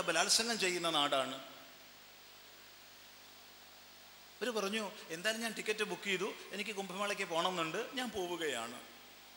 ബലാത്സംഗം 0.00 0.58
ചെയ്യുന്ന 0.58 0.90
നാടാണ്. 0.90 1.34
അവർ 4.40 4.50
പറഞ്ഞു 4.50 4.90
എന്തായാലും 5.08 5.42
ഞാൻ 5.42 5.52
ടിക്കറ്റ് 5.52 5.84
ബുക്ക് 5.84 6.02
ചെയ്തു. 6.02 6.32
എനിക്ക് 6.52 6.70
കുംഭമേളയ്ക്ക് 6.70 7.24
പോകണമെന്നുണ്ട് 7.24 7.90
ഞാൻ 7.94 8.10
പോവുകയാണ്. 8.10 8.80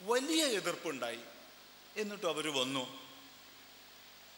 വലിയ 0.02 0.44
എതിർപ്പുണ്ടായി. 0.44 1.18
എന്നിട്ടും 1.96 2.28
അവർ 2.28 2.60
വന്നു. 2.60 3.00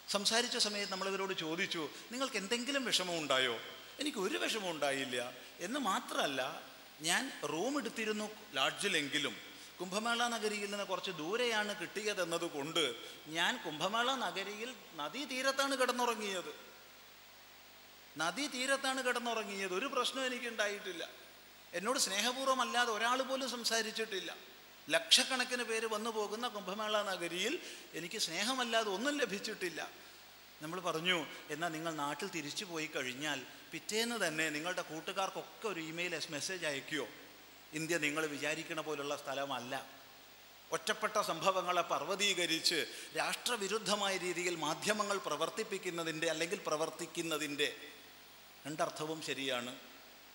സംസാരിച്ച 0.09 0.57
സമയത്ത് 0.57 0.93
നമ്മളിവരോട് 0.93 1.35
ചോദിച്ചു 1.35 1.91
നിങ്ങൾക്ക് 2.13 2.37
എന്തെങ്കിലും 2.37 2.85
വിഷമം 2.85 3.19
ഉണ്ടായോ? 3.19 3.61
എനിക്ക് 4.01 4.19
ഒരു 4.19 4.39
വിഷമം 4.39 4.71
ഉണ്ടായില്ല. 4.71 5.33
എന്ന് 5.61 5.81
മാത്രമല്ല 5.81 6.63
ഞാൻ 7.01 7.41
റൂം 7.49 7.79
എടുത്തിരുന്നു 7.79 8.31
ലാഡ്ജിലെങ്കിലും. 8.55 9.48
കുംഭമേള 9.81 10.29
നഗരിയിൽ 10.29 10.71
നിന്ന് 10.71 10.85
കുറച്ച് 10.85 11.11
ദൂരെയാണ് 11.11 11.81
കിട്ടിയത് 11.81 12.47
കൊണ്ട് 12.47 12.95
ഞാൻ 13.27 13.63
കുംഭമേള 13.67 14.15
നഗരിയിൽ 14.15 14.75
നദീതീരത്താണ് 14.97 15.81
കിടന്നുറങ്ങിയത്. 15.81 16.55
നദീതീരത്താണ് 18.17 19.07
കിടന്നുറങ്ങിയത്. 19.07 19.75
ഒരു 19.75 19.87
പ്രശ്നം 19.87 20.27
എനിക്കുണ്ടായിട്ടില്ല. 20.27 21.09
എന്നോട് 21.75 21.99
സ്നേഹപൂർവം 21.99 22.61
അല്ലാതെ 22.61 22.93
ഒരാൾ 22.93 23.23
പോലും 23.23 23.51
സംസാരിച്ചിട്ടില്ല. 23.51 24.37
ലക്ഷക്കണക്കിന് 24.91 25.63
പേര് 25.63 25.87
വന്നു 25.87 26.11
പോകുന്ന 26.11 26.49
കുംഭമേള 26.49 27.03
നഗരിയിൽ 27.03 27.61
എനിക്ക് 27.95 28.19
സ്നേഹമല്ലാതെ 28.19 28.91
ഒന്നും 28.91 29.19
ലഭിച്ചിട്ടില്ല. 29.21 29.91
നമ്മൾ 30.63 30.81
പറഞ്ഞു 30.81 31.27
എന്നാൽ 31.51 31.69
നിങ്ങൾ 31.69 31.95
നാട്ടിൽ 31.95 32.29
തിരിച്ചു 32.29 32.65
പോയി 32.65 32.87
കഴിഞ്ഞാൽ 32.87 33.43
പിറ്റേന്ന് 33.73 34.27
തന്നെ 34.27 34.51
നിങ്ങളുടെ 34.51 34.83
കൂട്ടുകാർക്കൊക്കെ 34.83 35.69
ഒരു 35.69 35.81
ഇമെയിൽ 35.81 36.23
മെസ്സേജ് 36.31 36.67
അയക്കുകയോ 36.67 37.09
ഇന്ത്യ 37.73 37.99
നിങ്ങൾ 37.99 38.27
വിചാരിക്കണ 38.27 38.81
പോലുള്ള 38.81 39.17
സ്ഥലമല്ല. 39.17 39.87
ഒറ്റപ്പെട്ട 40.73 41.21
സംഭവങ്ങളെ 41.21 41.83
പർവതീകരിച്ച് 41.83 42.87
രാഷ്ട്രവിരുദ്ധമായ 43.19 44.17
രീതിയിൽ 44.17 44.55
മാധ്യമങ്ങൾ 44.55 45.19
പ്രവർത്തിപ്പിക്കുന്നതിന്റെ 45.19 46.31
അല്ലെങ്കിൽ 46.31 46.61
പ്രവർത്തിക്കുന്നതിന്റെ 46.67 47.77
രണ്ടർത്ഥവും 48.67 49.23
ശരിയാണ്. 49.23 49.77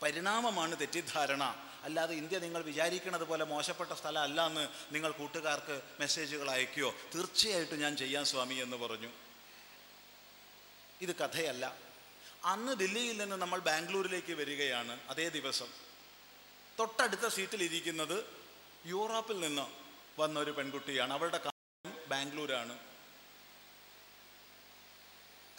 പരിണാമമാണ് 0.02 0.80
തെറ്റിദ്ധാരണ. 0.80 1.70
അല്ലാതെ 1.84 2.16
ഇന്ത്യ 2.16 2.39
നിങ്ങൾ 2.39 2.64
വിചാരിക്കുന്നത് 2.64 3.23
പോലെ 3.23 3.45
മോശപ്പെട്ട 3.45 3.92
സ്ഥലം 3.94 4.22
അല്ല 4.22 4.45
എന്ന് 4.45 4.67
നിങ്ങൾ 4.92 5.11
കൂട്ടുകാർക്ക് 5.11 5.81
മെസ്സേജുകൾ 6.00 6.52
അയക്കുകയോ 6.52 6.95
തീർച്ചയായിട്ടും 7.16 7.80
ഞാൻ 7.80 7.98
ചെയ്യാൻ 7.98 8.26
സ്വാമി 8.26 8.56
എന്ന് 8.56 8.78
പറഞ്ഞു. 8.78 9.09
ഇത് 11.02 11.16
കഥയല്ല. 11.16 11.76
അന്ന് 12.45 12.76
ദില്ലിയിൽ 12.76 13.17
നിന്ന് 13.17 13.36
നമ്മൾ 13.36 13.59
ബാംഗ്ലൂരിലേക്ക് 13.59 14.34
വരികയാണ് 14.34 15.00
അതേ 15.09 15.30
ദിവസം. 15.30 15.92
തൊട്ടടുത്ത 16.80 17.28
സീറ്റിലിരിക്കുന്നത് 17.28 18.26
യൂറോപ്പിൽ 18.86 19.40
നിന്ന് 19.40 19.68
വന്ന 20.22 20.40
ഒരു 20.40 20.52
പെൺകുട്ടിയാണ്. 20.52 21.14
അവളുടെ 21.14 21.38
കാര്യം 21.38 22.10
ബാംഗ്ലൂരാണ്. 22.10 22.80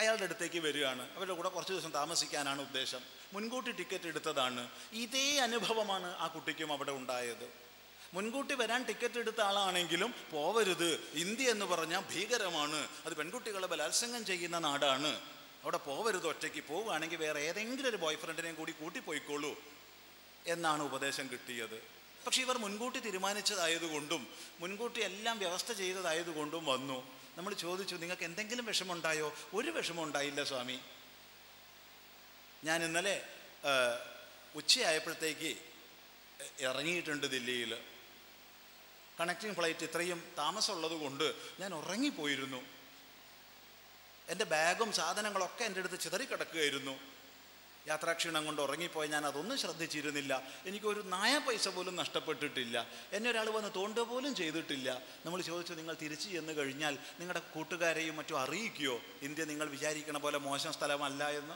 അയാളുടെ 0.00 0.24
അടുത്തേക്ക് 0.24 0.58
വരികയാണ്. 0.58 1.16
അവരുടെ 1.16 1.34
കൂടെ 1.34 1.48
കുറച്ച് 1.48 1.72
ദിവസം 1.72 1.90
താമസിക്കാനാണ് 1.90 2.60
ഉദ്ദേശം. 2.60 3.00
മുൻകൂട്ടി 3.32 3.72
ടിക്കറ്റ് 3.72 4.04
എടുത്തതാണ്. 4.04 4.70
ഇതേ 4.92 5.38
അനുഭവമാണ് 5.38 6.16
ആ 6.16 6.26
കുട്ടിക്കും 6.26 6.72
അവിടെ 6.72 6.92
ഉണ്ടായത്. 6.92 7.52
മുൻകൂട്ടി 8.14 8.54
വരാൻ 8.54 8.84
ടിക്കറ്റ് 8.84 9.18
എടുത്ത 9.18 9.40
ആളാണെങ്കിലും 9.40 10.14
പോവരുത്. 10.32 11.00
ഇന്ത്യ 11.14 11.50
എന്ന് 11.50 11.66
പറഞ്ഞാൽ 11.66 12.00
ഭീകരമാണ്. 12.00 12.88
അത് 13.06 13.16
പെൺകുട്ടികളെ 13.16 13.66
ബലാത്സംഗം 13.66 14.24
ചെയ്യുന്ന 14.24 14.58
നാടാണ്. 14.58 15.20
അവിടെ 15.62 15.76
പോവരുത് 15.76 16.28
ഒറ്റയ്ക്ക് 16.28 16.64
പോവുകയാണെങ്കിൽ 16.64 17.16
വേറെ 17.16 17.40
ഏതെങ്കിലും 17.40 17.88
ഒരു 17.88 17.96
ബോയ് 17.96 18.16
ഫ്രണ്ടിനെയും 18.16 18.54
കൂടി 18.54 18.72
കൂട്ടിപ്പോയിക്കോളൂ. 18.72 19.73
എന്നാണ് 20.46 20.82
ഉപദേശം 20.82 21.28
കിട്ടിയത്. 21.28 21.82
പക്ഷെ 22.26 22.40
ഇവർ 22.42 22.58
മുൻകൂട്ടി 22.58 22.98
തീരുമാനിച്ചതായതുകൊണ്ടും 22.98 24.28
മുൻകൂട്ടി 24.60 25.00
എല്ലാം 25.00 25.38
വ്യവസ്ഥ 25.38 25.72
ചെയ്തതായതുകൊണ്ടും 25.72 26.66
വന്നു. 26.66 26.98
നമ്മൾ 27.36 27.54
ചോദിച്ചു 27.54 27.94
നിങ്ങൾക്ക് 27.94 28.22
എന്തെങ്കിലും 28.22 28.66
വിഷമമുണ്ടായോ? 28.66 29.34
ഒരു 29.54 29.70
വിഷമം 29.70 30.02
ഉണ്ടായില്ല 30.02 30.44
സ്വാമി. 30.44 30.80
ഞാൻ 32.64 32.84
ഇന്നലെ 32.84 33.24
ഉച്ചയായപ്പോഴത്തേക്ക് 34.54 35.56
ഇറങ്ങിയിട്ടുണ്ട് 36.60 37.26
ദില്ലിയിൽ 37.26 37.82
കണക്റ്റിംഗ് 39.20 39.56
ഫ്ലൈറ്റ് 39.56 39.84
ഇത്രയും 39.84 40.34
താമസമുള്ളത് 40.38 40.92
കൊണ്ട് 40.92 41.34
ഞാൻ 41.60 41.74
ഉറങ്ങിപ്പോയിരുന്നു. 41.74 42.62
എന്റെ 44.28 44.44
ബാഗും 44.44 44.92
സാധനങ്ങളൊക്കെ 44.92 45.64
എന്റെ 45.64 45.80
അടുത്ത് 45.80 46.00
ചിതറിക്കിടക്കുകയായിരുന്നു. 46.00 47.13
യാത്രാക്ഷീണം 47.86 48.46
കൊണ്ട് 48.46 48.62
ഉറങ്ങിപ്പോയി 48.62 49.08
ഞാൻ 49.08 49.26
അതൊന്നും 49.26 49.58
ശ്രദ്ധിച്ചിരുന്നില്ല. 49.58 50.42
എനിക്കൊരു 50.66 51.00
നായ 51.00 51.38
പൈസ 51.38 51.68
പോലും 51.68 51.96
നഷ്ടപ്പെട്ടിട്ടില്ല. 51.96 52.86
എന്നെ 53.12 53.30
ഒരാൾ 53.30 53.50
വന്ന് 53.50 53.70
തോണ്ട 53.76 53.98
പോലും 53.98 54.34
ചെയ്തിട്ടില്ല. 54.34 55.02
നമ്മൾ 55.26 55.42
ചോദിച്ചു 55.42 55.74
നിങ്ങൾ 55.74 55.94
തിരിച്ചു 55.94 56.28
ചെന്ന് 56.28 56.52
കഴിഞ്ഞാൽ 56.52 56.98
നിങ്ങളുടെ 57.18 57.40
കൂട്ടുകാരെയും 57.54 58.16
മറ്റും 58.16 58.38
അറിയിക്കുകയോ 58.38 59.00
ഇന്ത്യ 59.22 59.44
നിങ്ങൾ 59.44 59.68
വിചാരിക്കണ 59.68 60.18
പോലെ 60.18 60.38
മോശം 60.38 60.72
സ്ഥലമല്ല 60.72 61.30
എന്ന്? 61.30 61.54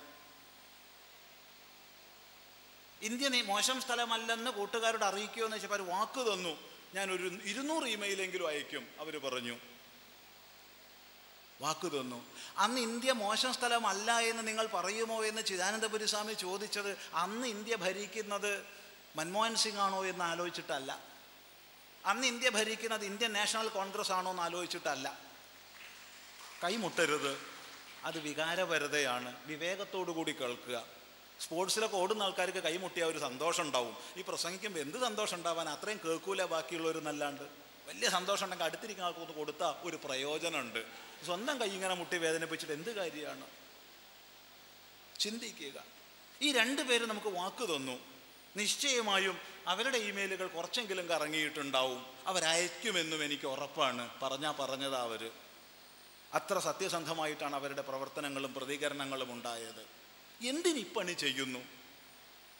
ഇന്ത്യ 3.03 3.29
നീ 3.29 3.43
മോശം 3.43 3.81
സ്ഥലമല്ലെന്ന് 3.81 4.51
കൂട്ടുകാരോട് 4.51 5.05
അറിയിക്കുമോ 5.05 5.45
എന്ന് 5.45 5.57
വെച്ചപ്പോൾ 5.57 5.81
അവർ 5.81 5.91
വാക്ക് 5.91 6.33
തന്നു. 6.33 6.59
ഞാനൊരു 6.95 7.31
ഇരുന്നൂറ് 7.45 7.85
ഇമെയിലെങ്കിലും 7.85 8.49
അയക്കും. 8.49 8.87
അവർ 9.01 9.19
പറഞ്ഞു 9.19 9.57
വാക്ക് 11.61 11.93
തന്നു. 11.93 12.27
അന്ന് 12.59 12.81
ഇന്ത്യ 12.81 13.13
മോശം 13.13 13.55
സ്ഥലമല്ല 13.55 14.19
എന്ന് 14.19 14.49
നിങ്ങൾ 14.49 14.67
പറയുമോ 14.67 15.25
എന്ന് 15.25 15.43
ചിദാനന്ദപുരി 15.43 16.07
സ്വാമി 16.07 16.33
ചോദിച്ചത് 16.33 16.99
അന്ന് 17.15 17.49
ഇന്ത്യ 17.49 17.77
ഭരിക്കുന്നത് 17.77 18.67
മൻമോഹൻ 19.17 19.57
സിംഗ് 19.57 19.79
ആണോ 19.79 20.05
എന്ന് 20.05 20.25
ആലോചിച്ചിട്ടല്ല. 20.25 20.99
അന്ന് 22.07 22.27
ഇന്ത്യ 22.27 22.51
ഭരിക്കുന്നത് 22.51 23.05
ഇന്ത്യൻ 23.05 23.33
നാഷണൽ 23.33 23.69
കോൺഗ്രസ് 23.69 24.13
ആണോ 24.13 24.31
എന്ന് 24.31 24.43
ആലോചിച്ചിട്ടല്ല. 24.43 25.19
കൈമുട്ടരുത് 26.65 27.39
അത് 28.05 28.19
വികാരപരതയാണ്. 28.19 29.37
വിവേകത്തോടു 29.47 30.11
കൂടി 30.11 30.33
കേൾക്കുക. 30.33 30.85
സ്പോർട്സിലൊക്കെ 31.41 31.97
ഓടുന്ന 31.97 32.23
ആൾക്കാർക്ക് 32.23 32.59
കൈമുട്ടിയ 32.59 33.05
ഒരു 33.05 33.19
സന്തോഷം 33.19 33.63
ഉണ്ടാവും. 33.63 33.97
ഈ 34.17 34.25
പ്രസംഗിക്കുമ്പോൾ 34.29 34.81
എന്ത് 34.81 35.01
സന്തോഷം 35.01 35.37
ഉണ്ടാവാൻ 35.37 35.69
അത്രയും 35.69 36.01
കേൾക്കൂല 36.05 36.45
ബാക്കിയുള്ളവരെന്നല്ലാണ്ട് 36.45 37.43
വലിയ 37.87 38.09
സന്തോഷം 38.09 38.45
ഉണ്ടെങ്കിൽ 38.45 38.65
അടുത്തിരിക്കുന്ന 38.65 39.07
ആൾക്കൊന്ന് 39.07 39.35
കൊടുത്താൽ 39.35 39.89
ഒരു 39.89 39.99
പ്രയോജനമുണ്ട്. 40.05 41.08
സ്വന്തം 41.25 41.61
കൈ 41.61 41.67
ഇങ്ങനെ 41.67 41.95
മുട്ടി 41.95 42.17
വേദനിപ്പിച്ചിട്ട് 42.17 42.73
എന്ത് 42.73 42.97
കാര്യമാണ്? 42.97 43.47
ചിന്തിക്കുക. 45.21 45.85
ഈ 46.43 46.53
രണ്ട് 46.53 46.83
പേര് 46.83 47.07
നമുക്ക് 47.07 47.27
വാക്ക് 47.27 47.77
തന്നു. 47.77 47.99
നിശ്ചയമായും 48.57 49.41
അവരുടെ 49.67 49.99
ഇമെയിലുകൾ 49.99 50.47
കുറച്ചെങ്കിലും 50.47 51.07
കറങ്ങിയിട്ടുണ്ടാവും. 51.07 52.07
അവരയക്കുമെന്നും 52.27 53.25
എനിക്ക് 53.25 53.47
ഉറപ്പാണ്. 53.47 54.21
പറഞ്ഞാൽ 54.21 54.53
പറഞ്ഞതാ 54.53 54.99
അവർ 54.99 55.31
അത്ര 56.35 56.59
സത്യസന്ധമായിട്ടാണ് 56.59 57.57
അവരുടെ 57.57 57.83
പ്രവർത്തനങ്ങളും 57.83 58.55
പ്രതികരണങ്ങളും 58.55 59.33
ഉണ്ടായത്. 59.33 59.87
എന്തിനിപ്പണി 60.49 61.13
ചെയ്യുന്നു? 61.13 61.59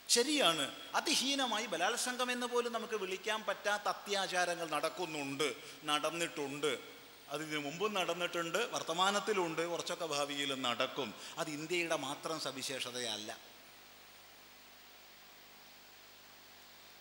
ശരിയാണ്. 0.09 0.75
അതിഹീനമായി 0.95 1.67
ബലാത്സംഗം 1.67 2.31
എന്ന് 2.31 2.47
പോലും 2.47 2.73
നമുക്ക് 2.73 2.95
വിളിക്കാൻ 2.95 3.45
പറ്റാത്ത 3.45 3.83
അത്യാചാരങ്ങൾ 3.83 4.69
നടക്കുന്നുണ്ട് 4.71 5.55
നടന്നിട്ടുണ്ട്. 5.85 6.98
അതിന് 7.31 7.59
മുമ്പും 7.59 7.95
നടന്നിട്ടുണ്ട് 7.95 8.59
വർത്തമാനത്തിലുണ്ട് 8.59 9.71
കുറച്ചൊക്കെ 9.71 10.07
ഭാവിയിൽ 10.07 10.63
നടക്കും. 10.63 11.15
അത് 11.39 11.49
ഇന്ത്യയുടെ 11.51 11.97
മാത്രം 11.97 12.41
സവിശേഷതയല്ല. 12.41 13.39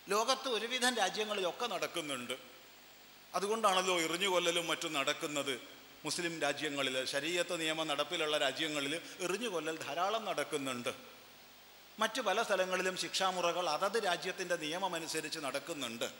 ലോകത്ത് 0.08 0.48
ഒരുവിധം 0.48 0.94
രാജ്യങ്ങളിലൊക്കെ 0.94 1.66
നടക്കുന്നുണ്ട്. 1.66 2.38
അതുകൊണ്ടാണല്ലോ 3.34 4.00
എറിഞ്ഞുകൊല്ലലും 4.00 4.66
മറ്റും 4.66 4.92
നടക്കുന്നത്. 4.92 5.60
മുസ്ലിം 6.04 6.40
രാജ്യങ്ങളിൽ 6.40 7.04
ശരീരത്ത് 7.04 7.60
നിയമ 7.60 7.82
നടപ്പിലുള്ള 7.82 8.38
രാജ്യങ്ങളിൽ 8.38 9.00
എറിഞ്ഞുകൊല്ലൽ 9.20 9.76
ധാരാളം 9.76 10.24
നടക്കുന്നുണ്ട്. 10.24 10.94
മറ്റു 11.98 12.20
പല 12.20 12.42
സ്ഥലങ്ങളിലും 12.42 12.96
ശിക്ഷാമുറകൾ 12.96 13.68
അതത് 13.68 14.04
രാജ്യത്തിന്റെ 14.04 14.56
നിയമമനുസരിച്ച് 14.56 15.38
നടക്കുന്നുണ്ട്. 15.38 16.12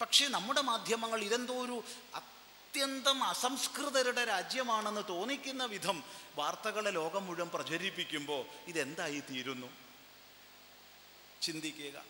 പക്ഷേ 0.00 0.28
നമ്മുടെ 0.28 0.60
മാധ്യമങ്ങൾ 0.60 1.20
ഇതെന്തോ 1.20 1.64
ഒരു 1.64 1.84
അത്യന്തം 2.74 3.24
അസംസ്കൃതരുടെ 3.24 4.24
രാജ്യമാണെന്ന് 4.24 5.02
തോന്നിക്കുന്ന 5.08 5.64
വിധം 5.64 6.04
വാർത്തകളെ 6.36 6.90
ലോകം 6.90 7.26
മുഴുവൻ 7.26 7.48
പ്രചരിപ്പിക്കുമ്പോൾ 7.48 8.46
ഇതെന്തായി 8.66 9.20
തീരുന്നു? 9.20 9.66
ചിന്തിക്കുക. 11.42 12.04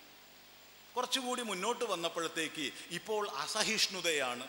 കുറച്ചുകൂടി 0.97 1.43
മുന്നോട്ട് 1.43 1.85
വന്നപ്പോഴത്തേക്ക് 1.85 2.73
ഇപ്പോൾ 2.91 3.31
അസഹിഷ്ണുതയാണ്. 3.31 4.49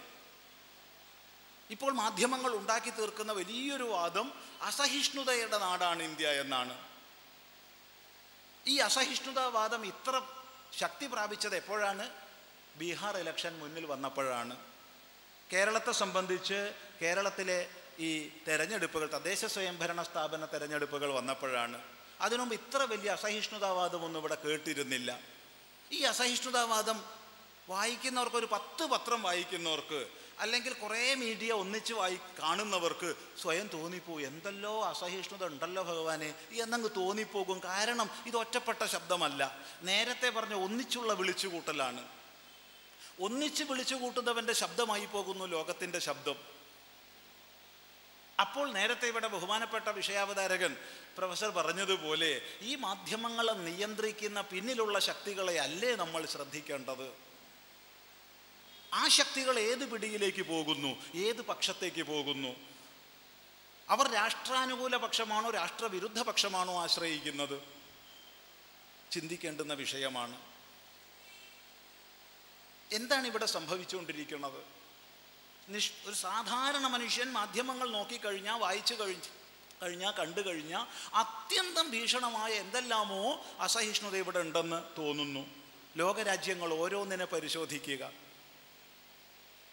ഇപ്പോൾ 1.70 1.94
മാധ്യമങ്ങൾ 1.94 2.56
ഉണ്ടാക്കി 2.56 2.90
തീർക്കുന്ന 2.90 3.32
വലിയൊരു 3.32 3.84
വാദം 3.84 4.34
അസഹിഷ്ണുതയുടെ 4.62 5.58
നാടാണ് 5.58 6.04
ഇന്ത്യ 6.04 6.28
എന്നാണ്. 6.28 6.88
ഈ 8.68 8.78
അസഹിഷ്ണുതാവാദം 8.78 9.86
ഇത്ര 9.86 10.22
ശക്തി 10.80 11.08
പ്രാപിച്ചത് 11.08 11.56
എപ്പോഴാണ്? 11.56 12.10
ബീഹാർ 12.76 13.18
ഇലക്ഷൻ 13.18 13.60
മുന്നിൽ 13.60 13.86
വന്നപ്പോഴാണ്. 13.86 14.75
കേരളത്തെ 15.54 15.92
സംബന്ധിച്ച് 15.92 16.74
കേരളത്തിലെ 17.02 17.70
ഈ 18.00 18.30
തെരഞ്ഞെടുപ്പുകൾ 18.48 19.08
തദ്ദേശ 19.08 19.46
സ്വയംഭരണ 19.46 20.04
സ്ഥാപന 20.04 20.46
തെരഞ്ഞെടുപ്പുകൾ 20.46 21.14
വന്നപ്പോഴാണ് 21.14 21.82
അതിനുമുമ്പ് 22.22 22.56
ഇത്ര 22.56 22.78
വലിയ 22.78 23.12
അസഹിഷ്ണുതാവാദമൊന്നും 23.12 24.20
ഇവിടെ 24.20 24.36
കേട്ടിരുന്നില്ല. 24.36 25.20
ഈ 25.92 26.02
അസഹിഷ്ണുതാവാദം 26.02 27.04
വായിക്കുന്നവർക്ക് 27.70 28.36
ഒരു 28.36 28.46
പത്ത് 28.52 28.86
പത്രം 28.86 29.24
വായിക്കുന്നവർക്ക് 29.24 30.08
അല്ലെങ്കിൽ 30.40 30.74
കുറേ 30.74 31.16
മീഡിയ 31.16 31.52
ഒന്നിച്ച് 31.52 31.94
വായി 31.94 32.20
കാണുന്നവർക്ക് 32.40 33.14
സ്വയം 33.42 33.68
തോന്നിപ്പോവും 33.68 34.22
എന്തല്ലോ 34.22 34.86
അസഹിഷ്ണുത 34.86 35.46
ഉണ്ടല്ലോ 35.46 35.84
ഭഗവാനെ 35.84 36.36
എന്നങ്ങ് 36.52 36.90
തോന്നിപ്പോകും. 36.96 37.62
കാരണം 37.64 38.10
ഇത് 38.26 38.38
ഒറ്റപ്പെട്ട 38.38 38.86
ശബ്ദമല്ല. 38.86 39.58
നേരത്തെ 39.84 40.30
പറഞ്ഞ 40.30 40.54
ഒന്നിച്ചുള്ള 40.54 41.14
വിളിച്ചുകൂട്ടലാണ്. 41.14 42.04
ഒന്നിച്ച് 43.20 43.64
വിളിച്ചു 43.64 43.96
കൂട്ടുന്നവന്റെ 43.96 44.54
ശബ്ദമായി 44.54 45.06
പോകുന്നു 45.06 45.46
ലോകത്തിന്റെ 45.46 46.00
ശബ്ദം. 46.00 46.36
അപ്പോൾ 48.40 48.74
നേരത്തെ 48.74 49.08
ഇവിടെ 49.08 49.28
ബഹുമാനപ്പെട്ട 49.28 49.88
വിഷയാവതാരകൻ 49.88 50.78
പ്രൊഫസർ 51.18 51.50
പറഞ്ഞതുപോലെ 51.50 52.42
ഈ 52.62 52.76
മാധ്യമങ്ങളെ 52.76 53.54
നിയന്ത്രിക്കുന്ന 53.54 54.42
പിന്നിലുള്ള 54.42 55.00
ശക്തികളെ 55.00 55.60
അല്ലേ 55.60 55.96
നമ്മൾ 55.96 56.26
ശ്രദ്ധിക്കേണ്ടത്? 56.26 57.14
ആ 58.94 59.08
ശക്തികൾ 59.08 59.60
ഏത് 59.60 59.92
പിടിയിലേക്ക് 59.92 60.42
പോകുന്നു? 60.42 61.18
ഏത് 61.18 61.42
പക്ഷത്തേക്ക് 61.42 62.04
പോകുന്നു? 62.04 62.56
അവർ 63.90 64.14
രാഷ്ട്രാനുകൂല 64.14 64.96
പക്ഷമാണോ 64.96 65.52
രാഷ്ട്രവിരുദ്ധ 65.52 66.22
പക്ഷമാണോ 66.22 66.84
ആശ്രയിക്കുന്നത്? 66.84 67.62
ചിന്തിക്കേണ്ടുന്ന 69.12 69.74
വിഷയമാണ്. 69.74 70.55
എന്താണ് 72.92 73.28
ഇവിടെ 73.28 73.46
സംഭവിച്ചുകൊണ്ടിരിക്കുന്നത്? 73.46 74.64
നിഷ് 75.70 75.92
ഒരു 76.06 76.16
സാധാരണ 76.16 76.88
മനുഷ്യൻ 76.88 77.32
മാധ്യമങ്ങൾ 77.32 77.90
നോക്കിക്കഴിഞ്ഞാൽ 77.90 78.60
വായിച്ചു 78.60 78.94
കഴിഞ്ഞ് 78.94 79.46
കഴിഞ്ഞാൽ 79.84 80.12
കണ്ടു 80.12 80.42
കഴിഞ്ഞാൽ 80.42 80.86
അത്യന്തം 81.16 81.92
ഭീഷണമായ 81.92 82.52
എന്തെല്ലാമോ 82.52 83.46
അസഹിഷ്ണുത 83.60 84.16
ഇവിടെ 84.16 84.40
ഉണ്ടെന്ന് 84.40 85.00
തോന്നുന്നു. 85.00 85.48
ലോകരാജ്യങ്ങൾ 85.98 86.74
ഓരോന്നിനെ 86.74 87.26
പരിശോധിക്കുക. 87.26 88.12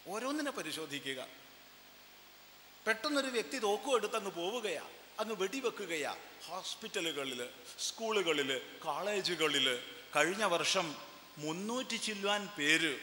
ഓരോന്നിനെ 0.07 0.51
പരിശോധിക്കുക. 0.51 1.27
പെട്ടെന്നൊരു 2.87 3.27
വ്യക്തി 3.27 3.59
തോക്കും 3.59 3.95
എടുത്തങ്ങ് 3.95 4.31
പോവുകയാ 4.31 4.87
അങ്ങ് 5.21 5.35
വെടിവെക്കുകയാ. 5.35 6.17
ഹോസ്പിറ്റലുകളിൽ 6.47 7.49
സ്കൂളുകളിൽ 7.81 8.79
കോളേജുകളിൽ 8.85 9.83
കഴിഞ്ഞ 10.17 10.45
വർഷം 10.45 11.12
മുന്നൂറ്റി 11.39 11.97
ചില്ലുവാൻ 11.97 12.49
പേര് 12.59 12.99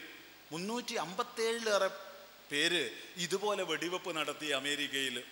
മുന്നൂറ്റി 0.52 0.94
അമ്പത്തേഴിലേറെ 0.94 1.88
പേര് 2.52 2.90
ഇതുപോലെ 3.16 3.62
വെടിവെപ്പ് 3.62 4.16
നടത്തി 4.16 4.46
അമേരിക്കയിൽ. 4.46 5.24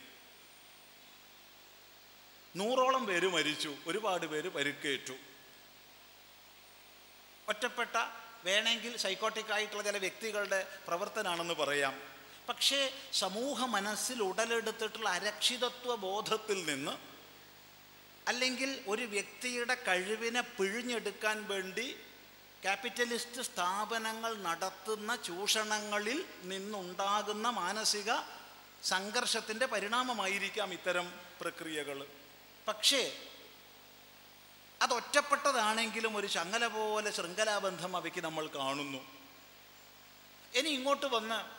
നൂറോളം 2.57 3.07
പേര് 3.07 3.29
മരിച്ചു 3.29 3.77
ഒരുപാട് 3.87 4.27
പേര് 4.27 4.49
പരുക്കേറ്റു. 4.49 5.13
ഒറ്റപ്പെട്ട 7.49 7.97
വേണമെങ്കിൽ 8.45 8.97
സൈക്കോട്ടിക് 8.97 9.53
ആയിട്ടുള്ള 9.53 9.83
ചില 9.83 9.97
വ്യക്തികളുടെ 9.97 10.79
പ്രവർത്തനമാണെന്ന് 10.87 11.55
പറയാം. 11.55 12.01
പക്ഷേ 12.49 12.93
സമൂഹ 13.13 13.65
മനസ്സിൽ 13.65 14.23
ഉടലെടുത്തിട്ടുള്ള 14.23 15.09
അരക്ഷിതത്വ 15.09 15.95
ബോധത്തിൽ 15.95 16.65
നിന്ന് 16.65 16.99
അല്ലെങ്കിൽ 18.29 18.85
ഒരു 18.87 19.03
വ്യക്തിയുടെ 19.03 19.75
കഴിവിനെ 19.75 20.41
പിഴിഞ്ഞെടുക്കാൻ 20.41 21.49
വേണ്ടി 21.49 21.97
ക്യാപിറ്റലിസ്റ്റ് 22.63 23.43
സ്ഥാപനങ്ങൾ 23.43 24.35
നടത്തുന്ന 24.35 25.17
ചൂഷണങ്ങളിൽ 25.17 26.25
നിന്നുണ്ടാകുന്ന 26.43 27.51
മാനസിക 27.51 28.13
സംഘർഷത്തിന്റെ 28.85 29.67
പരിണാമമായിരിക്കാം 29.67 30.73
ഇത്തരം 30.73 31.21
പ്രക്രിയകൾ. 31.41 32.07
പക്ഷേ 32.69 33.19
അതൊറ്റപ്പെട്ടതാണെങ്കിലും 34.83 36.17
ഒരു 36.17 36.27
ചങ്ങല 36.27 36.67
പോലെ 36.67 37.11
ശൃംഖലാബന്ധം 37.11 37.97
അവയ്ക്ക് 37.97 38.25
നമ്മൾ 38.25 38.47
കാണുന്നു. 38.47 38.99
ഇനി 40.55 40.69
ഇങ്ങോട്ട് 40.69 41.07
വന്ന് 41.07 41.59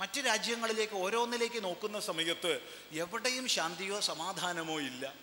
മറ്റ് 0.00 0.20
രാജ്യങ്ങളിലേക്ക് 0.26 0.92
ഓരോന്നിലേക്ക് 0.92 1.64
നോക്കുന്ന 1.64 2.00
സമയത്ത് 2.00 2.60
എവിടെയും 2.92 3.48
ശാന്തിയോ 3.48 4.00
സമാധാനമോ 4.00 4.80
ഇല്ല. 4.80 5.14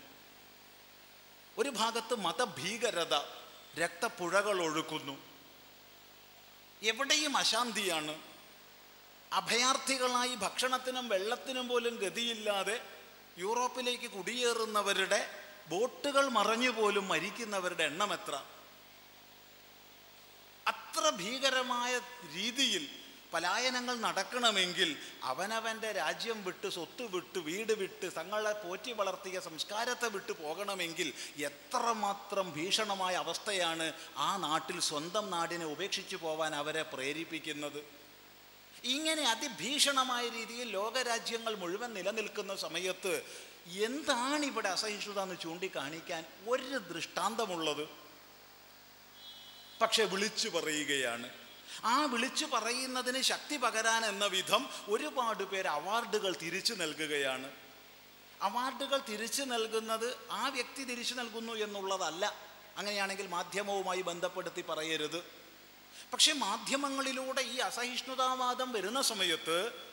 ഒരു 1.57 1.69
ഭാഗത്ത് 1.69 2.15
മതഭീകരത 2.15 3.42
രക്തപ്പുഴകൾ 3.77 4.61
ഒഴുക്കുന്നു. 4.61 5.17
എവിടെയും 6.83 7.37
അശാന്തിയാണ്. 7.37 8.21
അഭയാർത്ഥികളായി 9.33 10.35
ഭക്ഷണത്തിനും 10.35 11.09
വെള്ളത്തിനും 11.09 11.67
പോലും 11.67 11.95
ഗതിയില്ലാതെ 11.95 12.81
യൂറോപ്പിലേക്ക് 13.37 14.11
കുടിയേറുന്നവരുടെ 14.11 15.29
ബോട്ടുകൾ 15.67 16.29
മറഞ്ഞു 16.29 16.69
പോലും 16.69 17.07
മരിക്കുന്നവരുടെ 17.07 17.83
എണ്ണം 17.83 18.13
എത്ര? 18.13 18.43
അത്ര 20.67 21.09
ഭീകരമായ 21.09 21.97
രീതിയിൽ 22.33 23.02
പലായനങ്ങൾ 23.33 23.95
നടക്കണമെങ്കിൽ 23.95 24.97
അവനവന്റെ 25.23 25.91
രാജ്യം 25.91 26.43
വിട്ട് 26.43 26.69
സ്വത്ത് 26.69 27.03
വിട്ട് 27.03 27.39
വീട് 27.39 27.73
വിട്ട് 27.73 28.11
തങ്ങളെ 28.17 28.53
പോറ്റി 28.53 28.91
വളർത്തിയ 28.91 29.39
സംസ്കാരത്തെ 29.39 30.07
വിട്ട് 30.07 30.31
പോകണമെങ്കിൽ 30.31 31.13
എത്രമാത്രം 31.45 32.53
ഭീഷണമായ 32.53 33.15
അവസ്ഥയാണ് 33.15 33.93
ആ 34.17 34.37
നാട്ടിൽ 34.37 34.79
സ്വന്തം 34.79 35.31
നാടിനെ 35.31 35.65
ഉപേക്ഷിച്ചു 35.65 36.15
പോവാൻ 36.15 36.55
അവരെ 36.55 36.83
പ്രേരിപ്പിക്കുന്നത്. 36.83 37.83
ഇങ്ങനെ 38.83 39.23
അതിഭീഷണമായ 39.29 40.29
രീതിയിൽ 40.29 40.69
ലോകരാജ്യങ്ങൾ 40.69 41.55
മുഴുവൻ 41.55 41.93
നിലനിൽക്കുന്ന 41.93 42.55
സമയത്ത് 42.55 43.23
എന്താണ് 43.67 44.45
ഇവിടെ 44.45 44.69
അസഹിഷ്ണുത 44.69 45.19
എന്ന് 45.19 45.35
ചൂണ്ടിക്കാണിക്കാൻ 45.41 46.25
ഒരു 46.47 46.77
ദൃഷ്ടാന്തമുള്ളത്? 46.77 47.89
പക്ഷെ 49.81 50.03
വിളിച്ചു 50.03 50.49
പറയുകയാണ്. 50.49 51.42
ആ 51.83 52.05
വിളിച്ചു 52.05 52.45
പറയുന്നതിന് 52.45 53.21
ശക്തി 53.21 53.57
പകരാൻ 53.57 54.05
എന്ന 54.05 54.25
വിധം 54.25 54.69
ഒരുപാട് 54.87 55.43
പേര് 55.43 55.67
അവാർഡുകൾ 55.67 56.35
തിരിച്ചു 56.35 56.73
നൽകുകയാണ്. 56.73 57.51
അവാർഡുകൾ 58.41 58.97
തിരിച്ചു 58.97 59.43
നൽകുന്നത് 59.43 60.27
ആ 60.31 60.47
വ്യക്തി 60.47 60.83
തിരിച്ചു 60.83 61.13
നൽകുന്നു 61.13 61.53
എന്നുള്ളതല്ല. 61.53 62.53
അങ്ങനെയാണെങ്കിൽ 62.77 63.27
മാധ്യമവുമായി 63.27 64.01
ബന്ധപ്പെടുത്തി 64.01 64.61
പറയരുത്. 64.61 65.43
പക്ഷെ 66.13 66.33
മാധ്യമങ്ങളിലൂടെ 66.33 67.41
ഈ 67.41 67.57
അസഹിഷ്ണുതാവാദം 67.57 68.71
വരുന്ന 68.71 69.01
സമയത്ത് 69.01 69.83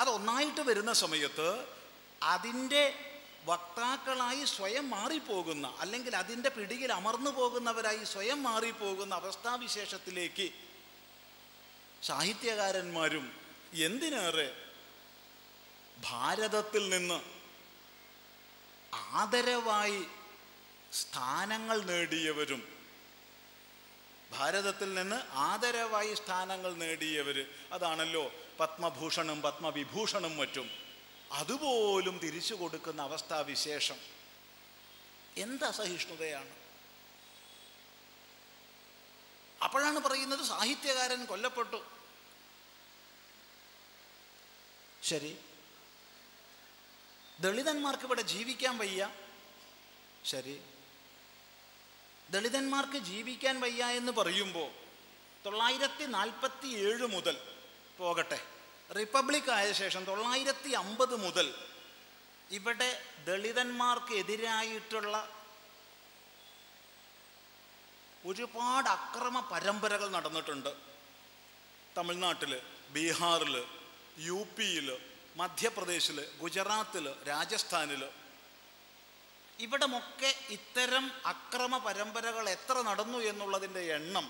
അതൊന്നായിട്ട് 0.00 0.60
വരുന്ന 0.60 0.92
സമയത്ത് 0.92 1.66
അതിന്റെ 2.22 3.08
വക്താക്കളായി 3.44 4.44
സ്വയം 4.44 4.90
മാറിപ്പോകുന്ന 4.90 5.74
അല്ലെങ്കിൽ 5.78 6.16
അതിന്റെ 6.16 6.48
പിടിയിൽ 6.48 6.92
അമർന്നു 6.92 7.30
പോകുന്നവരായി 7.30 8.04
സ്വയം 8.04 8.42
മാറിപ്പോകുന്ന 8.42 9.14
അവസ്ഥാവിശേഷത്തിലേക്ക് 9.14 10.71
സാഹിത്യകാരന്മാരും 12.02 13.32
എന്തിനേറെ 13.74 14.56
ഭാരതത്തിൽ 16.04 16.88
നിന്ന് 16.88 17.20
ആദരവായി 18.94 20.02
സ്ഥാനങ്ങൾ 20.92 21.82
നേടിയവരും 21.82 22.78
ഭാരതത്തിൽ 24.32 24.94
നിന്ന് 24.94 25.16
ആദരവായി 25.32 26.14
സ്ഥാനങ്ങൾ 26.14 26.74
നേടിയവർ 26.74 27.46
അതാണല്ലോ 27.72 28.32
പത്മഭൂഷണും 28.60 29.42
പത്മവിഭൂഷണും 29.42 30.36
മറ്റും. 30.36 30.70
അതുപോലും 31.32 32.18
തിരിച്ചു 32.18 32.54
കൊടുക്കുന്ന 32.54 33.02
അവസ്ഥാവിശേഷം. 33.02 33.96
എന്ത് 35.36 35.64
അസഹിഷ്ണുതയാണ്? 35.64 36.61
അപ്പോഴാണ് 39.62 39.98
പറയുന്നത് 40.00 40.44
സാഹിത്യകാരൻ 40.44 41.24
കൊല്ലപ്പെട്ടു. 41.24 41.84
ശരി. 45.02 45.38
ദളിതന്മാർക്ക് 47.40 48.04
ഇവിടെ 48.04 48.22
ജീവിക്കാൻ 48.22 48.78
വയ്യ. 48.78 49.10
ശരി. 50.24 50.62
ദളിതന്മാർക്ക് 52.30 52.98
ജീവിക്കാൻ 52.98 53.60
വയ്യ 53.60 53.84
എന്ന് 53.84 54.12
പറയുമ്പോൾ 54.12 54.70
തൊള്ളായിരത്തി 55.46 56.04
നാൽപ്പത്തി 56.04 56.66
ഏഴ് 56.66 57.06
മുതൽ 57.06 57.54
പോകട്ടെ. 57.98 58.46
റിപ്പബ്ലിക് 58.92 59.50
ആയ 59.50 59.72
ശേഷം 59.72 60.04
തൊള്ളായിരത്തി 60.04 60.70
അമ്പത് 60.70 61.16
മുതൽ 61.16 61.54
ഇവിടെ 62.50 63.04
ദളിതന്മാർക്ക് 63.24 64.14
എതിരായിട്ടുള്ള 64.14 65.41
ഒരുപാട് 68.24 68.88
അക്രമ 68.88 69.40
പരമ്പരകൾ 69.52 70.08
നടന്നിട്ടുണ്ട്. 70.08 70.72
തമിഴ്നാട്ടിൽ 71.96 72.60
ബീഹാറിൽ 72.90 73.64
യു 74.18 74.46
പിയിൽ 74.58 74.88
മധ്യപ്രദേശിൽ 75.36 76.18
ഗുജറാത്തിൽ 76.40 77.14
രാജസ്ഥാനിൽ 77.28 78.02
ഇവിടമൊക്കെ 79.58 80.34
ഇത്തരം 80.50 81.12
അക്രമ 81.26 81.78
പരമ്പരകൾ 81.78 82.48
എത്ര 82.48 82.76
നടന്നു 82.82 83.18
എന്നുള്ളതിന്റെ 83.18 83.80
എണ്ണം 83.80 84.26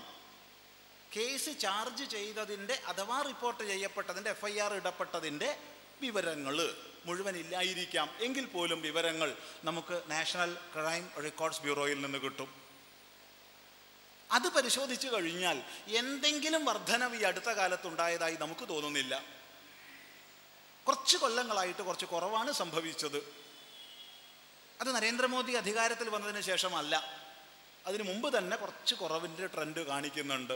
കേസ് 1.15 1.59
ചാർജ് 1.59 2.03
ചെയ്തതിന്റെ 2.03 2.81
അഥവാ 2.87 3.21
റിപ്പോർട്ട് 3.21 3.63
ചെയ്യപ്പെട്ടതിന്റെ 3.63 4.29
എഫ് 4.29 4.45
ഐ 4.45 4.59
ആർ 4.59 4.73
ഇടപെട്ടതിന്റെ 4.73 5.57
വിവരങ്ങൾ 6.01 6.75
മുഴുവൻ 7.05 7.35
ഇല്ലായിരിക്കാം. 7.37 8.09
എങ്കിൽ 8.19 8.45
പോലും 8.45 8.81
വിവരങ്ങൾ 8.81 9.35
നമുക്ക് 9.63 10.03
നാഷണൽ 10.07 10.57
ക്രൈം 10.75 11.09
റെക്കോർഡ്സ് 11.23 11.61
ബ്യൂറോയിൽ 11.61 12.01
നിന്ന് 12.01 12.17
കിട്ടും. 12.17 12.62
അത് 14.31 14.47
പരിശോധിച്ചു 14.47 15.07
കഴിഞ്ഞാൽ 15.07 15.63
എന്തെങ്കിലും 15.87 16.65
വർധനവ് 16.65 17.15
ഈ 17.15 17.23
അടുത്ത 17.23 17.45
കാലത്തുണ്ടായതായി 17.45 18.35
നമുക്ക് 18.35 18.69
തോന്നുന്നില്ല. 18.69 19.23
കുറച്ച് 20.87 21.17
കൊല്ലങ്ങളായിട്ട് 21.17 21.81
കുറച്ച് 21.81 22.05
കുറവാണ് 22.05 22.51
സംഭവിച്ചത്. 22.51 23.17
അത് 24.81 24.95
നരേന്ദ്രമോദി 24.95 25.51
അധികാരത്തിൽ 25.51 26.09
വന്നതിന് 26.09 26.41
ശേഷമല്ല. 26.41 27.23
അതിനു 27.85 28.03
മുമ്പ് 28.03 28.37
തന്നെ 28.37 28.57
കുറച്ച് 28.57 28.95
കുറവിന്റെ 28.95 29.47
ട്രെൻഡ് 29.47 29.87
കാണിക്കുന്നുണ്ട്. 29.87 30.53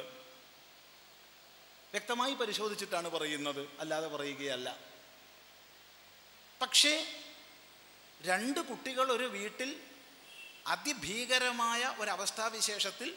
വ്യക്തമായി 1.92 2.34
പരിശോധിച്ചിട്ടാണ് 2.34 3.10
പറയുന്നത്. 3.10 3.70
അല്ലാതെ 3.80 4.08
പറയുകയല്ല. 4.08 4.78
പക്ഷേ 6.62 7.24
രണ്ട് 8.22 8.60
കുട്ടികൾ 8.60 9.12
ഒരു 9.12 9.24
വീട്ടിൽ 9.24 9.82
അതിഭീകരമായ 10.68 11.96
ഒരവസ്ഥാവിശേഷത്തിൽ 12.00 13.16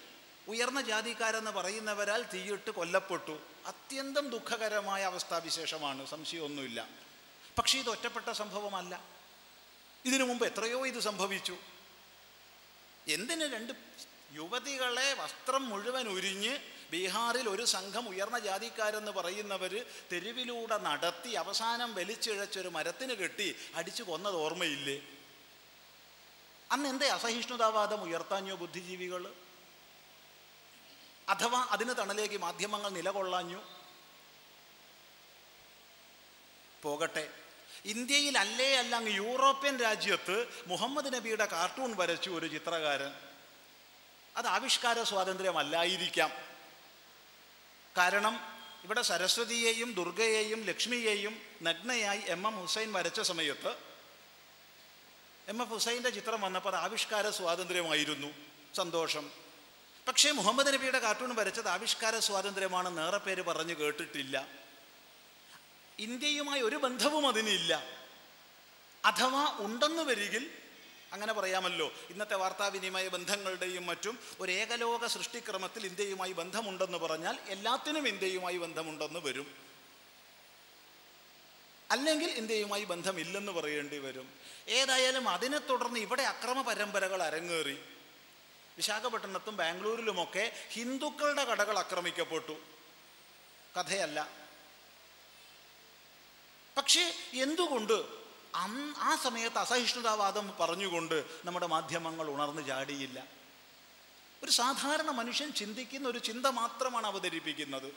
ഉയർന്ന 0.49 0.81
ജാതിക്കാരെന്ന് 0.83 1.51
പറയുന്നവരാൽ 1.51 2.23
തീയിട്ട് 2.23 2.71
കൊല്ലപ്പെട്ടു. 2.71 3.39
അത്യന്തം 3.67 4.31
ദുഃഖകരമായ 4.31 5.03
അവസ്ഥാവിശേഷമാണ്. 5.03 6.07
സംശയമൊന്നുമില്ല. 6.07 6.89
പക്ഷേ 7.59 7.79
ഇത് 7.79 7.91
ഒറ്റപ്പെട്ട 7.91 8.31
സംഭവമല്ല. 8.31 9.05
ഇതിനു 10.05 10.25
മുമ്പ് 10.25 10.47
എത്രയോ 10.47 10.87
ഇത് 10.87 11.01
സംഭവിച്ചു. 11.01 11.57
എന്തിന് 13.09 13.53
രണ്ട് 13.53 13.73
യുവതികളെ 14.33 15.15
വസ്ത്രം 15.15 15.69
മുഴുവൻ 15.69 16.09
ഉരിഞ്ഞ് 16.09 16.59
ബീഹാറിൽ 16.91 17.49
ഒരു 17.49 17.65
സംഘം 17.65 18.09
ഉയർന്ന 18.09 18.39
ജാതിക്കാരെന്ന് 18.39 19.13
പറയുന്നവർ 19.13 19.87
തെരുവിലൂടെ 20.13 20.79
നടത്തി 20.79 21.31
അവസാനം 21.31 21.95
വലിച്ചിഴച്ചൊരു 21.95 22.69
മരത്തിന് 22.69 23.15
കെട്ടി 23.15 23.57
അടിച്ചു 23.75 24.03
കൊന്നത് 24.03 24.35
ഓർമ്മയില്ലേ? 24.35 25.03
അന്ന് 26.73 26.89
എന്തേ 26.89 27.09
അസഹിഷ്ണുതാവാദം 27.09 28.03
ഉയർത്താഞ്ഞോ 28.03 28.55
ബുദ്ധിജീവികൾ 28.55 29.35
അഥവാ 31.31 31.67
അതിന് 31.71 31.95
തണലേക്ക് 31.99 32.39
മാധ്യമങ്ങൾ 32.39 32.89
നിലകൊള്ളാഞ്ഞു. 32.89 33.63
പോകട്ടെ. 36.83 37.35
ഇന്ത്യയിൽ 37.85 38.39
അല്ലേ 38.39 38.77
അല്ല 38.77 38.97
അങ്ങ് 38.97 39.13
യൂറോപ്യൻ 39.13 39.77
രാജ്യത്ത് 39.77 40.65
മുഹമ്മദ് 40.67 41.15
നബിയുടെ 41.15 41.45
കാർട്ടൂൺ 41.45 41.97
വരച്ചു 41.97 42.31
ഒരു 42.31 42.47
ചിത്രകാരൻ. 42.47 43.13
അത് 44.37 44.47
ആവിഷ്കാര 44.47 45.03
സ്വാതന്ത്ര്യമല്ലായിരിക്കാം. 45.03 46.31
കാരണം 47.99 48.41
ഇവിടെ 48.85 49.03
സരസ്വതിയെയും 49.03 49.95
ദുർഗയെയും 49.95 50.65
ലക്ഷ്മിയെയും 50.65 51.43
നഗ്നയായി 51.63 52.23
എം 52.27 52.47
എം 52.47 52.61
ഹുസൈൻ 52.61 52.93
വരച്ച 52.93 53.21
സമയത്ത് 53.21 53.77
എം 55.49 55.63
എഫ് 55.63 55.71
ഹുസൈന്റെ 55.71 56.11
ചിത്രം 56.11 56.41
വന്നപ്പോൾ 56.41 56.77
ആവിഷ്കാര 56.77 57.31
സ്വാതന്ത്ര്യമായിരുന്നു. 57.31 58.29
സന്തോഷം. 58.75 59.50
പക്ഷേ 60.11 60.31
മുഹമ്മദ് 60.31 60.75
നബിയുടെ 60.75 60.99
കാർട്ടൂൺ 60.99 61.35
വരച്ചത് 61.35 61.69
ആവിഷ്കാര 61.69 62.19
സ്വാതന്ത്ര്യമാണെന്ന് 62.19 63.03
ഏറെ 63.03 63.19
പേര് 63.19 63.43
പറഞ്ഞു 63.43 63.75
കേട്ടിട്ടില്ല. 63.75 64.49
ഇന്ത്യയുമായി 65.99 66.63
ഒരു 66.63 66.77
ബന്ധവും 66.77 67.29
അതിനില്ല. 67.29 67.85
അഥവാ 69.05 69.57
ഉണ്ടെന്ന് 69.61 70.03
വരികിൽ 70.03 70.51
അങ്ങനെ 71.13 71.33
പറയാമല്ലോ 71.33 71.93
ഇന്നത്തെ 72.11 72.35
വാർത്താവിനിമയ 72.35 73.09
ബന്ധങ്ങളുടെയും 73.09 73.87
മറ്റും 73.87 74.19
ഒരു 74.41 74.53
ഏകലോക 74.53 75.07
സൃഷ്ടിക്രമത്തിൽ 75.07 75.87
ഇന്ത്യയുമായി 75.87 76.33
ബന്ധമുണ്ടെന്ന് 76.33 76.99
പറഞ്ഞാൽ 76.99 77.39
എല്ലാത്തിനും 77.49 78.09
ഇന്ത്യയുമായി 78.09 78.57
ബന്ധമുണ്ടെന്ന് 78.57 79.21
വരും. 79.21 79.55
അല്ലെങ്കിൽ 81.91 82.31
ഇന്ത്യയുമായി 82.31 82.85
ബന്ധമില്ലെന്ന് 82.85 83.53
പറയേണ്ടി 83.53 83.99
വരും. 83.99 84.33
ഏതായാലും 84.69 85.29
അതിനെ 85.29 85.59
തുടർന്ന് 85.59 86.01
ഇവിടെ 86.01 86.23
അക്രമ 86.23 86.63
പരമ്പരകൾ 86.63 87.23
അരങ്ങേറി. 87.23 87.79
വിശാഖപട്ടണത്തും 88.81 89.57
ബാംഗ്ലൂരിലുമൊക്കെ 89.57 90.53
ഹിന്ദുക്കളുടെ 90.69 91.45
കടകൾ 91.45 91.79
ആക്രമിക്കപ്പെട്ടു. 91.79 92.53
കഥയല്ല. 93.77 94.29
പക്ഷേ 96.77 97.15
എന്തുകൊണ്ട് 97.33 98.05
ആ 98.99 99.21
സമയത്ത് 99.23 99.59
അസഹിഷ്ണുതാവാദം 99.59 100.57
പറഞ്ഞുകൊണ്ട് 100.61 101.25
നമ്മുടെ 101.45 101.67
മാധ്യമങ്ങൾ 101.67 102.31
ഉണർന്നു 102.31 102.63
ചാടിയില്ല? 102.63 103.27
ഒരു 104.43 104.51
സാധാരണ 104.51 105.11
മനുഷ്യൻ 105.11 105.53
ചിന്തിക്കുന്ന 105.53 106.09
ഒരു 106.09 106.19
ചിന്ത 106.19 106.47
മാത്രമാണ് 106.47 107.07
അവതരിപ്പിക്കുന്നത്. 107.07 107.93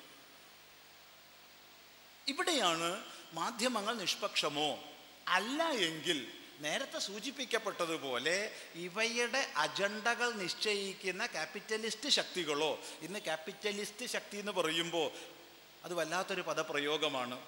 ഇവിടെയാണ് 2.27 3.05
മാധ്യമങ്ങൾ 3.33 3.95
നിഷ്പക്ഷമോ? 3.95 4.79
അല്ല 5.27 5.63
എങ്കിൽ 5.63 6.42
നേരത്തെ 6.59 6.99
സൂചിപ്പിക്കപ്പെട്ടതുപോലെ 6.99 8.51
ഇവയുടെ 8.75 9.51
അജണ്ടകൾ 9.57 10.33
നിശ്ചയിക്കുന്ന 10.33 11.25
ക്യാപിറ്റലിസ്റ്റ് 11.25 12.09
ശക്തികളോ 12.09 12.79
ഇന്ന് 13.01 13.19
ക്യാപിറ്റലിസ്റ്റ് 13.19 14.05
ശക്തി 14.05 14.37
എന്ന് 14.37 14.51
പറയുമ്പോൾ 14.51 15.11
അത് 15.83 15.93
വല്ലാത്തൊരു 15.93 16.41
പദപ്രയോഗമാണ്. 16.41 17.39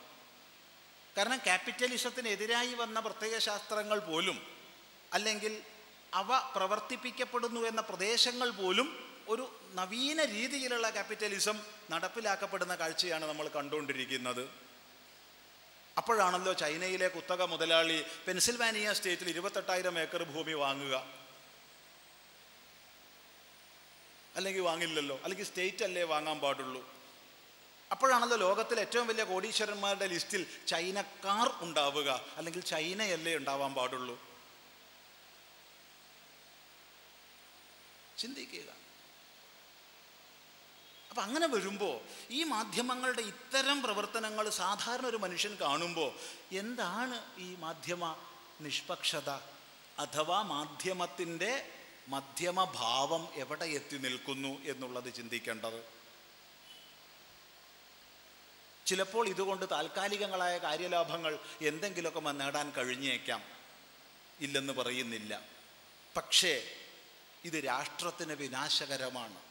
കാരണം 1.17 1.37
ക്യാപിറ്റലിസത്തിനെതിരായി 1.37 2.73
വന്ന 2.73 2.99
പ്രത്യേക 2.99 3.37
ശാസ്ത്രങ്ങൾ 3.37 3.99
പോലും 3.99 4.41
അല്ലെങ്കിൽ 5.13 5.61
അവ 6.13 6.39
പ്രവർത്തിപ്പിക്കപ്പെടുന്നു 6.55 7.61
എന്ന 7.67 7.81
പ്രദേശങ്ങൾ 7.81 8.49
പോലും 8.51 9.05
ഒരു 9.27 9.59
നവീന 9.73 10.25
രീതിയിലുള്ള 10.25 10.89
ക്യാപിറ്റലിസം 10.89 11.59
നടപ്പിലാക്കപ്പെടുന്ന 11.91 12.75
കാഴ്ചയാണ് 12.75 13.25
നമ്മൾ 13.25 13.47
കണ്ടുകൊണ്ടിരിക്കുന്നത്. 13.47 14.64
അപ്പോഴാണല്ലോ 15.97 16.53
ചൈനയിലെ 16.53 17.07
കുത്തക 17.07 17.43
മുതലാളി 17.43 18.05
പെൻസിൽവാനിയ 18.27 18.93
സ്റ്റേറ്റിൽ 18.93 19.29
ഇരുപത്തെട്ടായിരം 19.29 19.99
ഏക്കർ 19.99 20.23
ഭൂമി 20.23 20.53
വാങ്ങുക. 20.53 20.95
അല്ലെങ്കിൽ 24.35 24.61
വാങ്ങില്ലല്ലോ. 24.61 25.19
അല്ലെങ്കിൽ 25.23 25.45
സ്റ്റേറ്റ് 25.45 25.83
അല്ലേ 25.83 26.03
വാങ്ങാൻ 26.03 26.39
പാടുള്ളൂ. 26.39 26.95
അപ്പോഴാണല്ലോ 27.91 28.37
ലോകത്തിലെ 28.37 28.81
ഏറ്റവും 28.81 29.07
വലിയ 29.07 29.23
കോടീശ്വരന്മാരുടെ 29.23 30.07
ലിസ്റ്റിൽ 30.07 30.45
ചൈനക്കാർ 30.67 31.63
ഉണ്ടാവുക. 31.63 32.25
അല്ലെങ്കിൽ 32.37 32.61
ചൈനയല്ലേ 32.61 33.35
ഉണ്ടാവാൻ 33.35 33.73
പാടുള്ളൂ. 33.73 34.21
ചിന്തിക്കുക. 38.17 38.84
അപ്പം 41.15 41.23
അങ്ങനെ 41.23 41.47
വരുമ്പോൾ 41.47 41.99
ഈ 42.29 42.43
മാധ്യമങ്ങളുടെ 42.43 43.21
ഇത്തരം 43.21 43.81
പ്രവർത്തനങ്ങൾ 43.81 44.49
സാധാരണ 44.49 45.05
ഒരു 45.05 45.17
മനുഷ്യൻ 45.17 45.55
കാണുമ്പോൾ 45.55 46.13
എന്താണ് 46.55 47.21
ഈ 47.37 47.55
മാധ്യമ 47.55 48.15
നിഷ്പക്ഷത? 48.61 49.29
അഥവാ 49.99 50.41
മാധ്യമത്തിന്റെ 50.41 51.71
മധ്യമഭാവം 52.07 53.27
എവിടെ 53.33 53.65
എത്തി 53.65 53.97
നിൽക്കുന്നു 53.97 54.49
എന്നുള്ളത് 54.49 55.13
ചിന്തിക്കേണ്ടത്. 55.13 55.85
ചിലപ്പോൾ 58.85 59.27
ഇതുകൊണ്ട് 59.27 59.65
താൽക്കാലികങ്ങളായ 59.71 60.57
കാര്യലാഭങ്ങൾ 60.57 61.39
എന്തെങ്കിലുമൊക്കെ 61.61 62.31
നേടാൻ 62.31 62.71
കഴിഞ്ഞേക്കാം. 62.71 63.43
ഇല്ലെന്ന് 64.39 64.73
പറയുന്നില്ല. 64.73 65.41
പക്ഷേ 66.17 66.75
ഇത് 67.45 67.65
രാഷ്ട്രത്തിന് 67.65 68.33
വിനാശകരമാണ്. 68.33 69.44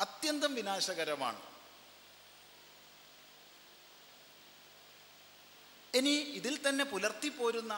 അത്യന്തം 0.00 0.54
വിനാശകരമാണ്. 0.54 1.42
ഇനി 5.94 6.10
ഇതിൽ 6.10 6.68
തന്നെ 6.68 6.84
പുലർത്തിപ്പോരുന്ന 6.84 7.74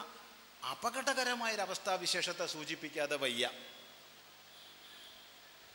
അപകടകരമായൊരവസ്ഥാവിശേഷത്തെ 0.69 2.45
സൂചിപ്പിക്കാതെ 2.45 3.15
വയ്യ. 3.15 3.51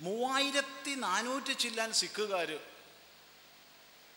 മൂവായിരത്തി 0.01 0.95
നാനൂറ്റി 0.95 1.53
ചില്ലാൻ 1.53 1.93
സിഖുകാർ 1.93 2.61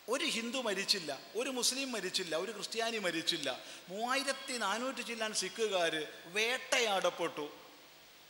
ഒരു 0.08 0.24
ഹിന്ദു 0.24 0.58
മരിച്ചില്ല 0.58 1.20
ഒരു 1.36 1.50
മുസ്ലിം 1.50 1.92
മരിച്ചില്ല 1.92 2.36
ഒരു 2.36 2.52
ക്രിസ്ത്യാനി 2.52 2.98
മരിച്ചില്ല. 2.98 3.60
മൂവായിരത്തി 3.88 4.52
നാനൂറ്റി 4.52 5.02
ചില്ലാൻ 5.02 5.32
സിഖുകാർ 5.34 6.06
വേട്ടയാടപ്പെട്ടു 6.26 7.52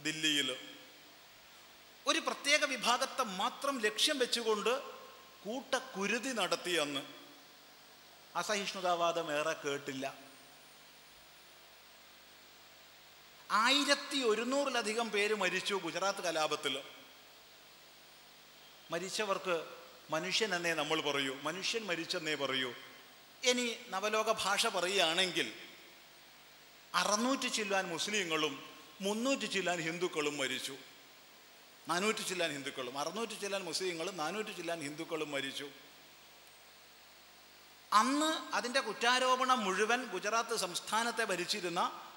ദില്ലിയിൽ 0.01 0.72
ഒരു 2.07 2.19
പ്രത്യേക 2.19 2.65
വിഭാഗത്തെ 2.65 3.23
മാത്രം 3.23 3.81
ലക്ഷ്യം 3.81 4.19
വെച്ചുകൊണ്ട് 4.19 4.83
കൂട്ടക്കുരുതി 5.45 6.29
നടത്തിയെന്ന് 6.29 7.01
അസഹിഷ്ണുതാവാദം 8.37 9.39
ഏറെ 9.39 9.53
കേട്ടില്ല. 9.53 10.19
ആയിരത്തി 13.51 14.19
ഒരുന്നൂറിലധികം 14.23 15.11
പേര് 15.11 15.35
മരിച്ചു 15.35 15.75
ഗുജറാത്ത് 15.75 16.19
കലാപത്തിൽ 16.19 16.83
മരിച്ചവർക്ക് 18.91 19.57
മനുഷ്യൻ 20.11 20.55
എന്നേ 20.55 20.75
നമ്മൾ 20.75 21.01
പറയൂ 21.01 21.35
മനുഷ്യൻ 21.43 21.87
മരിച്ചെന്നേ 21.87 22.35
പറയൂ. 22.35 22.75
ഇനി 23.45 23.77
നവലോക 23.89 24.33
ഭാഷ 24.33 24.67
പറയുകയാണെങ്കിൽ 24.67 25.53
അറുന്നൂറ്റി 26.95 27.49
ചില്ലാൻ 27.49 27.89
മുസ്ലിങ്ങളും 27.89 28.55
മുന്നൂറ്റി 29.01 29.47
ചില്ലാൻ 29.47 29.79
ഹിന്ദുക്കളും 29.81 30.37
മരിച്ചു. 30.37 30.77
നാനൂറ്റി 31.89 32.23
ചില്ലാൻ 32.23 32.53
ഹിന്ദുക്കളും 32.53 32.99
അറുന്നൂറ്റി 32.99 33.33
ചില്ലാൻ 33.33 33.65
മുസ്ലിങ്ങളും 33.65 34.17
നാനൂറ്റി 34.17 34.53
ചില്ലാൻ 34.53 34.81
ഹിന്ദുക്കളും 34.81 35.31
മരിച്ചു. 35.31 35.71
അന്ന് 37.93 38.55
അതിന്റെ 38.55 38.81
കുറ്റാരോപണം 38.81 39.65
മുഴുവൻ 39.65 40.05
ഗുജറാത്ത് 40.05 40.57
സംസ്ഥാനത്തെ 40.57 41.25
ഭരിച്ചിരുന്ന 41.25 42.11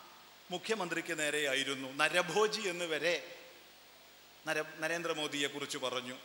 മുഖ്യമന്ത്രിക്ക് 0.51 1.19
നേരെയായിരുന്നു. 1.19 1.89
നരഭോജി 1.89 2.61
എന്ന് 2.61 2.85
വരെ 2.85 3.41
നര 4.47 4.63
നരേന്ദ്രമോദിയെക്കുറിച്ച് 4.77 5.77
പറഞ്ഞു. 5.77 6.17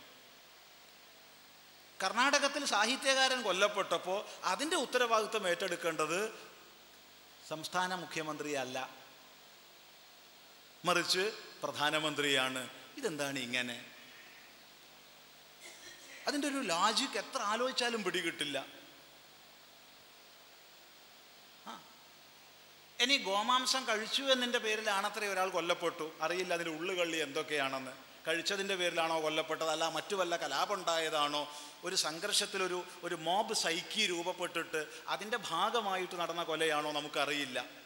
കർണാടകത്തിൽ 2.02 2.64
സാഹിത്യകാരൻ 2.64 3.42
കൊല്ലപ്പെട്ടപ്പോൾ 3.42 4.24
അതിന്റെ 4.44 4.76
ഉത്തരവാദിത്വം 4.76 5.48
ഏറ്റെടുക്കേണ്ടത് 5.48 6.50
സംസ്ഥാന 7.48 7.94
മുഖ്യമന്ത്രിയല്ല. 7.94 8.90
മറിച്ച് 10.84 11.32
പ്രധാനമന്ത്രിയാണ്. 11.62 12.79
ഇതെന്താണ് 12.96 13.38
ഇങ്ങനെ? 13.38 13.84
അതിന്റെ 16.28 16.48
ഒരു 16.48 16.56
ലോജിക് 16.56 17.18
എത്ര 17.18 17.42
ആലോചിച്ചാലും 17.42 18.04
പിടികിട്ടില്ല. 18.04 18.80
ഇനി 23.00 23.16
ഗോമാംസം 23.16 23.88
കഴിച്ചു 23.88 24.22
എന്നതിന്റെ 24.22 24.58
പേരിലാണത്രേ 24.58 25.28
ഒരാൾ 25.28 25.48
കൊല്ലപ്പെട്ടു. 25.48 26.12
അറിയില്ല 26.20 26.54
അതിന്റെ 26.54 26.70
ഉള്ളുകള്ളി 26.70 27.16
എന്തൊക്കെയാണെന്ന്. 27.16 27.92
കഴിച്ചതിന്റെ 28.28 28.74
പേരിലാണോ 28.74 29.22
കൊല്ലപ്പെട്ടത്? 29.22 29.68
അല്ല 29.68 29.88
മറ്റു 29.88 30.14
വല്ല 30.14 30.36
കലാപമുണ്ടായതാണോ? 30.36 31.48
ഒരു 31.84 31.96
സംഘർഷത്തിലൊരു 31.96 32.84
ഒരു 33.02 33.14
മോബ് 33.14 33.54
സൈക്കി 33.54 34.06
രൂപപ്പെട്ടിട്ട് 34.06 34.86
അതിന്റെ 35.08 35.36
ഭാഗമായിട്ട് 35.36 36.20
നടന്ന 36.20 36.42
കൊലയാണോ 36.42 36.92
നമുക്കറിയില്ല. 36.92 37.79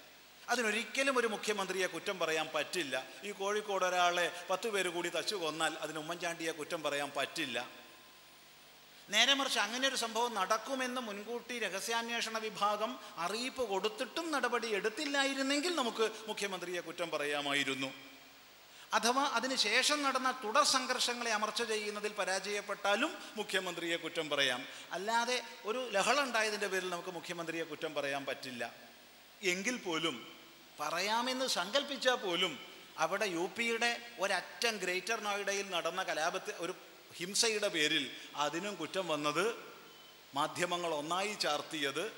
അതിനൊരിക്കലും 0.49 1.19
ഒരു 1.19 1.27
മുഖ്യമന്ത്രിയെ 1.27 1.87
കുറ്റം 1.87 2.19
പറയാൻ 2.19 2.49
പറ്റില്ല. 2.55 3.07
ഈ 3.25 3.31
കോഴിക്കോട് 3.31 3.85
ഒരാളെ 3.85 4.33
പത്ത് 4.51 4.69
പേര് 4.69 4.89
കൂടി 4.89 5.09
തച്ചു 5.09 5.35
കൊന്നാൽ 5.35 5.75
അതിന് 5.75 5.99
ഉമ്മൻചാണ്ടിയെ 5.99 6.53
കുറ്റം 6.53 6.83
പറയാൻ 6.83 7.13
പറ്റില്ല. 7.17 7.69
നേരെ 9.11 9.35
മറിച്ച് 9.35 9.59
അങ്ങനെ 9.59 9.89
ഒരു 9.89 9.97
സംഭവം 9.97 10.35
നടക്കുമെന്ന് 10.35 11.01
മുൻകൂട്ടി 11.01 11.59
രഹസ്യാന്വേഷണ 11.59 12.39
വിഭാഗം 12.39 12.99
അറിയിപ്പ് 13.17 13.69
കൊടുത്തിട്ടും 13.69 14.33
നടപടി 14.33 14.69
എടുത്തില്ലായിരുന്നെങ്കിൽ 14.69 15.75
നമുക്ക് 15.75 16.11
മുഖ്യമന്ത്രിയെ 16.29 16.81
കുറ്റം 16.81 17.11
പറയാമായിരുന്നു. 17.11 17.93
അഥവാ 18.93 19.25
അതിനുശേഷം 19.25 20.03
നടന്ന 20.03 20.31
തുടർ 20.45 20.65
സംഘർഷങ്ങളെ 20.65 21.31
അമർച്ച 21.33 21.63
ചെയ്യുന്നതിൽ 21.63 22.13
പരാജയപ്പെട്ടാലും 22.13 23.15
മുഖ്യമന്ത്രിയെ 23.37 23.97
കുറ്റം 23.97 24.29
പറയാം. 24.31 24.67
അല്ലാതെ 24.93 25.43
ഒരു 25.65 25.91
ലഹളുണ്ടായതിന്റെ 25.91 26.67
പേരിൽ 26.67 26.91
നമുക്ക് 26.91 27.09
മുഖ്യമന്ത്രിയെ 27.09 27.63
കുറ്റം 27.63 27.95
പറയാൻ 27.95 28.25
പറ്റില്ല. 28.25 28.75
എങ്കിൽ 29.43 29.77
പോലും 29.77 30.34
പറയാമെന്ന് 30.81 31.47
സങ്കല്പിച്ചാൽ 31.47 32.15
പോലും 32.15 32.59
അവിടെ 32.99 33.25
യു 33.25 33.51
പിയുടെ 33.59 34.11
ഒരറ്റം 34.19 34.77
ഗ്രേറ്റർ 34.77 35.21
നോയിഡയിൽ 35.21 35.71
നടന്ന 35.71 36.03
കലാപത്തിൽ 36.03 36.55
ഒരു 36.57 36.75
ഹിംസയുടെ 37.15 37.69
പേരിൽ 37.69 38.17
അതിനും 38.35 38.75
കുറ്റം 38.75 39.09
വന്നത് 39.09 39.75
മാധ്യമങ്ങൾ 40.35 40.95
ഒന്നായി 40.95 41.35
ചാർത്തിയത് 41.35 42.13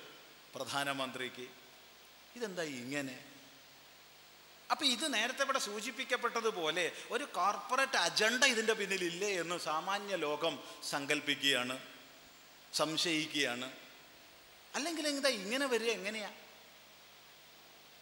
പ്രധാനമന്ത്രിക്ക്. 0.54 1.46
ഇതെന്താ 2.36 2.62
ഇങ്ങനെ? 2.62 3.24
അപ്പം 4.70 4.86
ഇത് 4.86 5.14
നേരത്തെ 5.14 5.42
ഇവിടെ 5.42 5.58
സൂചിപ്പിക്കപ്പെട്ടതുപോലെ 5.58 6.92
ഒരു 7.10 7.24
കോർപ്പറേറ്റ് 7.24 7.96
അജണ്ട 7.96 8.44
ഇതിന്റെ 8.44 8.72
പിന്നിലില്ലേ 8.72 9.40
എന്ന് 9.40 9.58
സാമാന്യ 9.58 10.16
ലോകം 10.16 10.58
സങ്കല്പിക്കുകയാണ് 10.90 11.78
സംശയിക്കുകയാണ്. 12.72 13.72
അല്ലെങ്കിൽ 14.74 15.08
എന്താ 15.08 15.28
ഇങ്ങനെ 15.28 15.66
വരിക 15.66 15.88
എങ്ങനെയാ? 15.88 16.30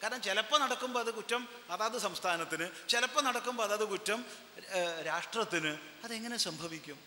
കാരണം 0.04 0.22
ചിലപ്പോൾ 0.22 0.58
നടക്കുമ്പോൾ 0.60 1.00
അത് 1.00 1.14
കുറ്റം 1.14 1.48
അതാത് 1.70 1.98
സംസ്ഥാനത്തിന്. 1.98 2.88
ചിലപ്പോൾ 2.88 3.20
നടക്കുമ്പോൾ 3.20 3.62
അതാത് 3.62 3.84
കുറ്റം 3.88 4.24
രാഷ്ട്രത്തിന്. 5.06 5.78
അതെങ്ങനെ 6.04 6.36
സംഭവിക്കും? 6.36 6.98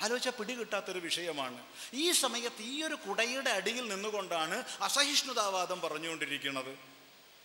ആലോചിച്ച 0.00 0.28
പിടികിട്ടാത്തൊരു 0.28 0.98
വിഷയമാണ്. 0.98 1.64
ഈ 1.94 2.12
സമയത്ത് 2.12 2.62
ഈ 2.62 2.82
ഒരു 2.82 2.94
കുടയുടെ 2.94 3.50
അടിയിൽ 3.50 3.88
നിന്നുകൊണ്ടാണ് 3.88 4.64
അസഹിഷ്ണുതാവാദം 4.80 5.80
പറഞ്ഞുകൊണ്ടിരിക്കുന്നത്. 5.80 6.78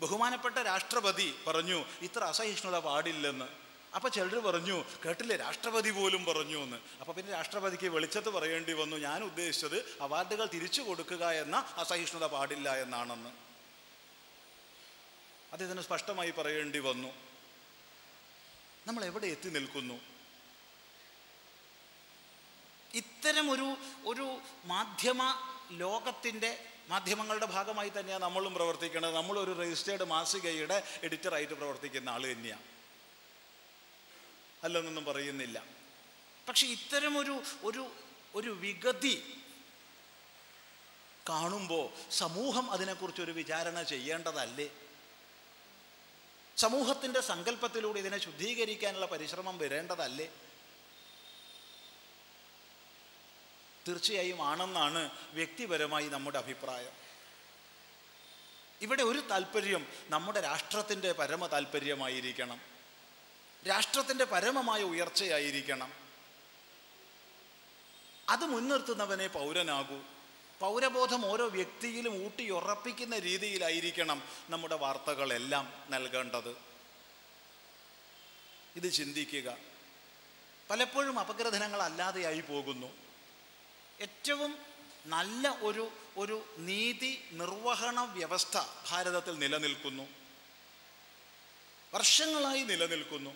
ബഹുമാനപ്പെട്ട 0.02 0.58
രാഷ്ട്രപതി 0.58 1.36
പറഞ്ഞു 1.48 1.86
ഇത്ര 2.02 2.24
അസഹിഷ്ണുത 2.24 2.80
പാടില്ലെന്ന്. 2.80 3.50
അപ്പോൾ 3.96 4.10
ചിലർ 4.10 4.40
പറഞ്ഞു 4.40 4.84
കേട്ടില്ലേ? 5.06 5.36
രാഷ്ട്രപതി 5.36 5.92
പോലും 5.92 6.26
പറഞ്ഞു 6.26 6.64
എന്ന് 6.64 6.78
അപ്പോൾ 7.00 7.14
പിന്നെ 7.14 7.32
രാഷ്ട്രപതിക്ക് 7.34 7.88
വെളിച്ചത്ത് 7.88 8.30
പറയേണ്ടി 8.30 8.74
വന്നു 8.74 8.98
ഞാൻ 8.98 9.24
ഉദ്ദേശിച്ചത് 9.24 9.98
അവാർഡുകൾ 10.02 10.46
തിരിച്ചു 10.46 10.82
കൊടുക്കുക 10.82 11.32
എന്ന 11.32 11.66
അസഹിഷ്ണുത 11.78 12.26
പാടില്ല 12.26 12.76
എന്നാണെന്ന്. 12.76 13.47
അദ്ദേഹത്തിന് 15.58 15.82
സ്പഷ്ടമായി 15.82 16.32
പറയേണ്ടി 16.32 16.80
വന്നു. 16.80 17.08
നമ്മൾ 18.88 19.06
എവിടെ 19.06 19.28
എത്തി 19.28 19.50
നിൽക്കുന്നു? 19.50 20.00
ഇത്തരം 22.94 23.52
ഒരു 23.52 23.76
ഒരു 24.06 24.42
മാധ്യമ 24.66 25.36
ലോകത്തിന്റെ 25.72 26.66
മാധ്യമങ്ങളുടെ 26.90 27.46
ഭാഗമായി 27.46 27.92
തന്നെയാണ് 28.00 28.24
നമ്മളും 28.24 28.54
പ്രവർത്തിക്കുന്നത്. 28.54 29.16
നമ്മളൊരു 29.16 29.62
രജിസ്റ്റേർഡ് 29.62 30.04
മാസികയുടെ 30.04 30.84
എഡിറ്ററായിട്ട് 31.04 31.54
പ്രവർത്തിക്കുന്ന 31.54 32.10
ആൾ 32.10 32.26
തന്നെയാണ്. 32.26 32.62
അല്ലെന്നൊന്നും 34.64 35.06
പറയുന്നില്ല. 35.06 35.64
പക്ഷെ 36.50 36.68
ഇത്തരം 36.68 37.18
ഒരു 37.18 37.42
ഒരു 37.64 37.92
ഒരു 38.36 38.50
വിഗതി 38.50 39.42
കാണുമ്പോൾ 41.30 42.12
സമൂഹം 42.12 42.72
അതിനെക്കുറിച്ചൊരു 42.72 43.32
വിചാരണ 43.32 43.82
ചെയ്യേണ്ടതല്ലേ? 43.82 44.70
സമൂഹത്തിന്റെ 46.58 47.22
സങ്കല്പത്തിലൂടെ 47.22 48.00
ഇതിനെ 48.00 48.18
ശുദ്ധീകരിക്കാനുള്ള 48.18 49.06
പരിശ്രമം 49.06 49.58
വരേണ്ടതല്ലേ? 49.58 50.30
തീർച്ചയായും 53.88 54.42
ആണെന്നാണ് 54.42 55.12
വ്യക്തിപരമായി 55.34 56.08
നമ്മുടെ 56.08 56.38
അഭിപ്രായം. 56.38 56.92
ഇവിടെ 58.82 59.04
ഒരു 59.04 59.20
താല്പര്യം 59.20 59.88
നമ്മുടെ 60.10 60.42
രാഷ്ട്രത്തിന്റെ 60.42 61.12
പരമ 61.12 61.48
താല്പര്യമായിരിക്കണം. 61.48 62.62
രാഷ്ട്രത്തിന്റെ 63.68 64.26
പരമമായ 64.26 64.84
ഉയർച്ചയായിരിക്കണം. 64.84 65.94
അത് 68.30 68.46
മുൻനിർത്തുന്നവനെ 68.46 69.28
പൗരനാകൂ. 69.28 70.17
പൗരബോധം 70.60 71.26
ഓരോ 71.26 71.48
വ്യക്തിയിലും 71.48 72.26
ഊട്ടിയുറപ്പിക്കുന്ന 72.26 73.20
രീതിയിലായിരിക്കണം 73.20 74.24
നമ്മുടെ 74.50 74.76
വാർത്തകളെല്ലാം 74.76 75.86
നൽകേണ്ടത്. 75.90 76.58
ഇത് 78.76 78.92
ചിന്തിക്കുക. 78.92 79.58
പലപ്പോഴും 80.70 81.20
അപഗ്രഥനങ്ങളല്ലാതെയായി 81.20 82.42
പോകുന്നു. 82.42 82.88
ഏറ്റവും 84.02 84.58
നല്ല 85.06 85.58
ഒരു 85.62 85.90
ഒരു 86.18 86.56
നീതി 86.58 87.24
നിർവഹണ 87.32 88.02
വ്യവസ്ഥ 88.04 88.58
ഭാരതത്തിൽ 88.90 89.40
നിലനിൽക്കുന്നു. 89.40 90.04
വർഷങ്ങളായി 91.94 92.64
നിലനിൽക്കുന്നു. 92.64 93.30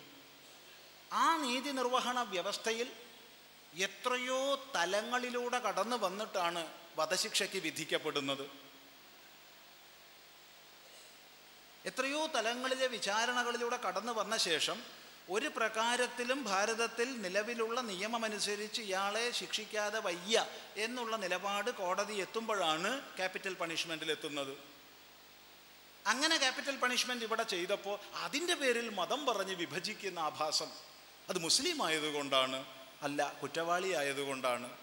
ആ 1.12 1.36
നീതി 1.36 1.70
നിർവഹണ 1.70 2.22
വ്യവസ്ഥയിൽ 2.22 3.01
എത്രയോ 3.74 4.70
തലങ്ങളിലൂടെ 4.74 5.58
കടന്നു 5.58 5.96
വന്നിട്ടാണ് 5.96 6.72
വധശിക്ഷയ്ക്ക് 6.96 7.58
വിധിക്കപ്പെടുന്നത്. 7.58 8.50
എത്രയോ 11.86 12.26
തലങ്ങളിലെ 12.26 12.86
വിചാരണകളിലൂടെ 12.86 13.76
കടന്നു 13.76 14.12
വന്ന 14.12 14.36
ശേഷം 14.36 14.82
ഒരു 15.30 15.46
പ്രകാരത്തിലും 15.46 16.44
ഭാരതത്തിൽ 16.44 17.22
നിലവിലുള്ള 17.22 17.80
നിയമമനുസരിച്ച് 17.80 18.82
ഇയാളെ 18.82 19.30
ശിക്ഷിക്കാതെ 19.30 20.00
വയ്യ 20.00 20.46
എന്നുള്ള 20.76 21.16
നിലപാട് 21.16 21.70
കോടതി 21.70 22.14
എത്തുമ്പോഴാണ് 22.14 23.16
ക്യാപിറ്റൽ 23.16 23.54
പണിഷ്മെന്റിൽ 23.54 24.10
എത്തുന്നത്. 24.10 24.56
അങ്ങനെ 26.06 26.36
ക്യാപിറ്റൽ 26.36 26.76
പണിഷ്മെന്റ് 26.76 27.24
ഇവിടെ 27.24 27.42
ചെയ്തപ്പോൾ 27.42 27.98
അതിന്റെ 28.14 28.54
പേരിൽ 28.54 28.88
മതം 28.90 29.26
പറഞ്ഞ് 29.26 29.54
വിഭജിക്കുന്ന 29.54 30.18
ആഭാസം 30.18 30.70
അത് 31.28 31.38
മുസ്ലിം 31.38 31.86
ആയതുകൊണ്ടാണ്. 31.86 32.81
അല്ല 33.02 33.32
കുറ്റവാളി 33.42 33.90
ആയതുകൊണ്ടാണ്. 33.92 34.78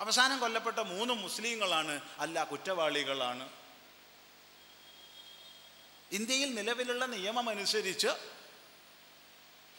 അവസാനം 0.00 0.40
കൊല്ലപ്പെട്ട 0.40 0.78
മൂന്ന് 0.78 1.14
മുസ്ലിങ്ങളാണ് 1.14 2.00
അല്ല 2.18 2.44
കുറ്റവാളികളാണ്. 2.44 3.50
ഇന്ത്യയിൽ 6.12 6.54
നിലവിലുള്ള 6.54 7.06
നിയമമനുസരിച്ച് 7.06 8.08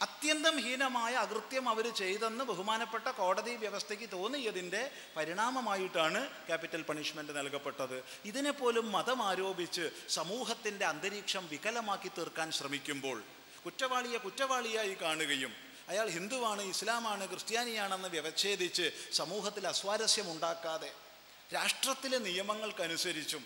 അത്യന്തം 0.02 0.60
ഹീനമായ 0.60 1.14
അകൃത്യം 1.14 1.70
അവർ 1.70 1.94
ചെയ്തെന്ന് 1.94 2.44
ബഹുമാനപ്പെട്ട 2.44 3.08
കോടതി 3.08 3.56
വ്യവസ്ഥയ്ക്ക് 3.56 4.12
തോന്നിയതിന്റെ 4.12 4.92
പരിണാമമായിട്ടാണ് 5.18 6.30
ക്യാപിറ്റൽ 6.48 6.82
പണിഷ്മെന്റ് 6.82 7.38
നൽകപ്പെട്ടത്. 7.38 8.04
ഇതിനെപ്പോലും 8.26 8.92
മതം 8.92 9.24
ആരോപിച്ച് 9.24 9.92
സമൂഹത്തിന്റെ 10.10 10.86
അന്തരീക്ഷം 10.86 11.48
വികലമാക്കി 11.48 12.12
തീർക്കാൻ 12.18 12.52
ശ്രമിക്കുമ്പോൾ 12.52 13.24
കുറ്റവാളിയെ 13.66 14.18
കുറ്റവാളിയായി 14.18 14.94
കാണുകയും 14.94 15.54
അയാൾ 15.90 16.10
ഹിന്ദുവാണ് 16.10 16.62
ഇസ്ലാമാണ് 16.62 17.28
ക്രിസ്ത്യാനിയാണെന്ന് 17.28 18.10
വ്യവച്ഛേദിച്ച് 18.10 18.92
സമൂഹത്തിൽ 19.14 19.68
അസ്വാരസ്യമുണ്ടാക്കാതെ 19.68 20.92
രാഷ്ട്രത്തിലെ 21.54 22.18
നിയമങ്ങൾക്കനുസരിച്ചും 22.18 23.44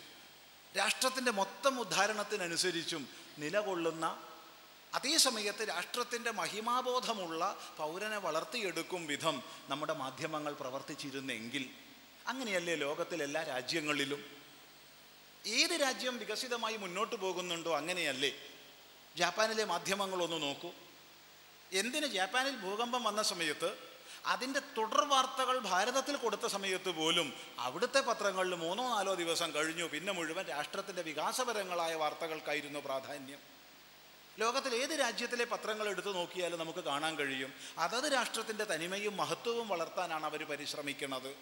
രാഷ്ട്രത്തിന്റെ 0.78 1.32
മൊത്തം 1.32 1.80
ഉദ്ധാരണത്തിനനുസരിച്ചും 1.80 3.04
നിലകൊള്ളുന്ന 3.38 4.06
അതേ 4.94 5.18
സമയത്ത് 5.18 5.68
രാഷ്ട്രത്തിന്റെ 5.68 6.32
മഹിമാബോധമുള്ള 6.32 7.58
പൗരനെ 7.78 8.18
വളർത്തിയെടുക്കും 8.18 9.06
വിധം 9.06 9.44
നമ്മുടെ 9.70 9.94
മാധ്യമങ്ങൾ 9.94 10.54
പ്രവർത്തിച്ചിരുന്നെങ്കിൽ 10.54 11.64
അങ്ങനെയല്ലേ 12.28 12.76
ലോകത്തിലെല്ലാ 12.76 13.44
രാജ്യങ്ങളിലും? 13.44 14.22
ഏത് 15.46 15.82
രാജ്യം 15.82 16.18
വികസിതമായി 16.18 16.78
മുന്നോട്ട് 16.78 17.16
പോകുന്നുണ്ടോ 17.16 17.78
അങ്ങനെയല്ലേ? 17.78 18.32
ജാപ്പാനിലെ 19.16 19.64
മാധ്യമങ്ങളൊന്ന് 19.64 20.42
നോക്കൂ. 20.42 20.72
എന്തിന് 21.72 22.08
ജാപ്പാനിൽ 22.08 22.56
ഭൂകമ്പം 22.56 23.04
വന്ന 23.04 23.22
സമയത്ത് 23.22 23.78
അതിന്റെ 24.26 24.60
തുടർ 24.60 25.06
വാർത്തകൾ 25.06 25.60
ഭാരതത്തിൽ 25.60 26.16
കൊടുത്ത 26.16 26.46
സമയത്ത് 26.46 26.90
പോലും 26.90 27.34
അവിടുത്തെ 27.60 28.00
പത്രങ്ങളിൽ 28.00 28.56
മൂന്നോ 28.56 28.90
നാലോ 28.90 29.14
ദിവസം 29.14 29.54
കഴിഞ്ഞു. 29.56 29.84
പിന്നെ 29.84 30.14
മുഴുവൻ 30.14 30.46
രാഷ്ട്രത്തിന്റെ 30.46 31.02
വികാസപരങ്ങളായ 31.02 31.96
വാർത്തകൾക്കായിരുന്നു 31.96 32.80
പ്രാധാന്യം. 32.80 33.40
ലോകത്തിൽ 34.40 34.76
ഏത് 34.76 35.00
രാജ്യത്തിലെ 35.00 35.46
പത്രങ്ങൾ 35.46 35.88
എടുത്തു 35.88 36.14
നോക്കിയാലും 36.14 36.60
നമുക്ക് 36.60 36.80
കാണാൻ 36.80 37.16
കഴിയും. 37.16 37.54
അതത് 37.78 38.14
രാഷ്ട്രത്തിന്റെ 38.14 38.64
തനിമയും 38.64 39.18
മഹത്വവും 39.18 39.68
വളർത്താനാണ് 39.68 40.26
അവർ 40.26 40.44
പരിശ്രമിക്കുന്നത്. 40.44 41.36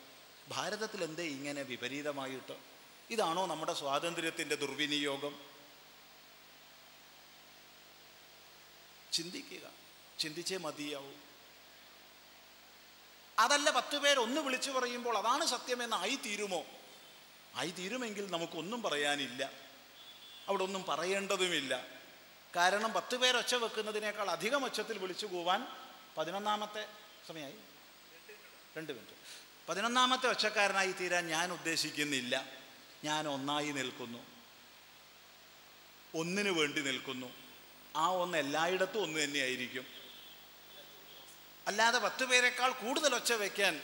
ഭാരതത്തിൽ 0.47 1.03
എന്തേ 1.03 1.23
ഇങ്ങനെ 1.23 1.61
വിപരീതമായിട്ട്? 1.61 2.57
ഇതാണോ 3.09 3.45
നമ്മുടെ 3.45 3.73
സ്വാതന്ത്ര്യത്തിന്റെ 3.73 4.55
ദുർവിനിയോഗം? 4.55 5.52
ചിന്തിക്കുക. 9.13 9.69
ചിന്തിച്ചേ 10.19 10.57
മതിയാവൂ. 10.57 11.11
അതല്ല 13.39 13.69
പത്ത് 13.69 13.99
പേർ 13.99 14.19
ഒന്ന് 14.19 14.41
വിളിച്ചു 14.41 14.71
പറയുമ്പോൾ 14.71 15.17
അതാണ് 15.17 15.45
സത്യമെന്ന് 15.45 15.95
ആയി 15.95 16.15
തീരുമോ? 16.15 16.65
ആയി 17.55 17.71
തീരുമെങ്കിൽ 17.71 18.31
നമുക്കൊന്നും 18.31 18.81
പറയാനില്ല. 18.81 19.51
അവിടെ 20.47 20.63
ഒന്നും 20.63 20.83
പറയേണ്ടതുമില്ല. 20.83 21.85
കാരണം 22.55 22.93
പത്ത് 22.93 23.15
പേർ 23.15 23.37
ഒച്ച 23.37 23.55
വെക്കുന്നതിനേക്കാൾ 23.55 24.31
അധികം 24.31 24.65
ഒച്ചത്തിൽ 24.65 24.97
വിളിച്ചു 24.97 25.25
പോവാൻ 25.25 25.67
പതിനൊന്നാമത്തെ 26.17 26.87
സമയമായി. 27.27 27.53
രണ്ട് 28.77 28.93
മിനിറ്റ്. 28.93 29.13
പതിനൊന്നാമത്തെ 29.69 30.27
ഒച്ചക്കാരനായി 30.27 30.91
തീരാൻ 30.91 31.27
ഞാൻ 31.27 31.51
ഉദ്ദേശിക്കുന്നില്ല. 31.51 32.45
ഞാൻ 33.03 33.27
ഒന്നായി 33.27 33.71
നിൽക്കുന്നു. 33.71 34.19
ഒന്നിനു 36.15 36.51
വേണ്ടി 36.51 36.81
നിൽക്കുന്നു. 36.81 37.42
ആ 37.95 38.07
ഒന്ന് 38.07 38.37
എല്ലായിടത്തും 38.37 39.03
ഒന്ന് 39.03 39.23
തന്നെയായിരിക്കും. 39.23 39.85
അല്ലാതെ 41.67 41.99
പത്ത് 41.99 42.25
പേരെക്കാൾ 42.25 42.71
കൂടുതൽ 42.71 43.15
ഒച്ച 43.15 43.33
വയ്ക്കാൻ 43.33 43.81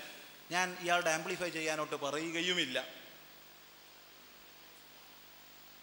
ഞാൻ 0.51 0.77
ഇയാളുടെ 0.81 1.09
ആംപ്ലിഫൈ 1.09 1.49
ചെയ്യാനോട്ട് 1.49 1.95
പറയുകയുമില്ല. 1.95 2.87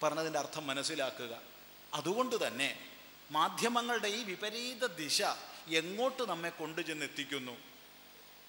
പറഞ്ഞതിന്റെ 0.03 0.39
അർത്ഥം 0.39 0.67
മനസ്സിലാക്കുക. 0.67 1.43
അതുകൊണ്ട് 1.95 2.47
തന്നെ 2.47 2.91
മാധ്യമങ്ങളുടെ 3.31 4.09
ഈ 4.09 4.23
വിപരീത 4.23 4.87
ദിശ 4.87 5.23
എങ്ങോട്ട് 5.69 6.23
നമ്മെ 6.23 6.51
കൊണ്ടുചെന്നെത്തിക്കുന്നു 6.51 7.57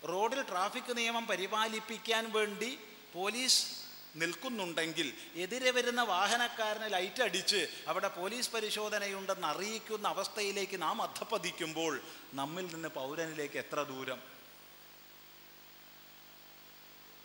റോഡിൽ 0.08 0.42
ട്രാഫിക് 0.42 0.98
നിയമം 0.98 1.28
പരിപാലിപ്പിക്കാൻ 1.28 2.32
വേണ്ടി 2.32 2.80
പോലീസ് 3.14 3.77
നിൽക്കുന്നുണ്ടെങ്കിൽ 4.18 5.14
എതിരെ 5.36 5.72
വരുന്ന 5.72 6.04
വാഹനക്കാരന് 6.04 6.94
ലൈറ്റ് 6.94 7.24
അടിച്ച് 7.24 7.68
അവിടെ 7.88 8.08
പോലീസ് 8.08 8.52
പരിശോധനയുണ്ടെന്ന് 8.52 9.48
അറിയിക്കുന്ന 9.48 10.08
അവസ്ഥയിലേക്ക് 10.08 10.82
നാം 10.82 11.02
അധപ്പതിക്കുമ്പോൾ 11.02 12.02
നമ്മിൽ 12.34 12.66
നിന്ന് 12.66 12.90
പൗരനിലേക്ക് 12.90 13.58
എത്ര 13.58 13.84
ദൂരം? 13.84 14.22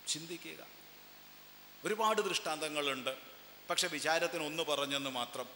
ചിന്തിക്കുക. 0.09 0.67
ഒരുപാട് 1.85 2.21
ദൃഷ്ടാന്തങ്ങളുണ്ട്. 2.21 3.17
പക്ഷെ 3.71 3.89
വിചാരത്തിന് 3.89 4.43
ഒന്ന് 4.43 4.63
പറഞ്ഞെന്ന് 4.63 5.11
മാത്രം. 5.11 5.49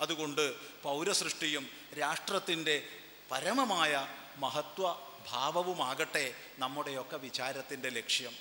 അതുകൊണ്ട് 0.00 0.54
പൗരസൃഷ്ടിയും 0.82 1.68
രാഷ്ട്രത്തിന്റെ 2.00 2.88
പരമമായ 3.30 4.08
മഹത്വ 4.36 5.00
ഭാവവുമാകട്ടെ 5.28 6.34
നമ്മുടെയൊക്കെ 6.58 7.16
വിചാരത്തിന്റെ 7.16 7.88
ലക്ഷ്യം. 7.88 8.32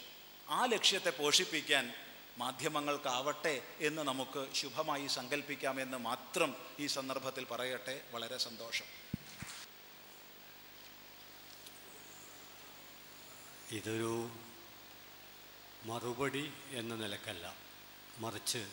ആ 0.49 0.65
ലക്ഷ്യത്തെ 0.65 1.09
പോഷിപ്പിക്കാൻ 1.09 1.93
മാധ്യമങ്ങൾക്കാവട്ടെ 2.41 3.61
എന്ന് 3.79 4.01
നമുക്ക് 4.01 4.53
ശുഭമായി 4.53 5.07
സങ്കല്പിക്കാമെന്ന് 5.07 5.97
മാത്രം 5.97 6.55
ഈ 6.79 6.87
സന്ദർഭത്തിൽ 6.87 7.43
പറയട്ടെ. 7.45 7.95
വളരെ 8.11 8.37
സന്തോഷം. 8.37 8.85
ഇതൊരു 13.71 14.29
മറുപടി 15.83 16.53
എന്ന 16.69 16.95
നിലക്കല്ല. 16.95 17.55
മറിച്ച് 18.17 18.63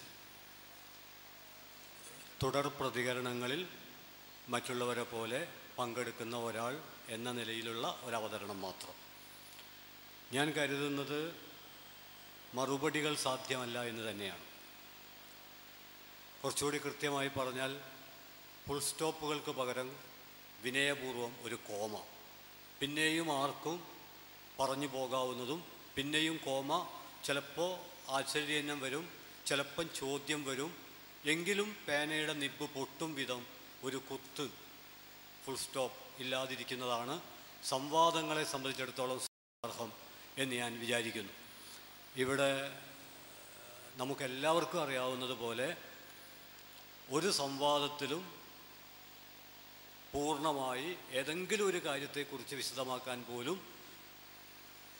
തുടർ 2.43 2.67
പ്രതികരണങ്ങളിൽ 2.69 3.69
മറ്റുള്ളവരെ 4.49 5.03
പോലെ 5.03 5.41
പങ്കെടുക്കുന്ന 5.79 6.37
ഒരാൾ 6.37 6.83
എന്ന 7.09 7.33
നിലയിലുള്ള 7.33 8.01
ഒരവതരണം 8.03 8.61
മാത്രം. 8.61 8.95
ഞാൻ 10.33 10.51
കരുതുന്നത് 10.51 11.48
മറുപടികൾ 12.55 13.15
സാധ്യമല്ല 13.15 13.85
എന്ന് 13.85 14.11
തന്നെയാണ്. 14.11 14.45
കുറച്ചുകൂടി 16.45 16.79
കൃത്യമായി 16.79 17.29
പറഞ്ഞാൽ 17.29 17.81
ഫുൾ 18.69 18.81
സ്റ്റോപ്പുകൾക്ക് 18.81 19.51
പകരം 19.51 19.97
വിനയപൂർവം 20.63 21.37
ഒരു 21.43 21.55
കോമ. 21.55 22.03
പിന്നെയും 22.81 23.43
ആർക്കും 23.43 23.83
പറഞ്ഞു 24.61 24.87
പോകാവുന്നതും 24.87 25.65
പിന്നെയും 25.97 26.37
കോമ 26.37 26.89
ചിലപ്പോൾ 27.25 27.79
ആശ്ചര്യം 28.11 28.81
വരും 28.81 29.13
ചിലപ്പം 29.47 29.91
ചോദ്യം 29.95 30.45
വരും. 30.45 30.77
എങ്കിലും 31.25 31.77
പേനയുടെ 31.89 32.33
നിബ് 32.33 32.65
പൊട്ടും 32.65 33.15
വിധം 33.15 33.47
ഒരു 33.83 33.97
കുത്ത് 33.97 34.49
ഫുൾ 35.45 35.57
സ്റ്റോപ്പ് 35.57 36.23
ഇല്ലാതിരിക്കുന്നതാണ്. 36.23 37.21
സംവാദങ്ങളെ 37.65 38.45
സംബന്ധിച്ചിടത്തോളം 38.45 39.21
അർഹം 39.65 39.93
എന്ന് 40.39 40.57
ഞാൻ 40.57 40.81
വിചാരിക്കുന്നു. 40.81 41.48
ഇവിടെ 42.19 42.83
നമുക്കെല്ലാവർക്കും 43.97 44.83
അറിയാവുന്നത് 44.83 45.31
പോലെ 45.31 45.77
ഒരു 47.11 47.31
സംവാദത്തിലും 47.31 48.33
പൂർണമായി 50.13 50.99
ഏതെങ്കിലും 51.13 51.67
ഒരു 51.67 51.85
കാര്യത്തെക്കുറിച്ച് 51.85 52.57
വിശദമാക്കാൻ 52.57 53.25
പോലും 53.25 53.63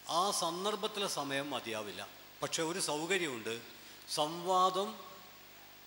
ആ 0.09 0.31
സന്ദർഭത്തിലെ 0.31 1.07
സമയം 1.07 1.51
മതിയാവില്ല. 1.51 2.09
പക്ഷെ 2.43 2.63
ഒരു 2.63 2.79
സൗകര്യമുണ്ട്. 2.79 3.63
സംവാദം 4.15 5.01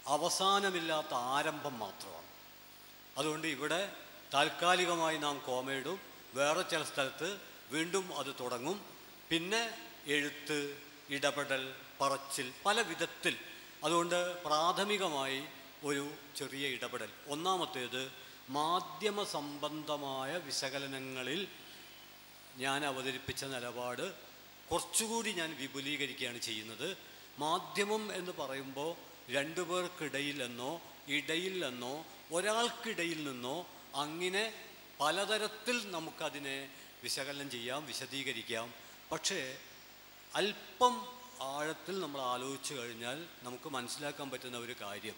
അവസാനമില്ലാത്ത 0.07 1.13
ആരംഭം 1.13 1.79
മാത്രമാണ്. 1.79 2.27
അതുകൊണ്ട് 3.17 3.47
ഇവിടെ 3.47 3.95
താൽക്കാലികമായി 4.33 5.17
നാം 5.17 5.39
കോമയിടും 5.39 5.99
വേറെ 6.33 6.61
ചില 6.61 6.83
സ്ഥലത്ത് 6.83 7.41
വീണ്ടും 7.69 8.17
അത് 8.17 8.35
തുടങ്ങും. 8.39 8.85
പിന്നെ 9.29 9.89
എഴുത്ത് 10.05 10.90
ഇടപെടൽ 11.11 11.75
പറച്ചിൽ 12.01 12.53
പല 12.65 12.81
വിധത്തിൽ. 12.81 13.37
അതുകൊണ്ട് 13.83 14.43
പ്രാഥമികമായി 14.43 15.43
ഒരു 15.83 16.11
ചെറിയ 16.35 16.67
ഇടപെടൽ. 16.67 17.09
ഒന്നാമത്തേത് 17.27 18.11
മാധ്യമ 18.49 19.23
സംബന്ധമായ 19.23 20.37
വിശകലനങ്ങളിൽ 20.37 21.47
ഞാൻ 22.57 22.85
അവതരിപ്പിച്ച 22.85 23.45
നിലപാട് 23.45 24.13
കുറച്ചുകൂടി 24.71 25.31
ഞാൻ 25.31 25.55
വിപുലീകരിക്കുകയാണ് 25.55 26.39
ചെയ്യുന്നത്. 26.39 26.97
മാധ്യമം 27.39 28.15
എന്ന് 28.15 28.31
പറയുമ്പോൾ 28.31 28.95
രണ്ടു 29.31 29.61
പേർക്കിടയിൽ 29.61 30.43
എന്നോ 30.43 30.81
ഇടയിൽ 31.07 31.65
എന്നോ 31.65 32.05
ഒരാൾക്കിടയിൽ 32.31 33.23
നിന്നോ 33.27 33.67
അങ്ങനെ 33.95 34.53
പലതരത്തിൽ 34.99 35.91
നമുക്കതിനെ 35.91 36.71
വിശകലനം 37.03 37.49
ചെയ്യാം 37.49 37.85
വിശദീകരിക്കാം. 37.85 38.73
പക്ഷേ 39.11 39.57
അല്പം 40.35 41.07
ആഴത്തിൽ 41.41 41.99
നമ്മൾ 41.99 42.21
ആലോചിച്ച് 42.21 42.73
കഴിഞ്ഞാൽ 42.73 43.25
നമുക്ക് 43.43 43.69
മനസ്സിലാക്കാൻ 43.69 44.29
പറ്റുന്ന 44.29 44.57
ഒരു 44.57 44.75
കാര്യം. 44.81 45.15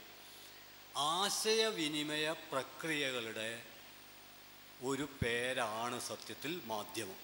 ആശയവിനിമയ 0.98 2.32
പ്രക്രിയകളുടെ 2.52 3.64
ഒരു 4.84 5.08
പേരാണ് 5.24 6.00
സത്യത്തിൽ 6.02 6.62
മാധ്യമം. 6.66 7.20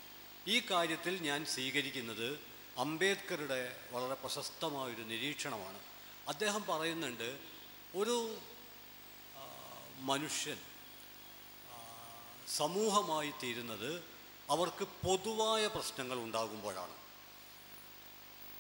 ഈ 0.48 0.60
കാര്യത്തിൽ 0.60 1.18
ഞാൻ 1.22 1.46
സ്വീകരിക്കുന്നത് 1.46 2.40
അംബേദ്കറുടെ 2.78 3.62
വളരെ 3.92 4.14
പ്രശസ്തമായൊരു 4.14 5.02
നിരീക്ഷണമാണ്. 5.02 5.80
അദ്ദേഹം 6.28 6.64
പറയുന്നുണ്ട് 6.70 7.40
ഒരു 7.96 8.38
മനുഷ്യൻ 9.98 10.60
സമൂഹമായി 12.48 13.34
തീരുന്നത് 13.44 13.92
അവർക്ക് 14.50 14.86
പൊതുവായ 14.86 15.68
പ്രശ്നങ്ങൾ 15.68 16.18
ഉണ്ടാകുമ്പോഴാണ്. 16.18 16.99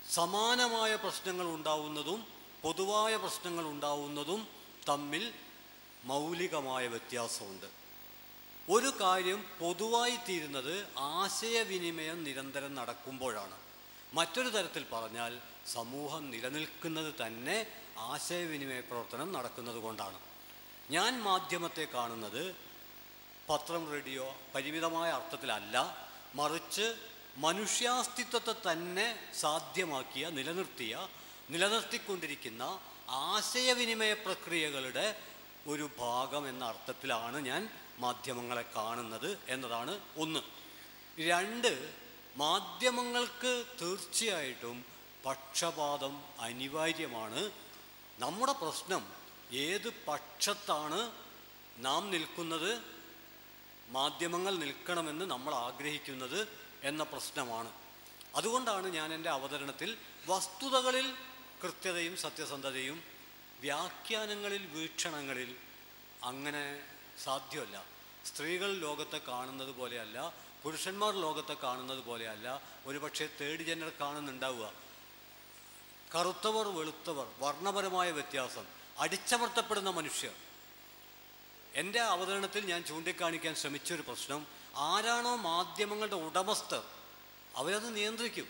സമാനമായ 0.10 0.96
പ്രശ്നങ്ങൾ 0.96 1.48
ഉണ്ടാവുന്നതും 1.48 2.28
പൊതുവായ 2.62 3.16
പ്രശ്നങ്ങൾ 3.16 3.66
ഉണ്ടാവുന്നതും 3.66 4.48
തമ്മിൽ 4.90 5.34
മൗലികമായ 6.04 6.88
വ്യത്യാസമുണ്ട്. 6.88 7.68
ഒരു 8.70 8.94
കാര്യം 9.02 9.46
പൊതുവായി 9.60 10.16
തീരുന്നത് 10.16 10.88
ആശയവിനിമയം 10.98 12.24
നിരന്തരം 12.24 12.76
നടക്കുമ്പോഴാണ്. 12.76 13.58
മറ്റൊരു 14.14 14.50
തരത്തിൽ 14.50 14.86
പറഞ്ഞാൽ 14.94 15.42
സമൂഹം 15.68 16.32
നിലനിൽക്കുന്നത് 16.32 17.14
തന്നെ 17.22 17.68
ആശയവിനിമയ 17.98 18.80
പ്രവർത്തനം 18.80 19.34
നടക്കുന്നത് 19.34 19.76
കൊണ്ടാണ്. 19.76 20.20
ഞാൻ 20.92 21.24
മാധ്യമത്തെ 21.24 21.88
കാണുന്നത് 21.94 22.56
പത്രം 23.50 23.92
റേഡിയോ 23.92 24.36
പരിമിതമായ 24.56 25.12
അർത്ഥത്തിലല്ല 25.12 25.76
മറിച്ച് 26.36 27.09
മനുഷ്യാസ്തിത്വത്തെ 27.38 28.72
തന്നെ 28.72 29.30
സാധ്യമാക്കിയ 29.34 30.30
നിലനിർത്തിയ 30.30 31.08
നിലനിർത്തിക്കൊണ്ടിരിക്കുന്ന 31.50 32.80
ആശയവിനിമയ 33.10 34.14
പ്രക്രിയകളുടെ 34.14 35.22
ഒരു 35.68 35.90
ഭാഗം 35.98 36.50
എന്ന 36.50 36.66
അർത്ഥത്തിലാണ് 36.66 37.46
ഞാൻ 37.46 37.70
മാധ്യമങ്ങളെ 38.00 38.66
കാണുന്നത് 38.76 39.40
എന്നതാണ് 39.48 40.00
ഒന്ന്. 40.18 40.40
രണ്ട് 41.20 41.94
മാധ്യമങ്ങൾക്ക് 42.38 43.66
തീർച്ചയായിട്ടും 43.82 44.86
പക്ഷപാതം 45.26 46.22
അനിവാര്യമാണ്. 46.40 47.52
നമ്മുടെ 48.20 48.52
പ്രശ്നം 48.52 49.04
ഏത് 49.52 49.94
പക്ഷത്താണ് 50.08 51.12
നാം 51.78 52.12
നിൽക്കുന്നത്? 52.12 52.82
മാധ്യമങ്ങൾ 53.90 54.56
നിൽക്കണമെന്ന് 54.56 55.26
നമ്മൾ 55.26 55.56
ആഗ്രഹിക്കുന്നത് 55.56 56.69
എന്ന 56.84 57.04
പ്രശ്നമാണ്. 57.04 57.72
അതുകൊണ്ടാണ് 58.36 58.88
ഞാൻ 58.88 59.14
എന്റെ 59.14 59.30
അവതരണത്തിൽ 59.30 59.98
വസ്തുതകളിൽ 60.28 61.14
കൃത്യതയും 61.64 62.18
സത്യസന്ധതയും 62.18 63.04
വ്യാഖ്യാനങ്ങളിൽ 63.60 64.66
വീക്ഷണങ്ങളിൽ 64.66 65.56
അങ്ങനെ 66.24 66.84
സാധ്യമല്ല. 67.24 67.86
സ്ത്രീകൾ 68.26 68.74
ലോകത്തെ 68.74 69.18
കാണുന്നത് 69.18 69.72
പോലെയല്ല 69.72 70.34
പുരുഷന്മാർ 70.64 71.16
ലോകത്തെ 71.16 71.54
കാണുന്നത് 71.54 72.00
പോലെയല്ല 72.00 72.62
ഒരുപക്ഷെ 72.86 73.30
തേർഡ് 73.42 73.62
ജെൻഡർ 73.62 73.92
കാണുന്നുണ്ടാവുക. 74.02 74.74
കറുത്തവർ 76.16 76.68
വെളുത്തവർ 76.68 77.28
വർണപരമായ 77.40 78.12
വ്യത്യാസം 78.12 78.66
അടിച്ചമർത്തപ്പെടുന്ന 79.00 79.90
മനുഷ്യർ. 79.90 80.32
എന്റെ 81.76 82.02
അവതരണത്തിൽ 82.02 82.66
ഞാൻ 82.66 82.84
ചൂണ്ടിക്കാണിക്കാൻ 82.84 83.56
ശ്രമിച്ചൊരു 83.56 84.02
പ്രശ്നം 84.02 84.48
ആരാണോ 84.76 85.36
മാധ്യമങ്ങളുടെ 85.36 86.16
ഉടമസ്ഥർ 86.16 86.84
അവരത് 87.56 87.96
നിയന്ത്രിക്കും. 87.96 88.48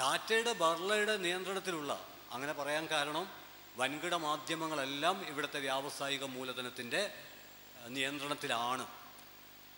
ടാറ്റയുടെ 0.00 0.52
ബർളയുടെ 0.52 1.16
നിയന്ത്രണത്തിലുള്ള 1.16 2.06
അങ്ങനെ 2.30 2.52
പറയാൻ 2.52 2.86
കാരണം 2.86 3.30
വൻകിട 3.76 4.14
മാധ്യമങ്ങളെല്ലാം 4.14 5.28
ഇവിടുത്തെ 5.28 5.60
വ്യാവസായിക 5.60 6.24
മൂലധനത്തിന്റെ 6.24 7.14
നിയന്ത്രണത്തിലാണ്. 7.86 8.86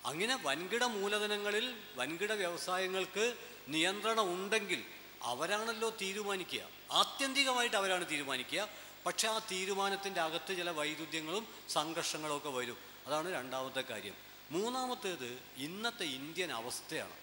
അങ്ങനെ 0.06 0.38
വൻകിട 0.42 0.84
മൂലധനങ്ങളിൽ 0.84 1.80
വൻകിട 1.94 2.32
വ്യവസായങ്ങൾക്ക് 2.32 3.36
നിയന്ത്രണം 3.68 4.34
ഉണ്ടെങ്കിൽ 4.34 4.84
അവരാണല്ലോ 5.22 5.90
തീരുമാനിക്കുക. 5.90 6.60
ആത്യന്തികമായിട്ട് 6.92 7.76
അവരാണ് 7.76 8.10
തീരുമാനിക്കുക. 8.10 8.68
പക്ഷേ 9.06 9.28
ആ 9.28 9.38
തീരുമാനത്തിന്റെ 9.38 10.20
അകത്ത് 10.20 10.56
ചില 10.56 10.70
വൈരുദ്ധ്യങ്ങളും 10.70 11.46
സംഘർഷങ്ങളും 11.68 12.36
ഒക്കെ 12.36 12.48
വരും. 12.48 12.76
അതാണ് 13.06 13.34
രണ്ടാമത്തെ 13.34 13.80
കാര്യം. 13.80 14.29
മൂന്നാമത്തേത് 14.50 15.38
ഇന്നത്തെ 15.56 16.04
ഇന്ത്യൻ 16.04 16.52
അവസ്ഥയാണ്. 16.52 17.16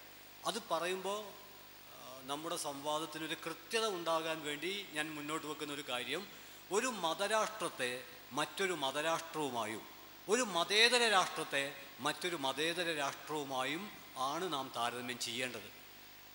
അത് 0.46 0.62
പറയുമ്പോൾ 0.70 1.20
നമ്മുടെ 2.26 2.56
സംവാദത്തിനൊരു 2.56 3.36
കൃത്യത 3.46 3.86
ഉണ്ടാകാൻ 3.86 4.42
വേണ്ടി 4.42 4.86
ഞാൻ 4.92 5.14
മുന്നോട്ട് 5.14 5.46
വെക്കുന്ന 5.46 5.74
ഒരു 5.74 5.84
കാര്യം 5.88 6.26
ഒരു 6.70 6.86
മതരാഷ്ട്രത്തെ 6.86 8.04
മറ്റൊരു 8.32 8.72
മതരാഷ്ട്രവുമായും 8.72 9.82
ഒരു 10.28 10.42
മതേതര 10.42 11.08
രാഷ്ട്രത്തെ 11.08 11.74
മറ്റൊരു 12.00 12.36
മതേതര 12.36 12.94
രാഷ്ട്രവുമായും 12.96 13.90
ആണ് 14.16 14.52
നാം 14.52 14.72
താരതമ്യം 14.76 15.18
ചെയ്യേണ്ടത്. 15.18 15.70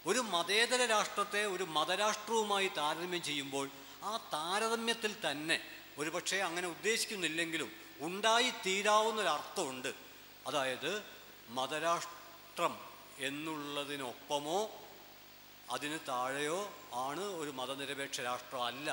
ഒരു 0.05 0.19
മതേതര 0.19 0.85
രാഷ്ട്രത്തെ 0.85 1.45
ഒരു 1.45 1.63
മതരാഷ്ട്രവുമായി 1.63 2.67
താരതമ്യം 2.77 3.23
ചെയ്യുമ്പോൾ 3.23 3.69
ആ 4.03 4.17
താരതമ്യത്തിൽ 4.33 5.15
തന്നെ 5.31 5.59
ഒരുപക്ഷെ 5.97 6.37
അങ്ങനെ 6.37 6.67
ഉദ്ദേശിക്കുന്നില്ലെങ്കിലും 6.67 7.71
ഉണ്ടായി 7.99 8.49
തീരാവുന്ന 8.65 9.21
ഒരു 9.21 9.27
അർത്ഥമുണ്ട് 9.27 10.12
അതായത് 10.45 10.91
മതരാഷ്ട്രം 11.49 12.73
എന്നുള്ളതിനൊപ്പമോ 13.19 14.59
അതിന് 15.69 15.99
താഴെയോ 16.07 16.59
ആണ് 17.01 17.23
ഒരു 17.37 17.51
മതനിരപേക്ഷ 17.51 18.21
രാഷ്ട്രം 18.21 18.63
അല്ല. 18.63 18.89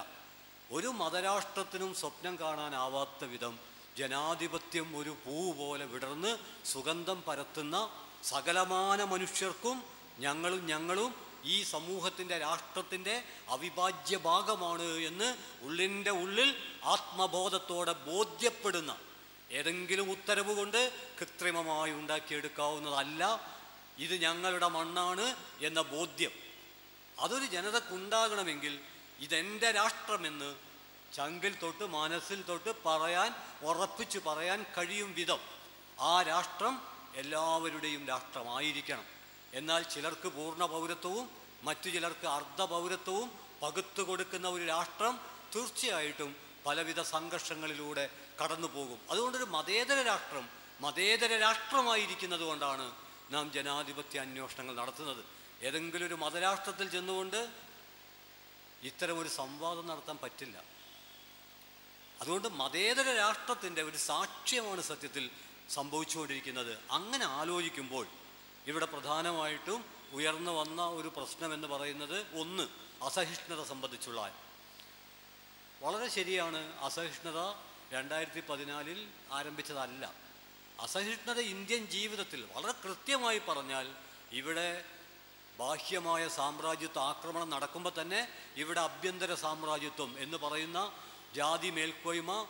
ഒരു 0.71 0.89
മതരാഷ്ട്രത്തിനും 0.99 1.91
സ്വപ്നം 2.01 2.35
കാണാനാവാത്ത 2.41 3.25
വിധം 3.25 3.55
ജനാധിപത്യം 3.97 4.89
ഒരു 4.97 5.13
പൂ 5.25 5.37
പോലെ 5.53 5.87
വിടർന്ന് 5.87 6.33
സുഗന്ധം 6.65 7.19
പരത്തുന്ന 7.27 7.77
സകലമാന 8.25 9.01
മനുഷ്യർക്കും 9.11 9.77
ഞങ്ങളും 10.19 10.63
ഞങ്ങളും 10.67 11.11
ഈ 11.47 11.57
സമൂഹത്തിന്റെ 11.67 12.37
രാഷ്ട്രത്തിന്റെ 12.39 13.15
അവിഭാജ്യ 13.51 14.17
ഭാഗമാണ് 14.25 14.89
എന്ന് 15.07 15.29
ഉള്ളിന്റെ 15.65 16.13
ഉള്ളിൽ 16.23 16.51
ആത്മബോധത്തോടെ 16.95 17.95
ബോധ്യപ്പെടുന്ന 18.07 18.93
ഏതെങ്കിലും 19.51 20.11
ഉത്തരവ് 20.11 20.55
കൊണ്ട് 20.55 20.81
കൃത്രിമമായി 21.21 21.93
ഉണ്ടാക്കിയെടുക്കാവുന്നതല്ല. 21.93 23.23
ഇത് 23.99 24.15
ഞങ്ങളുടെ 24.23 24.69
മണ്ണാണ് 24.69 25.37
എന്ന 25.61 25.83
ബോധ്യം. 25.83 26.31
അതൊരു 27.19 27.45
ജനതക്കുണ്ടാകണമെങ്കിൽ 27.45 28.81
ഇതെന്റെ 29.21 29.71
രാഷ്ട്രമെന്ന് 29.71 30.55
ചങ്കിൽ 31.15 31.55
തൊട്ട് 31.63 31.85
മനസ്സിൽ 31.85 32.43
തൊട്ട് 32.43 32.75
പറയാൻ 32.87 33.35
ഉറപ്പിച്ചു 33.63 34.19
പറയാൻ 34.19 34.65
കഴിയും 34.79 35.13
വിധം 35.13 35.41
ആ 36.01 36.23
രാഷ്ട്രം 36.23 36.83
എല്ലാവരുടെയും 37.15 38.07
രാഷ്ട്രമായിരിക്കണം. 38.07 39.05
എന്നാൽ 39.55 39.83
ചിലർക്ക് 39.83 40.29
പൂർണ 40.29 40.65
പൗരത്വവും 40.65 41.31
മറ്റു 41.63 41.89
ചിലർക്ക് 41.91 42.27
അർദ്ധ 42.27 42.63
പൗരത്വവും 42.63 43.29
പകുത്തു 43.63 44.03
കൊടുക്കുന്ന 44.03 44.49
ഒരു 44.49 44.65
രാഷ്ട്രം 44.67 45.21
തീർച്ചയായിട്ടും 45.57 46.37
പലവിധ 46.67 47.01
സംഘർഷങ്ങളിലൂടെ 47.01 48.11
കടന്നു 48.43 48.69
പോകും. 48.69 49.01
അതുകൊണ്ടൊരു 49.11 49.45
മതേതര 49.45 50.03
രാഷ്ട്രം 50.03 50.49
മതേതര 50.81 51.37
രാഷ്ട്രമായിരിക്കുന്നത് 51.37 52.41
കൊണ്ടാണ് 52.41 52.93
നാം 53.31 53.53
ജനാധിപത്യ 53.53 54.21
അന്വേഷണങ്ങൾ 54.21 54.77
നടത്തുന്നത്. 54.77 55.25
ഏതെങ്കിലും 55.63 56.07
ഒരു 56.07 56.15
മതരാഷ്ട്രത്തിൽ 56.15 56.91
ചെന്നുകൊണ്ട് 56.91 57.53
ഇത്തരം 58.83 59.19
ഒരു 59.19 59.29
സംവാദം 59.29 59.87
നടത്താൻ 59.87 60.19
പറ്റില്ല. 60.23 60.63
അതുകൊണ്ട് 62.21 62.49
മതേതര 62.49 63.17
രാഷ്ട്രത്തിന്റെ 63.17 63.83
ഒരു 63.83 63.97
സാക്ഷ്യമാണ് 63.97 64.81
സത്യത്തിൽ 64.81 65.31
സംഭവിച്ചുകൊണ്ടിരിക്കുന്നത്. 65.71 66.79
അങ്ങനെ 66.91 67.25
ആലോചിക്കുമ്പോൾ 67.25 68.07
ഇവിടെ 68.67 68.87
പ്രധാനമായിട്ടും 68.87 69.85
ഉയർന്നു 70.13 70.51
വന്ന 70.51 70.87
ഒരു 70.87 71.09
പ്രശ്നമെന്ന് 71.09 71.69
പറയുന്നത് 71.69 72.41
ഒന്ന് 72.41 72.69
അസഹിഷ്ണുത 73.05 73.65
സംബന്ധിച്ചുള്ള. 73.65 74.35
വളരെ 75.81 76.09
ശരിയാണ് 76.09 76.81
അസഹിഷ്ണുത 76.81 77.70
രണ്ടായിരത്തി 77.93 78.41
പതിനാലിൽ 78.41 79.09
ആരംഭിച്ചതല്ല. 79.33 80.15
അസഹിഷ്ണുത 80.81 81.41
ഇന്ത്യൻ 81.41 81.87
ജീവിതത്തിൽ 81.87 82.49
വളരെ 82.53 82.73
കൃത്യമായി 82.73 83.39
പറഞ്ഞാൽ 83.39 83.95
ഇവിടെ 84.33 84.85
ബാഹ്യമായ 85.59 86.29
സാമ്രാജ്യത്വ 86.29 87.01
ആക്രമണം 87.03 87.51
നടക്കുമ്പോൾ 87.51 87.93
തന്നെ 88.01 88.29
ഇവിടെ 88.57 88.81
ആഭ്യന്തര 88.81 89.35
സാമ്രാജ്യത്വം 89.35 90.19
എന്ന് 90.19 90.37
പറയുന്ന 90.37 90.93
ജാതി 91.35 91.71
മേൽക്കോയ്മ 91.71 92.43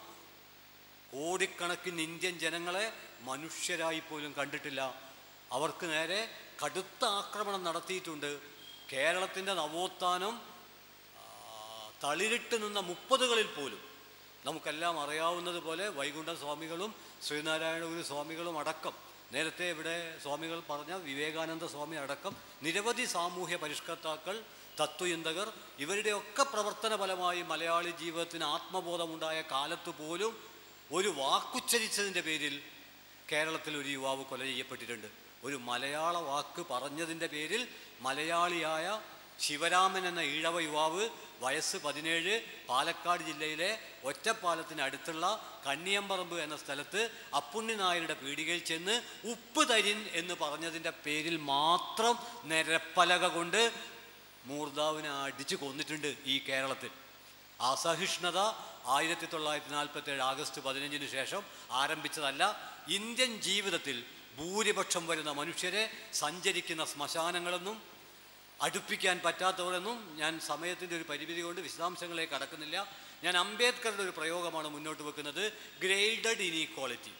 കോടിക്കണക്കിന് 1.13 2.01
ഇന്ത്യൻ 2.01 2.39
ജനങ്ങളെ 2.39 2.93
മനുഷ്യരായി 3.21 4.01
പോലും 4.01 4.33
കണ്ടിട്ടില്ല. 4.33 5.11
അവർക്ക് 5.53 5.87
നേരെ 5.87 6.37
കടുത്ത 6.65 7.05
ആക്രമണം 7.05 7.65
നടത്തിയിട്ടുണ്ട്. 7.65 8.41
കേരളത്തിന്റെ 8.93 9.55
നവോത്ഥാനം 9.55 10.43
തളിരിട്ട് 12.05 12.63
നിന്ന 12.63 12.81
മുപ്പതുകളിൽ 12.81 13.47
പോലും. 13.47 13.90
നമുക്കെല്ലാം 14.45 15.01
അറിയാവുന്നത് 15.01 15.61
പോലെ 15.63 15.89
വൈകുണ്ഠ 15.89 16.31
സ്വാമികളും 16.31 16.95
ശ്രീനാരായണ 17.27 17.85
ഗുരു 17.85 18.03
സ്വാമികളും 18.03 18.59
അടക്കം. 18.59 18.95
നേരത്തെ 19.33 19.71
ഇവിടെ 19.71 20.19
സ്വാമികൾ 20.23 20.63
പറഞ്ഞ 20.71 20.93
വിവേകാനന്ദ 20.95 21.67
സ്വാമി 21.67 21.97
അടക്കം 21.97 22.37
നിരവധി 22.63 23.05
സാമൂഹ്യ 23.05 23.57
പരിഷ്കർത്താക്കൾ 23.57 24.43
തത്വചിന്തകർ 24.81 25.53
ഇവരുടെയൊക്കെ 25.79 26.43
പ്രവർത്തന 26.43 26.97
ഫലമായി 26.97 27.43
മലയാളി 27.43 27.91
ജീവിതത്തിന് 27.91 28.45
ആത്മബോധമുണ്ടായ 28.45 29.43
കാലത്ത് 29.43 29.91
പോലും 29.91 30.33
ഒരു 30.93 31.09
വാക്കുച്ചരിച്ചതിന്റെ 31.09 32.21
പേരിൽ 32.21 32.63
കേരളത്തിൽ 33.33 33.77
ഒരു 33.77 33.89
യുവാവ് 33.89 34.25
കൊല 34.25 34.43
ചെയ്യപ്പെട്ടിട്ടുണ്ട്. 34.43 35.07
ഒരു 35.45 35.57
മലയാള 35.57 36.19
വാക്ക് 36.19 36.67
പറഞ്ഞതിന്റെ 36.71 37.27
പേരിൽ 37.27 37.69
മലയാളിയായ 38.01 39.01
ശിവരാമൻ 39.41 40.07
എന്ന 40.07 40.21
ഈഴവ 40.21 40.61
യുവാവ് 40.61 41.09
വയസ്സ് 41.41 41.77
പതിനേഴ് 41.77 42.35
പാലക്കാട് 42.69 43.23
ജില്ലയിലെ 43.23 43.71
ഒറ്റപ്പാലത്തിനടുത്തുള്ള 44.05 45.27
കണ്ണിയമ്പറമ്പ് 45.67 46.37
എന്ന 46.41 46.57
സ്ഥലത്ത് 46.57 47.03
അപ്പുണ്ണി 47.37 47.75
നായരുടെ 47.75 48.17
പീടികയിൽ 48.23 48.63
ചെന്ന് 48.65 48.97
ഉപ്പ് 49.25 49.63
തരിൻ 49.71 50.01
എന്ന് 50.15 50.35
പറഞ്ഞതിന്റെ 50.35 50.93
പേരിൽ 51.05 51.37
മാത്രം 51.53 52.17
നിരപ്പലക 52.45 53.25
കൊണ്ട് 53.29 53.63
മൂർദാവിനെ 54.47 55.11
അടിച്ചു 55.25 55.57
കൊന്നിട്ടുണ്ട് 55.57 56.11
ഈ 56.27 56.37
കേരളത്തിൽ. 56.49 56.91
അസഹിഷ്ണുത 57.71 58.39
ആയിരത്തി 58.89 59.27
തൊള്ളായിരത്തി 59.27 59.73
നാൽപ്പത്തി 59.73 60.11
ഏഴ് 60.11 60.23
ആഗസ്റ്റ് 60.23 60.61
പതിനഞ്ചിന് 60.63 61.09
ശേഷം 61.09 61.43
ആരംഭിച്ചതല്ല 61.73 62.43
ഇന്ത്യൻ 62.89 63.33
ജീവിതത്തിൽ 63.41 63.97
ഭൂരിപക്ഷം 64.39 65.05
വരുന്ന 65.07 65.31
മനുഷ്യരെ 65.33 65.83
സഞ്ചരിക്കുന്ന 66.15 66.85
ശ്മശാനങ്ങളെന്നും 66.85 67.77
അടുപ്പിക്കാൻ 68.61 69.21
പറ്റാത്തവരെന്നും 69.25 70.17
ഞാൻ 70.17 70.41
സമയത്തിന്റെ 70.41 70.97
ഒരു 70.97 71.03
പരിമിതി 71.03 71.41
കൊണ്ട് 71.41 71.61
വിശദാംശങ്ങളെ 71.61 72.25
കടക്കുന്നില്ല. 72.25 72.89
ഞാൻ 73.25 73.37
അംബേദ്കറുടെ 73.37 74.03
ഒരു 74.03 74.11
പ്രയോഗമാണ് 74.11 74.69
മുന്നോട്ട് 74.69 75.03
വെക്കുന്നത്. 75.03 75.53
Graded 75.83 76.43
inequality. 76.43 77.13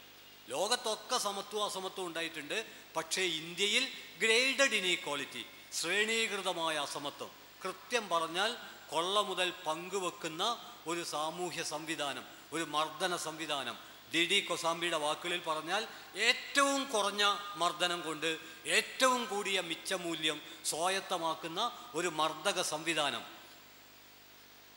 ലോകത്തൊക്കെ 0.49 1.17
സമത്വം 1.17 1.65
അസമത്വം 1.65 2.05
ഉണ്ടായിട്ടുണ്ട്. 2.05 2.65
പക്ഷേ 2.95 3.21
ഇന്ത്യയിൽ 3.21 3.87
ഗ്രേഡഡ് 4.21 4.75
ഇനീക്വാളിറ്റി 4.75 5.45
ശ്രേണീകൃതമായ 5.73 6.75
അസമത്വം. 6.77 7.31
കൃത്യം 7.63 8.09
പറഞ്ഞാൽ 8.09 8.55
കൊള്ള 8.89 9.21
മുതൽ 9.21 9.53
പങ്കുവെക്കുന്ന 9.67 10.73
ഒരു 10.87 11.03
സാമൂഹ്യ 11.03 11.63
സംവിധാനം 11.63 12.23
ഒരു 12.53 12.63
മർദ്ദന 12.63 13.15
സംവിധാനം 13.15 13.90
ഡി 14.13 14.27
ഡി 14.31 14.41
കൊസാംബിയുടെ 14.41 14.97
വാക്കുകളിൽ 14.97 15.43
പറഞ്ഞാൽ 15.43 15.87
ഏറ്റവും 16.15 16.91
കുറഞ്ഞ 16.91 17.37
മർദ്ദനം 17.55 18.01
കൊണ്ട് 18.01 18.37
ഏറ്റവും 18.65 19.25
കൂടിയ 19.25 19.61
മിച്ചമൂല്യം 19.61 20.41
സ്വായത്തമാക്കുന്ന 20.65 21.89
ഒരു 21.93 22.07
മർദ്ദക 22.07 22.61
സംവിധാനം. 22.61 23.25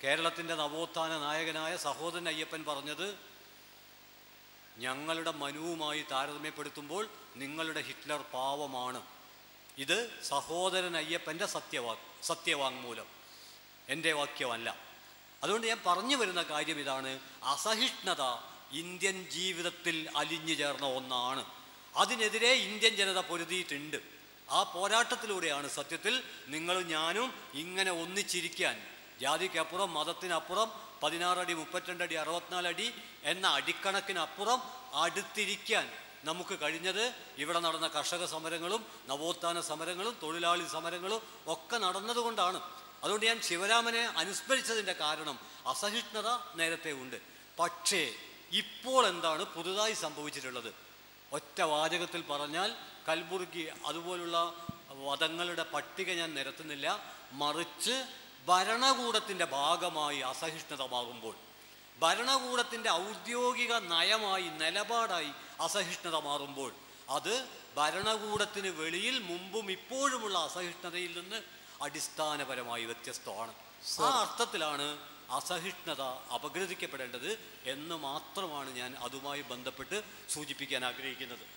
കേരളത്തിന്റെ 0.04 0.54
നവോത്ഥാന 0.54 1.18
നായകനായ 1.18 1.76
സഹോദരൻ 1.76 2.28
അയ്യപ്പൻ 2.28 2.64
പറഞ്ഞത് 2.64 3.18
ഞങ്ങളുടെ 4.78 5.30
മനുവുമായി 5.30 6.04
താരതമ്യപ്പെടുത്തുമ്പോൾ 6.10 7.08
നിങ്ങളുടെ 7.36 7.80
ഹിറ്റ്ലർ 7.80 8.20
പാവമാണ്. 8.20 9.02
ഇത് 9.78 10.22
സഹോദരൻ 10.22 10.96
അയ്യപ്പന്റെ 10.96 11.46
സത്യവാ 11.46 11.96
സത്യവാങ്മൂലം. 12.22 13.06
എന്റെ 13.88 14.12
വാക്യമല്ല. 14.12 14.76
അതുകൊണ്ട് 15.42 15.66
ഞാൻ 15.66 15.80
പറഞ്ഞു 15.86 16.16
വരുന്ന 16.16 16.42
കാര്യം 16.42 16.80
ഇതാണ്. 16.80 17.18
അസഹിഷ്ണുത 17.42 18.53
ഇന്ത്യൻ 18.74 19.16
ജീവിതത്തിൽ 19.30 19.96
അലിഞ്ഞു 20.16 20.54
ചേർന്ന 20.54 20.86
ഒന്നാണ്. 20.86 21.44
അതിനെതിരെ 21.96 22.52
ഇന്ത്യൻ 22.52 22.96
ജനത 22.96 23.20
പൊരുതിയിട്ടുണ്ട്. 23.20 23.98
ആ 24.50 24.62
പോരാട്ടത്തിലൂടെയാണ് 24.62 25.68
സത്യത്തിൽ 25.68 26.22
നിങ്ങളും 26.48 26.88
ഞാനും 26.88 27.34
ഇങ്ങനെ 27.54 27.90
ഒന്നിച്ചിരിക്കാൻ. 27.90 28.76
ജാതിക്കപ്പുറം 29.20 29.94
മതത്തിനപ്പുറം 29.94 30.68
പതിനാറടി 31.02 31.54
മുപ്പത്തിരണ്ടടി 31.54 32.14
അറുപത്തിനാലടി 32.14 32.94
എന്ന 33.24 33.46
അടിക്കണക്കിനപ്പുറം 33.46 34.60
അടുത്തിരിക്കാൻ 34.94 35.86
നമുക്ക് 36.24 36.54
കഴിഞ്ഞത് 36.62 37.14
ഇവിടെ 37.38 37.60
നടന്ന 37.60 37.88
കർഷക 37.88 38.24
സമരങ്ങളും 38.24 38.86
നവോത്ഥാന 39.08 39.60
സമരങ്ങളും 39.60 40.14
തൊഴിലാളി 40.22 40.64
സമരങ്ങളും 40.72 41.22
ഒക്കെ 41.46 41.76
നടന്നതുകൊണ്ടാണ്. 41.76 42.60
അതുകൊണ്ട് 43.04 43.26
ഞാൻ 43.26 43.40
ശിവരാമനെ 43.40 44.02
അനുസ്മരിച്ചതിന്റെ 44.02 44.92
കാരണം 44.92 45.38
അസഹിഷ്ണുത 45.66 46.28
നേരത്തെ 46.54 46.92
ഉണ്ട്. 46.92 47.18
പക്ഷേ 47.58 48.14
ഇപ്പോൾ 48.52 49.06
എന്താണ് 49.06 49.44
പുതുതായി 49.44 49.92
സംഭവിച്ചിട്ടുള്ളത്? 49.92 50.74
ഒറ്റ 51.32 51.60
വാചകത്തിൽ 51.60 52.22
പറഞ്ഞാൽ 52.22 52.76
കൽബുർഗി 53.08 53.72
അതുപോലുള്ള 53.86 54.54
വധങ്ങളുടെ 54.90 55.62
പട്ടിക 55.62 56.10
ഞാൻ 56.10 56.34
നിരത്തുന്നില്ല. 56.34 57.00
മറിച്ച് 57.32 58.06
ഭരണകൂടത്തിന്റെ 58.46 59.44
ഭാഗമായി 59.44 60.20
അസഹിഷ്ണുത 60.20 60.82
മാറുമ്പോൾ 60.82 61.34
ഭരണകൂടത്തിന്റെ 62.00 62.90
ഔദ്യോഗിക 62.90 63.72
നയമായി 63.72 64.42
നിലപാടായി 64.42 65.30
അസഹിഷ്ണുത 65.60 66.16
മാറുമ്പോൾ 66.16 66.72
അത് 67.08 67.46
ഭരണകൂടത്തിന് 67.76 68.68
വെളിയിൽ 68.68 69.18
മുമ്പും 69.18 69.70
ഇപ്പോഴുമുള്ള 69.70 70.38
അസഹിഷ്ണുതയിൽ 70.38 71.20
നിന്ന് 71.20 71.42
അടിസ്ഥാനപരമായി 71.82 72.84
വ്യത്യസ്തമാണ്. 72.84 73.54
ആ 74.02 74.20
അർത്ഥത്തിലാണ് 74.20 74.98
അസഹിഷ്ണുത 75.30 76.02
അപഗ്രഥിക്കപ്പെടേണ്ടത് 76.34 77.38
എന്ന് 77.64 77.94
മാത്രമാണ് 77.94 78.70
ഞാൻ 78.70 78.96
അതുമായി 78.96 79.42
ബന്ധപ്പെട്ട് 79.42 80.02
സൂചിപ്പിക്കാൻ 80.28 80.84
ആഗ്രഹിക്കുന്നത്. 80.84 81.54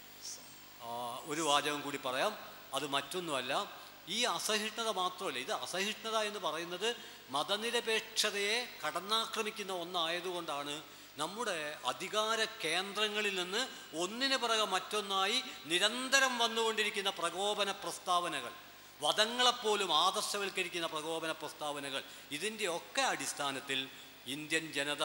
ഒരു 1.26 1.42
വാചകം 1.42 1.82
കൂടി 1.82 1.98
പറയാം. 1.98 2.38
അത് 2.74 2.88
മറ്റൊന്നുമല്ല. 2.88 3.78
ഈ 4.10 4.24
അസഹിഷ്ണുത 4.24 4.90
മാത്രമല്ല 4.90 5.40
ഇത് 5.40 5.52
അസഹിഷ്ണുത 5.52 6.18
എന്ന് 6.18 6.40
പറയുന്നത് 6.40 6.96
മതനിരപേക്ഷതയെ 7.30 8.78
കടന്നാക്രമിക്കുന്ന 8.88 9.74
ഒന്നായതുകൊണ്ടാണ് 9.74 10.84
നമ്മുടെ 11.18 11.80
അധികാര 11.86 12.44
കേന്ദ്രങ്ങളിൽ 12.44 13.36
നിന്ന് 13.36 13.68
ഒന്നിന് 13.98 14.38
പിറകെ 14.38 14.66
മറ്റൊന്നായി 14.66 15.44
നിരന്തരം 15.66 16.38
വന്നുകൊണ്ടിരിക്കുന്ന 16.38 17.10
പ്രകോപന 17.10 17.72
പ്രസ്താവനകൾ. 17.72 18.67
വധങ്ങളെപ്പോലും 19.02 19.94
ആദർശവൽക്കരിക്കുന്ന 19.94 20.88
പ്രകോപന 20.88 21.32
പ്രസ്താവനകൾ 21.32 22.04
ഇതിന്റെയൊക്കെ 22.32 23.02
അടിസ്ഥാനത്തിൽ 23.02 23.90
ഇന്ത്യൻ 24.28 24.74
ജനത 24.74 25.04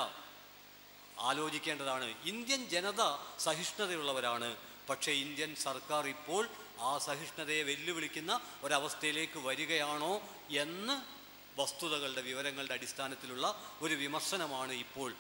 ആലോചിക്കേണ്ടതാണ്. 1.19 2.15
ഇന്ത്യൻ 2.25 2.69
ജനത 2.69 3.03
സഹിഷ്ണുതയുള്ളവരാണ്. 3.39 4.57
പക്ഷേ 4.89 5.13
ഇന്ത്യൻ 5.13 5.55
സർക്കാർ 5.55 6.09
ഇപ്പോൾ 6.09 6.49
ആ 6.81 6.99
സഹിഷ്ണുതയെ 6.99 7.63
വെല്ലുവിളിക്കുന്ന 7.63 8.41
ഒരവസ്ഥയിലേക്ക് 8.63 9.39
വരികയാണോ 9.39 10.23
എന്ന് 10.51 11.03
വസ്തുതകളുടെ 11.61 12.21
വിവരങ്ങളുടെ 12.21 12.73
അടിസ്ഥാനത്തിലുള്ള 12.73 13.75
ഒരു 13.83 13.95
വിമർശനമാണ് 13.95 14.73
ഇപ്പോൾ. 14.73 15.15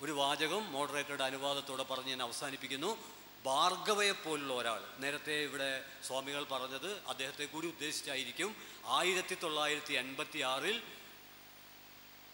ഒരു 0.00 0.12
വാചകം 0.12 0.72
മോഡറേറ്ററുടെ 0.72 1.24
അനുവാദത്തോടെ 1.24 1.82
പറഞ്ഞ് 1.82 2.08
ഞാൻ 2.08 2.22
അവസാനിപ്പിക്കുന്നു. 2.22 3.15
ഭാർഗവയെപ്പോലുള്ള 3.46 4.52
ഒരാൾ. 4.54 4.80
നേരത്തെ 4.98 5.34
ഇവിടെ 5.48 5.84
സ്വാമികൾ 6.06 6.42
പറഞ്ഞത് 6.44 6.90
അദ്ദേഹത്തെ 7.08 7.44
കൂടി 7.44 7.66
ഉദ്ദേശിച്ചായിരിക്കും. 7.66 8.50
ആയിരത്തി 8.86 9.34
തൊള്ളായിരത്തി 9.34 9.94
എൺപത്തി 9.94 10.38
ആറിൽ 10.38 10.76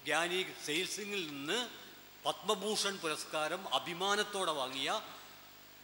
ഗ്യാനി 0.04 0.40
സെയിൽസിംഗിൽ 0.66 1.22
നിന്ന് 1.26 1.58
പത്മഭൂഷൺ 2.24 2.98
പുരസ്കാരം 2.98 3.74
അഭിമാനത്തോടെ 3.74 4.52
വാങ്ങിയ 4.52 4.90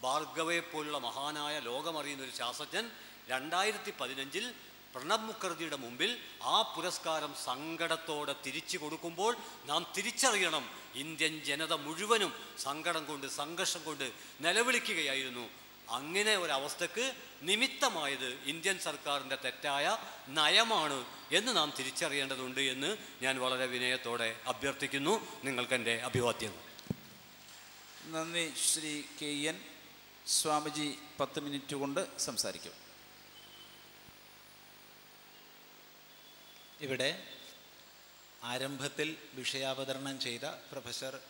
ഭാർഗവയെ 0.03 0.61
പോലുള്ള 0.61 0.99
മഹാനായ 0.99 1.59
ലോകമറിയുന്ന 1.59 2.25
ഒരു 2.25 2.31
ശാസ്ത്രജ്ഞൻ 2.31 2.91
രണ്ടായിരത്തി 3.29 3.93
പതിനഞ്ചിൽ 4.01 4.45
പ്രണബ് 4.95 5.23
മുഖർജിയുടെ 5.23 5.77
മുമ്പിൽ 5.77 6.19
ആ 6.43 6.63
പുരസ്കാരം 6.63 7.35
സങ്കടത്തോടെ 7.45 8.35
തിരിച്ചു 8.47 8.79
കൊടുക്കുമ്പോൾ 8.79 9.37
നാം 9.65 9.93
തിരിച്ചറിയണം 9.97 10.71
ഇന്ത്യൻ 10.95 11.45
ജനത 11.45 11.73
മുഴുവനും 11.73 12.33
സങ്കടം 12.59 13.05
കൊണ്ട് 13.05 13.27
സംഘർഷം 13.27 13.85
കൊണ്ട് 13.85 14.13
നിലവിളിക്കുകയായിരുന്നു. 14.41 15.49
അങ്ങനെ 15.89 16.37
ഒരവസ്ഥക്ക് 16.37 17.15
നിമിത്തമായത് 17.43 18.35
ഇന്ത്യൻ 18.45 18.79
സർക്കാരിന്റെ 18.79 19.37
തെറ്റായ 19.45 19.99
നയമാണ് 20.29 21.05
എന്ന് 21.33 21.57
നാം 21.57 21.73
തിരിച്ചറിയേണ്ടതുണ്ട് 21.79 22.61
എന്ന് 22.61 22.97
ഞാൻ 23.23 23.39
വളരെ 23.39 23.67
വിനയത്തോടെ 23.67 24.41
അഭ്യർത്ഥിക്കുന്നു. 24.47 25.15
നിങ്ങൾക്കെന്റെ 25.45 25.95
അഭിവാദ്യം 26.05 26.55
നന്ദി 28.03 28.53
ശ്രീ 28.73 29.03
കെ 29.23 29.31
എൻ. 29.51 29.61
സ്വാമിജി 30.27 30.99
പത്ത് 31.21 31.41
മിനിറ്റ് 31.41 31.77
കൊണ്ട് 31.77 32.19
സംസാരിക്കും. 32.19 32.88
ഇവിടെ 36.81 37.27
ആരംഭത്തിൽ 38.43 39.17
വിഷയാവതരണം 39.35 40.21
ചെയ്ത 40.21 40.41
പ്രൊഫസർ 40.41 41.21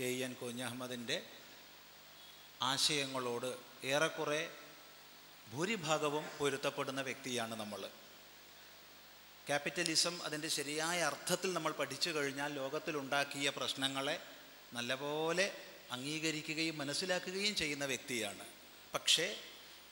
കെ 0.00 0.04
എൻ 0.04 0.34
കുഞ്ഞഹമ്മദിന്റെ 0.34 1.26
ആശയങ്ങളോട് 2.62 3.56
ഏറെക്കുറെ 3.86 4.52
ഭൂരിഭാഗവും 5.52 6.24
പൊരുത്തപ്പെടുന്ന 6.38 7.00
വ്യക്തിയാണ് 7.00 7.54
നമ്മൾ. 7.54 7.90
ക്യാപിറ്റലിസം 9.46 10.22
അതിന്റെ 10.22 10.48
ശരിയായ 10.48 11.02
അർത്ഥത്തിൽ 11.02 11.52
നമ്മൾ 11.52 11.72
പഠിച്ചു 11.72 12.10
കഴിഞ്ഞാൽ 12.10 12.52
ലോകത്തിലുണ്ടാക്കിയ 12.54 13.48
പ്രശ്നങ്ങളെ 13.50 14.22
നല്ലപോലെ 14.72 15.62
അംഗീകരിക്കുകയും 15.90 16.78
മനസ്സിലാക്കുകയും 16.78 17.54
ചെയ്യുന്ന 17.54 17.84
വ്യക്തിയാണ്. 17.84 18.46
പക്ഷേ 18.94 19.36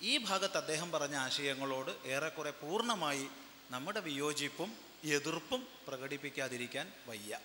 ഈ 0.03 0.19
ഭാഗത്ത് 0.19 0.57
അദ്ദേഹം 0.57 0.93
പറഞ്ഞ 0.93 1.17
ആശയങ്ങളോട് 1.17 2.09
ഏറെക്കുറെ 2.09 2.51
പൂർണമായി 2.51 3.29
നമ്മുടെ 3.71 4.01
വിയോജിപ്പും 4.01 4.86
എതിർപ്പും 5.05 5.69
പ്രകടിപ്പിക്കാതിരിക്കാൻ 5.89 6.93
വയ്യ. 7.07 7.39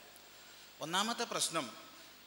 ഒന്നാമത്തെ 0.81 1.23
പ്രശ്നം 1.23 1.71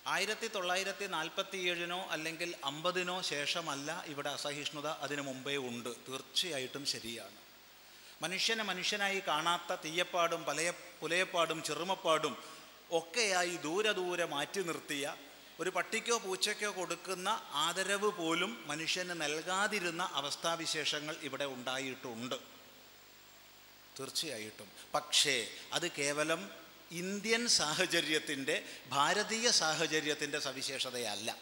ആയിരത്തി 0.06 0.46
തൊള്ളായിരത്തി 0.46 1.06
നാൽപ്പത്തി 1.06 1.56
ഏഴിനോ 1.56 2.06
അല്ലെങ്കിൽ 2.10 2.54
അമ്പതിനോ 2.64 3.22
ശേഷമല്ല 3.22 4.04
ഇവിടെ 4.06 4.30
അസഹിഷ്ണുത 4.30 4.86
അതിനു 4.86 5.22
മുമ്പേ 5.22 5.56
ഉണ്ട്. 5.56 5.88
തീർച്ചയായിട്ടും 5.88 6.86
ശരിയാണ്. 6.86 7.36
മനുഷ്യനെ 8.22 8.64
മനുഷ്യനായി 8.64 9.22
കാണാത്ത 9.26 9.74
തീയപ്പാടും 9.74 10.44
പലയ 10.44 10.72
പുലയപ്പാടും 11.00 11.62
ചെറുമപ്പാടും 11.62 12.36
ഒക്കെയായി 12.90 13.56
ദൂരെ 13.56 13.92
ദൂരെ 13.92 14.24
മാറ്റി 14.24 14.60
നിർത്തിയ 14.60 15.16
ഒരു 15.60 15.70
പട്ടിക്കോ 15.70 16.18
പൂച്ചയ്ക്കോ 16.18 16.70
കൊടുക്കുന്ന 16.70 17.28
ആദരവ് 17.52 18.12
പോലും 18.12 18.64
മനുഷ്യന് 18.66 19.20
നൽകാതിരുന്ന 19.20 20.10
അവസ്ഥാവിശേഷങ്ങൾ 20.12 21.16
ഇവിടെ 21.22 21.44
ഉണ്ടായിട്ടുണ്ട്. 21.44 22.53
തീർച്ചയായിട്ടും. 24.00 24.68
പക്ഷേ 24.94 25.48
അത് 25.72 25.90
കേവലം 25.90 26.50
ഇന്ത്യൻ 26.90 27.48
സാഹചര്യത്തിന്റെ 27.48 28.64
ഭാരതീയ 28.88 29.50
സാഹചര്യത്തിന്റെ 29.50 30.38
സവിശേഷതയല്ല. 30.38 31.36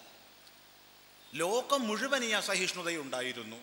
ലോകം 1.34 1.88
മുഴുവൻ 1.88 2.24
ഈ 2.24 2.30
അസഹിഷ്ണുതയുണ്ടായിരുന്നു. 2.30 3.56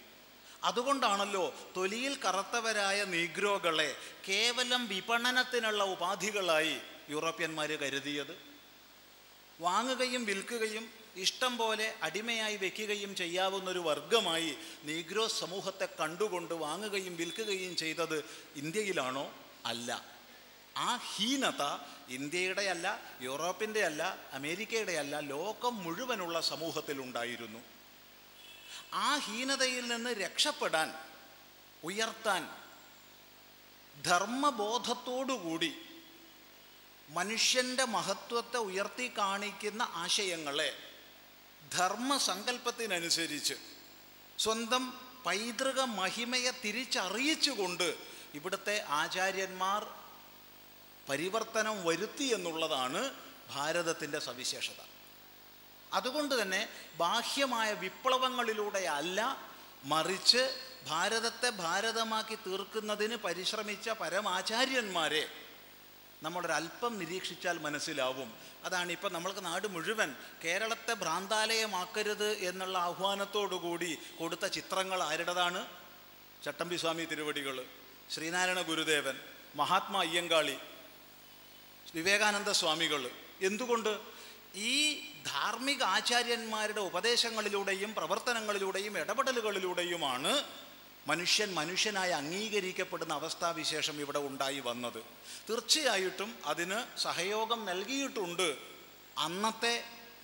അതുകൊണ്ടാണല്ലോ 0.64 1.56
തൊലിയിൽ 1.78 2.20
കറുത്തവരായ 2.24 3.04
നീഗ്രോകളെ 3.04 3.96
കേവലം 4.30 4.88
വിപണനത്തിനുള്ള 4.88 5.84
ഉപാധികളായി 5.84 6.78
യൂറോപ്യന്മാർ 7.10 7.72
കരുതിയത്. 7.72 8.42
വാങ്ങുകയും 9.60 10.26
വിൽക്കുകയും 10.26 10.99
ഇഷ്ടം 11.20 11.58
പോലെ 11.58 11.96
അടിമയായി 12.04 12.58
വെക്കുകയും 12.58 13.16
ചെയ്യാവുന്നൊരു 13.16 13.80
വർഗമായി 13.80 14.58
നീഗ്രോ 14.84 15.28
സമൂഹത്തെ 15.28 15.88
കണ്ടുകൊണ്ട് 16.00 16.54
വാങ്ങുകയും 16.54 17.16
വിൽക്കുകയും 17.16 17.76
ചെയ്തത് 17.76 18.26
ഇന്ത്യയിലാണോ? 18.56 19.34
അല്ല. 19.66 20.06
ആ 20.78 20.96
ഹീനത 20.96 21.64
ഇന്ത്യയുടെ 22.10 22.62
അല്ല 22.62 23.00
യൂറോപ്പിന്റെ 23.22 23.86
അല്ല 23.86 24.30
അമേരിക്കയുടെ 24.34 24.92
അല്ല 24.92 25.20
ലോകം 25.20 25.84
മുഴുവനുള്ള 25.84 26.42
സമൂഹത്തിലുണ്ടായിരുന്നു. 26.42 27.60
ആ 28.94 29.18
ഹീനതയിൽ 29.18 29.88
നിന്ന് 29.88 30.10
രക്ഷപ്പെടാൻ 30.10 30.94
ഉയർത്താൻ 31.84 32.50
ധർമ്മബോധത്തോടുകൂടി 34.04 35.76
മനുഷ്യന്റെ 37.10 37.86
മഹത്വത്തെ 37.86 38.58
ഉയർത്തി 38.58 39.12
കാണിക്കുന്ന 39.18 39.82
ആശയങ്ങളെ 39.82 40.89
ധർമ്മസങ്കല്പത്തിനനുസരിച്ച് 41.72 43.54
സ്വന്തം 44.40 44.94
പൈതൃക 45.26 45.80
മഹിമയെ 45.82 46.52
തിരിച്ചറിയിച്ചുകൊണ്ട് 46.64 47.98
ഇവിടുത്തെ 48.34 48.86
ആചാര്യന്മാർ 48.90 49.88
പരിവർത്തനം 51.10 51.86
വരുത്തി 51.86 52.24
എന്നുള്ളതാണ് 52.24 53.16
ഭാരതത്തിന്റെ 53.54 54.20
സവിശേഷത. 54.20 54.80
അതുകൊണ്ട് 55.94 56.42
തന്നെ 56.42 56.70
ബാഹ്യമായ 56.98 57.74
വിപ്ലവങ്ങളിലൂടെ 57.74 58.80
അല്ല 58.80 59.20
മറിച്ച് 59.84 60.44
ഭാരതത്തെ 60.88 61.50
ഭാരതമാക്കി 61.50 62.36
തീർക്കുന്നതിന് 62.36 63.16
പരിശ്രമിച്ച 63.16 63.90
പരമാചാര്യന്മാരെ 63.90 65.24
നമ്മളൊരല്പം 66.24 66.98
നിരീക്ഷിച്ചാൽ 67.00 67.58
മനസ്സിലാവും. 67.58 68.34
അതാണ് 68.64 68.92
ഇപ്പം 68.92 69.14
നമ്മൾക്ക് 69.14 69.46
നാട് 69.46 69.68
മുഴുവൻ 69.68 70.16
കേരളത്തെ 70.44 70.94
ഭ്രാന്താലയമാക്കരുത് 70.94 72.32
എന്നുള്ള 72.32 72.78
ആഹ്വാനത്തോടുകൂടി 72.78 73.98
കൊടുത്ത 74.20 74.46
ചിത്രങ്ങൾ 74.46 75.04
ആരുടേതാണ്? 75.04 75.68
ചട്ടമ്പി 76.44 76.76
സ്വാമി 76.76 77.04
തിരുവടികൾ 77.04 77.66
ശ്രീനാരായണ 78.10 78.62
ഗുരുദേവൻ 78.62 79.16
മഹാത്മാ 79.56 80.00
അയ്യങ്കാളി 80.00 80.58
വിവേകാനന്ദ 81.96 82.52
സ്വാമികൾ. 82.52 83.12
എന്തുകൊണ്ട്? 83.42 84.00
ഈ 84.56 84.76
ധാർമ്മിക 85.26 85.84
ആചാര്യന്മാരുടെ 85.84 86.82
ഉപദേശങ്ങളിലൂടെയും 86.82 87.94
പ്രവർത്തനങ്ങളിലൂടെയും 87.94 89.00
ഇടപെടലുകളിലൂടെയുമാണ് 89.00 90.44
മനുഷ്യൻ 91.10 91.50
മനുഷ്യനായി 91.60 92.14
അംഗീകരിക്കപ്പെടുന്ന 92.22 93.14
അവസ്ഥാവിശേഷം 93.14 93.96
ഇവിടെ 94.04 94.20
ഉണ്ടായി 94.30 94.60
വന്നത്. 94.60 95.02
തീർച്ചയായിട്ടും 95.50 96.32
അതിന് 96.46 96.80
സഹയോഗം 97.00 97.66
നൽകിയിട്ടുണ്ട് 97.66 98.48
അന്നത്തെ 99.18 99.76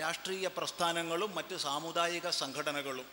രാഷ്ട്രീയ 0.01 0.47
പ്രസ്ഥാനങ്ങളും 0.57 1.31
മറ്റ് 1.35 1.55
സാമുദായിക 1.65 2.29
സംഘടനകളും. 2.41 3.07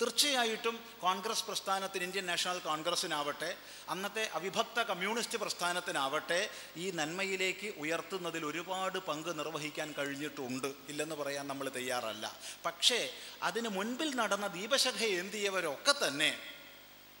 തീർച്ചയായിട്ടും 0.00 0.76
കോൺഗ്രസ് 1.00 1.44
പ്രസ്ഥാനത്തിന് 1.44 2.04
ഇന്ത്യൻ 2.04 2.26
നാഷണൽ 2.26 2.58
കോൺഗ്രസ്സിനാവട്ടെ 2.58 3.50
അന്നത്തെ 3.88 4.24
അവിഭക്ത 4.34 4.78
കമ്മ്യൂണിസ്റ്റ് 4.88 5.38
പ്രസ്ഥാനത്തിനാവട്ടെ 5.38 6.38
ഈ 6.76 6.86
നന്മയിലേക്ക് 6.90 7.68
ഉയർത്തുന്നതിൽ 7.82 8.42
ഒരുപാട് 8.46 8.98
പങ്ക് 9.08 9.38
നിർവഹിക്കാൻ 9.38 9.88
കഴിഞ്ഞിട്ടുണ്ട്. 9.98 10.70
ഇല്ലെന്ന് 10.88 11.16
പറയാൻ 11.20 11.44
നമ്മൾ 11.48 11.68
തയ്യാറല്ല. 11.68 12.26
പക്ഷേ 12.66 13.00
അതിന് 13.42 13.68
മുൻപിൽ 13.68 14.10
നടന്ന 14.14 14.46
ദീപശഖ 14.46 15.00
ഏന്തിയവരൊക്കെ 15.18 15.94
തന്നെ 16.06 16.30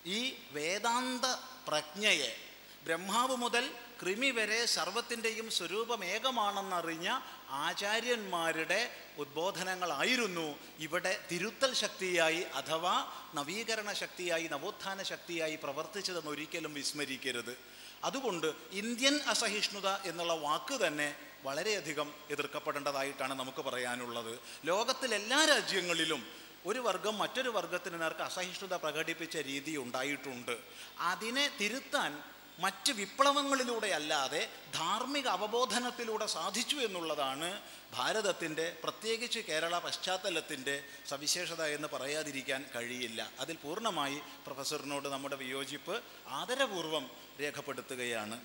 ഈ 0.06 0.34
വേദാന്ത 0.52 1.24
പ്രജ്ഞയെ 1.68 2.36
ബ്രഹ്മാവ് 2.84 3.36
മുതൽ 3.36 3.70
കൃമി 4.02 4.30
വരെ 4.30 4.66
സർവത്തിന്റെയും 4.66 5.50
സ്വരൂപം 5.50 6.04
ഏകമാണെന്നറിഞ്ഞ 6.04 7.08
ആചാര്യന്മാരുടെ 7.50 8.90
ഉദ്ബോധനങ്ങളായിരുന്നു 9.18 10.58
ഇവിടെ 10.78 11.24
തിരുത്തൽ 11.30 11.74
ശക്തിയായി 11.74 12.40
അഥവാ 12.40 12.94
നവീകരണ 13.34 13.92
ശക്തിയായി 13.92 14.48
നവോത്ഥാന 14.48 15.02
ശക്തിയായി 15.02 15.56
പ്രവർത്തിച്ചതെന്ന് 15.56 16.30
ഒരിക്കലും 16.30 16.74
വിസ്മരിക്കരുത്. 16.74 17.58
അതുകൊണ്ട് 18.04 18.54
ഇന്ത്യൻ 18.72 19.20
അസഹിഷ്ണുത 19.20 19.88
എന്നുള്ള 19.88 20.32
വാക്ക് 20.32 20.86
തന്നെ 20.86 21.14
വളരെയധികം 21.42 22.14
എതിർക്കപ്പെടേണ്ടതായിട്ടാണ് 22.30 23.34
നമുക്ക് 23.34 23.62
പറയാനുള്ളത്. 23.62 24.38
ലോകത്തിലെല്ലാ 24.64 25.44
രാജ്യങ്ങളിലും 25.44 26.26
ഒരു 26.66 26.78
വർഗം 26.78 27.18
മറ്റൊരു 27.18 27.48
വർഗത്തിന് 27.48 28.02
നേർക്ക് 28.02 28.20
അസഹിഷ്ണുത 28.20 28.74
പ്രകടിപ്പിച്ച 28.74 29.36
രീതി 29.36 29.76
ഉണ്ടായിട്ടുണ്ട്. 29.76 30.58
അതിനെ 30.98 31.56
തിരുത്താൻ 31.60 32.22
മറ്റ് 32.58 32.92
വിപ്ലവങ്ങളിലൂടെ 32.92 33.86
അല്ലാതെ 33.86 34.48
ധാർമ്മിക 34.74 35.28
അവബോധനത്തിലൂടെ 35.28 36.26
സാധിച്ചു 36.26 36.76
എന്നുള്ളതാണ് 36.76 37.62
ഭാരതത്തിന്റെ 37.92 38.76
പ്രത്യേകിച്ച് 38.84 39.40
കേരള 39.40 39.78
പശ്ചാത്തലത്തിന്റെ 39.78 40.84
സവിശേഷത 41.08 41.62
എന്ന് 41.62 41.88
പറയാതിരിക്കാൻ 41.88 42.70
കഴിയില്ല. 42.74 43.30
അതിൽ 43.40 43.56
പൂർണമായി 43.56 44.18
പ്രൊഫസറിനോട് 44.46 45.08
നമ്മുടെ 45.08 45.36
വിയോജിപ്പ് 45.36 46.02
ആദരപൂർവം 46.28 47.10
രേഖപ്പെടുത്തുകയാണ്. 47.40 48.40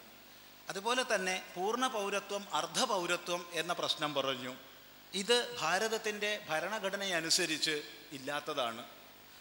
അതുപോലെ 0.70 1.05
തന്നെ 1.15 1.43
പൂർണ 1.55 1.88
പൗരത്വം 1.88 2.47
അർദ്ധ 2.53 2.84
പൗരത്വം 2.84 3.45
എന്ന 3.53 3.74
പ്രശ്നം 3.74 4.13
പറഞ്ഞു. 4.13 4.55
ഇത് 5.13 5.57
ഭാരതത്തിന്റെ 5.59 6.45
ഭരണഘടനയനുസരിച്ച് 6.49 7.97
ഇല്ലാത്തതാണ്. 8.14 8.86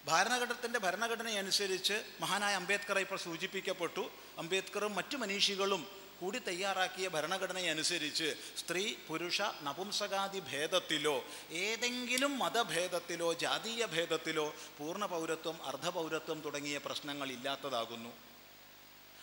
ഭരണഘടനത്തിന്റെ 0.04 0.78
ഭരണഘടനയനുസരിച്ച് 0.78 2.04
മഹാനായ 2.20 2.54
അംബേദ്കറെ 2.54 3.00
ഇപ്പോൾ 3.00 3.18
സൂചിപ്പിക്കപ്പെട്ടു. 3.18 4.10
അംബേദ്കറും 4.38 4.94
മറ്റു 4.94 5.16
മനീഷികളും 5.16 6.06
കൂടി 6.20 6.38
തയ്യാറാക്കിയ 6.38 7.08
ഭരണഘടനയനുസരിച്ച് 7.08 8.36
സ്ത്രീ 8.58 8.94
പുരുഷ 9.08 9.42
നപുംസകാദി 9.62 10.40
ഭേദത്തിലോ 10.40 11.24
ഏതെങ്കിലും 11.50 12.38
മതഭേദത്തിലോ 12.38 13.32
ജാതീയ 13.32 13.86
ഭേദത്തിലോ 13.86 14.54
പൂർണ 14.78 15.06
പൗരത്വം 15.06 15.62
അർദ്ധപൗരത്വം 15.62 16.40
തുടങ്ങിയ 16.40 16.78
പ്രശ്നങ്ങൾ 16.78 17.32
ഇല്ലാത്തതാകുന്നു. 17.32 18.12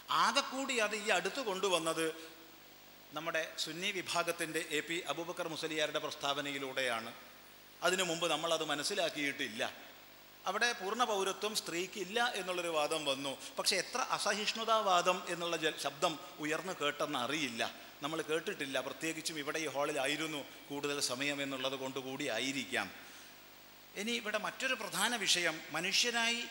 ആകെക്കൂടി 0.09 0.77
അത് 0.77 0.95
ഈ 0.95 1.09
അടുത്ത് 1.09 1.41
കൊണ്ടുവന്നത് 1.41 2.33
നമ്മുടെ 3.13 3.53
സുന്നി 3.57 3.91
വിഭാഗത്തിന്റെ 3.91 4.65
എ 4.69 4.79
പി 4.79 5.03
അബൂബക്കർ 5.07 5.47
മുസലിയാരുടെ 5.47 5.99
പ്രസ്താവനയിലൂടെയാണ്. 5.99 7.13
അതിനു 7.83 8.03
മുമ്പ് 8.03 8.31
അത് 8.53 8.63
മനസ്സിലാക്കിയിട്ടില്ല. 8.63 9.73
അവിടെ 10.45 10.73
പൂർണ 10.73 11.03
പൗരത്വം 11.03 11.55
സ്ത്രീക്ക് 11.55 11.99
ഇല്ല 11.99 12.31
എന്നുള്ളൊരു 12.35 12.67
വാദം 12.67 13.05
വന്നു. 13.05 13.37
പക്ഷെ 13.59 13.75
എത്ര 13.75 13.97
അസഹിഷ്ണുതാവാദം 13.97 15.23
എന്നുള്ള 15.27 15.57
ശബ്ദം 15.77 16.19
ഉയർന്നു 16.39 16.73
കേട്ടെന്ന് 16.81 17.19
അറിയില്ല. 17.19 17.71
നമ്മൾ 18.01 18.21
കേട്ടിട്ടില്ല. 18.21 18.81
പ്രത്യേകിച്ചും 18.81 19.39
ഇവിടെ 19.39 19.59
ഈ 19.59 19.67
ഹാളിലായിരുന്നു 19.67 20.45
കൂടുതൽ 20.69 20.99
സമയം 20.99 21.43
എന്നുള്ളത് 21.43 21.75
കൊണ്ടുകൂടി 21.75 22.29
ആയിരിക്കാം. 22.29 22.91
ഇനി 23.95 24.11
ഇവിടെ 24.11 24.37
മറ്റൊരു 24.37 24.73
പ്രധാന 24.73 25.15
വിഷയം. 25.15 25.61
മനുഷ്യനായി 25.71 26.43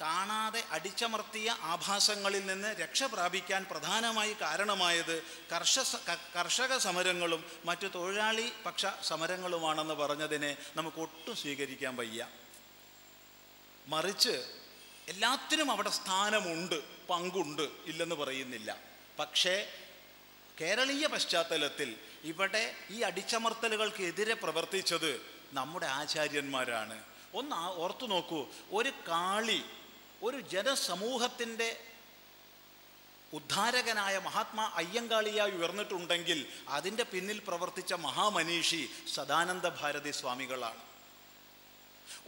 കാണാതെ 0.00 0.64
അടിച്ചമർത്തിയ 0.70 1.56
ആഭാസങ്ങളിൽ 1.62 2.46
നിന്ന് 2.46 2.68
രക്ഷ 2.80 3.02
പ്രാപിക്കാൻ 3.02 3.66
പ്രധാനമായി 3.70 4.36
കാരണമായത് 4.40 5.22
കർഷക 5.52 6.16
കർഷക 6.36 6.76
സമരങ്ങളും 6.78 7.44
മറ്റു 7.64 7.86
തൊഴിലാളി 7.86 8.52
പക്ഷ 8.66 8.86
സമരങ്ങളുമാണെന്ന് 9.02 9.94
പറഞ്ഞതിനെ 9.94 10.56
നമുക്ക് 10.76 10.96
ഒട്ടും 10.96 11.36
സ്വീകരിക്കാൻ 11.36 11.96
വയ്യ. 11.96 12.28
മറിച്ച് 13.86 14.44
എല്ലാത്തിനും 15.08 15.70
അവിടെ 15.70 15.90
സ്ഥാനമുണ്ട് 15.90 17.06
പങ്കുണ്ട് 17.06 17.62
ഇല്ലെന്ന് 17.62 18.14
പറയുന്നില്ല. 18.14 18.76
പക്ഷേ 19.18 19.72
കേരളീയ 20.60 21.06
പശ്ചാത്തലത്തിൽ 21.06 21.96
ഇവിടെ 22.24 22.76
ഈ 22.90 23.00
അടിച്ചമർത്തലുകൾക്കെതിരെ 23.00 24.34
പ്രവർത്തിച്ചത് 24.34 25.20
നമ്മുടെ 25.52 25.86
ആചാര്യന്മാരാണ്. 25.86 27.04
ഒന്ന് 27.34 27.56
ഓർത്തു 27.56 28.06
നോക്കൂ 28.06 28.48
ഒരു 28.70 28.88
കാളി 28.88 29.64
ഒരു 30.22 30.40
ജനസമൂഹത്തിന്റെ 30.40 31.80
ഉദ്ധാരകനായ 33.32 34.18
മഹാത്മാ 34.18 34.64
അയ്യങ്കാളിയായി 34.74 35.50
ഉയർന്നിട്ടുണ്ടെങ്കിൽ 35.50 36.46
അതിന്റെ 36.68 37.02
പിന്നിൽ 37.02 37.38
പ്രവർത്തിച്ച 37.46 37.92
മഹാമനീഷി 37.92 38.88
സദാനന്ദ 39.14 39.68
ഭാരതി 39.68 40.10
സ്വാമികളാണ്. 40.10 40.82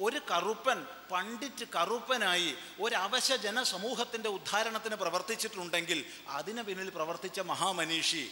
ഒരു 0.00 0.20
കറുപ്പൻ 0.30 0.86
പണ്ഡിറ്റ് 1.10 1.64
കറുപ്പനായി 1.74 2.56
ഒരവശ 2.80 3.32
ജനസമൂഹത്തിന്റെ 3.32 4.28
ഉദ്ധാരണത്തിന് 4.28 4.94
പ്രവർത്തിച്ചിട്ടുണ്ടെങ്കിൽ 4.94 6.04
അതിന് 6.28 6.62
പിന്നിൽ 6.62 6.90
പ്രവർത്തിച്ച 6.90 7.40
മഹാമനീഷി 7.40 8.30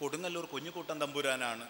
കൊടുങ്ങല്ലൂർ 0.00 0.44
കുഞ്ഞുകൂട്ടൻ 0.44 1.00
തമ്പുരാനാണ്. 1.00 1.68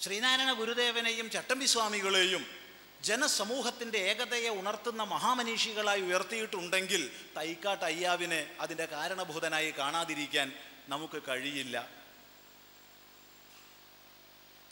ശ്രീനാരായണ 0.00 0.52
ഗുരുദേവനെയും 0.52 1.30
ചട്ടമ്പി 1.30 1.64
സ്വാമികളെയും 1.64 2.67
ജനസമൂഹത്തിന്റെ 3.02 3.98
ഏകതയെ 3.98 4.48
ഉണർത്തുന്ന 4.48 5.02
മഹാമനീഷികളായി 5.02 6.00
ഉയർത്തിയിട്ടുണ്ടെങ്കിൽ 6.00 7.20
തൈക്കാട്ട് 7.36 7.84
അയ്യാവിനെ 7.84 8.56
അതിന്റെ 8.60 8.86
കാരണഭൂതനായി 8.86 9.70
കാണാതിരിക്കാൻ 9.70 10.52
നമുക്ക് 10.88 11.22
കഴിയില്ല. 11.28 11.88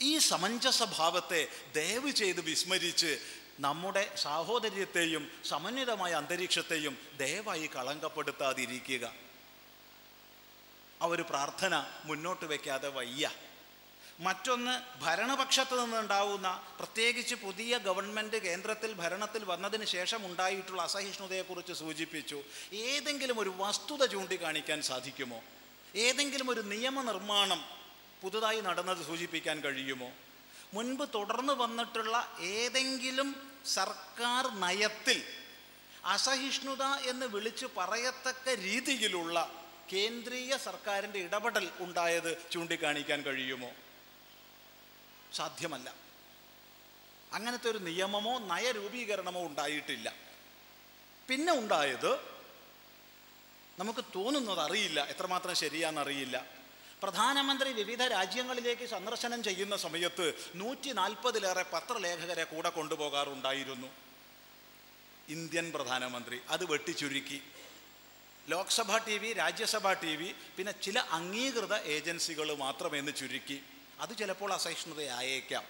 ഈ 0.01 0.17
സമഞ്ജസ 0.17 0.83
ഭാവത്തെ 0.83 1.47
ദയവ് 1.75 2.11
ചെയ്ത് 2.11 2.41
വിസ്മരിച്ച് 2.41 3.19
നമ്മുടെ 3.59 4.15
സാഹോദര്യത്തെയും 4.15 5.31
സമന്വിതമായ 5.45 6.11
അന്തരീക്ഷത്തെയും 6.11 6.97
ദയവായി 7.17 7.69
കളങ്കപ്പെടുത്താതിരിക്കുക. 7.75 9.13
ആ 11.01 11.05
ഒരു 11.05 11.21
പ്രാർത്ഥന 11.21 11.85
മുന്നോട്ട് 12.03 12.45
വയ്ക്കാതെ 12.45 12.87
വയ്യ. 12.87 13.31
മറ്റൊന്ന് 14.19 15.03
ഭരണപക്ഷത്ത് 15.03 15.79
നിന്നുണ്ടാവുന്ന 15.79 16.63
പ്രത്യേകിച്ച് 16.79 17.35
പുതിയ 17.35 17.77
ഗവൺമെന്റ് 17.77 18.37
കേന്ദ്രത്തിൽ 18.37 18.93
ഭരണത്തിൽ 18.93 19.43
വന്നതിന് 19.43 19.85
ശേഷം 19.85 20.25
ഉണ്ടായിട്ടുള്ള 20.25 20.81
അസഹിഷ്ണുതയെക്കുറിച്ച് 20.81 21.73
സൂചിപ്പിച്ചു. 21.73 22.43
ഏതെങ്കിലും 22.73 23.39
ഒരു 23.39 23.53
വസ്തുത 23.57 24.05
ചൂണ്ടിക്കാണിക്കാൻ 24.05 24.81
സാധിക്കുമോ? 24.81 25.43
ഏതെങ്കിലും 25.95 26.49
ഒരു 26.49 26.61
നിയമനിർമ്മാണം 26.61 27.65
പുതുതായി 28.21 28.61
നടന്നത് 28.61 29.05
സൂചിപ്പിക്കാൻ 29.05 29.59
കഴിയുമോ? 29.61 30.11
മുൻപ് 30.73 31.13
തുടർന്ന് 31.13 31.53
വന്നിട്ടുള്ള 31.53 32.35
ഏതെങ്കിലും 32.39 33.35
സർക്കാർ 33.65 34.59
നയത്തിൽ 34.59 35.23
അസഹിഷ്ണുത 36.05 36.83
എന്ന് 36.83 37.25
വിളിച്ചു 37.25 37.67
പറയത്തക്ക 37.77 38.49
രീതിയിലുള്ള 38.49 39.51
കേന്ദ്രീയ 39.93 40.57
സർക്കാരിന്റെ 40.57 41.19
ഇടപെടൽ 41.19 41.69
ഉണ്ടായത് 41.79 42.37
ചൂണ്ടിക്കാണിക്കാൻ 42.51 43.21
കഴിയുമോ? 43.21 43.71
സാധ്യമല്ല. 45.33 45.93
അങ്ങനത്തെ 47.33 47.69
ഒരു 47.69 47.77
നിയമമോ 47.77 48.39
നയരൂപീകരണമോ 48.39 49.45
ഉണ്ടായിട്ടില്ല. 49.45 50.13
പിന്നെ 51.29 51.53
ഉണ്ടായത് 51.53 52.37
നമുക്ക് 53.79 54.05
തോന്നുന്നത് 54.15 54.59
അറിയില്ല 54.59 55.05
എത്രമാത്രം 55.05 55.55
ശരിയാണെന്നറിയില്ല 55.55 56.57
പ്രധാനമന്ത്രി 57.03 57.71
വിവിധ 57.71 58.03
രാജ്യങ്ങളിലേക്ക് 58.03 58.85
സന്ദർശനം 58.85 59.43
ചെയ്യുന്ന 59.43 59.77
സമയത്ത് 59.77 60.51
നൂറ്റി 60.55 60.89
നാൽപ്പതിലേറെ 60.89 61.65
പത്രലേഖകരെ 61.73 62.43
കൂടെ 62.43 62.69
കൊണ്ടുപോകാറുണ്ടായിരുന്നു. 62.69 63.87
ഇന്ത്യൻ 65.29 65.71
പ്രധാനമന്ത്രി 65.71 66.39
അത് 66.49 66.71
വെട്ടിച്ചുരുക്കി. 66.71 67.41
Lok Sabha 68.49 68.97
T 68.97 69.17
V 69.17 69.33
Rajya Sabha 69.33 69.93
T 69.93 70.15
V 70.15 70.35
പിന്നെ 70.57 70.71
ചില 70.71 70.99
അംഗീകൃത 70.99 71.73
ഏജൻസികൾ 71.73 72.55
മാത്രമെന്ന് 72.55 73.11
ചുരുക്കി. 73.11 73.63
അത് 73.99 74.17
ചിലപ്പോൾ 74.17 74.53
അസഹിഷ്ണുതയായേക്കാം. 74.53 75.63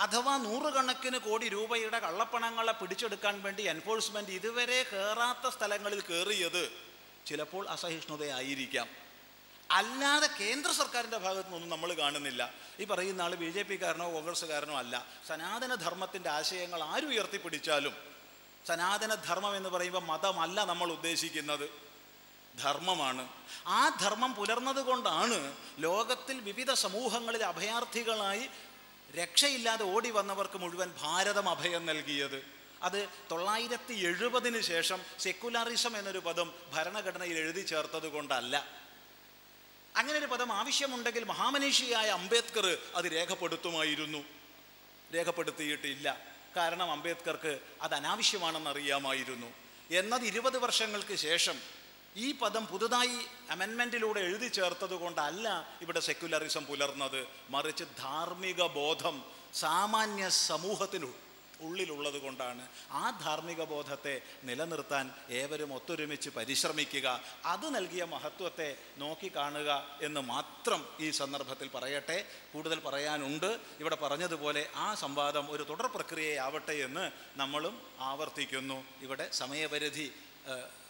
അഥവാ 0.00 0.36
നൂറുകണക്കിന് 0.36 1.18
കോടി 1.18 1.48
രൂപയുടെ 1.48 1.98
കള്ളപ്പണങ്ങളെ 1.98 2.72
പിടിച്ചെടുക്കാൻ 2.72 3.42
വേണ്ടി 3.42 3.62
എൻഫോഴ്സ്മെന്റ് 3.62 4.30
ഇതുവരെ 4.30 4.82
കയറാത്ത 4.82 5.54
സ്ഥലങ്ങളിൽ 5.54 6.00
കയറിയത് 6.00 6.72
ചിലപ്പോൾ 7.26 7.68
അസഹിഷ്ണുതയായിരിക്കാം. 7.68 8.88
അല്ലാതെ 9.70 10.26
കേന്ദ്ര 10.40 10.72
സർക്കാരിന്റെ 10.72 11.18
ഭാഗത്തു 11.18 11.42
നിന്നൊന്നും 11.42 11.70
നമ്മൾ 11.70 11.94
കാണുന്നില്ല. 11.94 12.54
ഈ 12.80 12.84
പറയുന്ന 12.84 13.22
ആൾ 13.22 13.34
ബി 13.34 13.50
ജെ 13.50 13.62
പിക്കാരനോ 13.62 14.12
കോൺഗ്രസ്സുകാരനോ 14.14 14.78
അല്ല. 14.78 15.06
സനാതനധർമ്മത്തിന്റെ 15.28 16.30
ആശയങ്ങൾ 16.30 16.82
ആരുയർത്തിപ്പിടിച്ചാലും 16.82 17.96
സനാതനധർമ്മം 18.66 18.68
സനാതന 18.68 19.14
ധർമ്മം 19.14 19.56
എന്ന് 19.56 19.68
പറയുമ്പോൾ 19.68 20.02
മതമല്ല 20.02 20.64
നമ്മൾ 20.64 20.92
ഉദ്ദേശിക്കുന്നത്. 20.92 21.87
ധർമ്മമാണ്. 22.62 23.28
ആ 23.66 23.88
ധർമ്മം 24.00 24.34
പുലർന്നതുകൊണ്ടാണ് 24.34 25.56
ലോകത്തിൽ 25.78 26.40
വിവിധ 26.40 26.72
സമൂഹങ്ങളിൽ 26.72 27.44
അഭയാർത്ഥികളായി 27.44 28.48
രക്ഷയില്ലാതെ 29.14 29.84
ഓടി 29.84 30.10
വന്നവർക്ക് 30.10 30.58
മുഴുവൻ 30.58 30.94
ഭാരതം 31.00 31.48
അഭയം 31.48 31.86
നൽകിയത്. 31.86 32.44
അത് 32.82 33.08
തൊള്ളായിരത്തി 33.30 33.94
എഴുപതിന് 33.94 34.60
ശേഷം 34.60 35.02
സെക്കുലറിസം 35.18 35.96
എന്നൊരു 35.96 36.18
പദം 36.18 36.54
ഭരണഘടനയിൽ 36.72 37.38
എഴുതി 37.38 37.60
ചേർത്തത് 37.60 38.08
കൊണ്ടല്ല. 38.08 38.66
അങ്ങനെ 39.96 40.18
ഒരു 40.18 40.26
പദം 40.26 40.52
ആവശ്യമുണ്ടെങ്കിൽ 40.52 41.24
മഹാമനീഷിയായ 41.24 42.10
അംബേദ്കർ 42.10 42.78
അത് 42.94 43.04
രേഖപ്പെടുത്തുമായിരുന്നു. 43.04 44.24
രേഖപ്പെടുത്തിയിട്ടില്ല. 45.14 46.20
കാരണം 46.56 46.92
അംബേദ്കർക്ക് 46.92 47.60
അത് 47.82 47.94
അനാവശ്യമാണെന്ന് 47.94 48.70
അറിയാമായിരുന്നു 48.70 49.46
എന്നത് 49.90 50.24
ഇരുപത് 50.24 50.58
വർഷങ്ങൾക്ക് 50.58 51.14
ശേഷം 51.14 51.77
ഈ 52.18 52.34
പദം 52.38 52.66
പുതുതായി 52.66 53.18
അമെൻമെന്റിലൂടെ 53.50 54.20
എഴുതി 54.20 54.48
ചേർത്തത് 54.48 54.94
കൊണ്ടല്ല 54.94 55.48
ഇവിടെ 55.82 56.00
സെക്യുലറിസം 56.00 56.64
പുലർന്നത്. 56.66 57.28
മറിച്ച് 57.50 57.84
ധാർമ്മിക 57.98 58.66
ബോധം 58.66 59.24
സാമാന്യ 59.54 60.28
സമൂഹത്തിന് 60.28 61.12
ഉള്ളിലുള്ളത് 61.60 62.18
കൊണ്ടാണ്. 62.22 62.68
ആ 62.90 63.10
ധാർമ്മിക 63.24 63.64
ബോധത്തെ 63.64 64.22
നിലനിർത്താൻ 64.44 65.14
ഏവരും 65.30 65.74
ഒത്തൊരുമിച്ച് 65.74 66.30
പരിശ്രമിക്കുക. 66.30 67.20
അത് 67.44 67.74
നൽകിയ 67.74 68.04
മഹത്വത്തെ 68.04 68.76
നോക്കിക്കാണുക 68.98 69.98
എന്ന് 70.02 70.20
മാത്രം 70.20 70.86
ഈ 71.00 71.10
സന്ദർഭത്തിൽ 71.10 71.68
പറയട്ടെ. 71.74 72.18
കൂടുതൽ 72.52 72.80
പറയാനുണ്ട്. 72.80 73.60
ഇവിടെ 73.80 73.96
പറഞ്ഞതുപോലെ 73.96 74.68
ആ 74.74 74.94
സംവാദം 74.94 75.50
ഒരു 75.50 75.66
തുടർ 75.70 75.86
പ്രക്രിയയാവട്ടെ 75.86 76.72
എന്ന് 76.72 77.10
നമ്മളും 77.36 77.82
ആവർത്തിക്കുന്നു. 78.00 78.84
ഇവിടെ 79.00 79.30
സമയപരിധി 79.32 80.12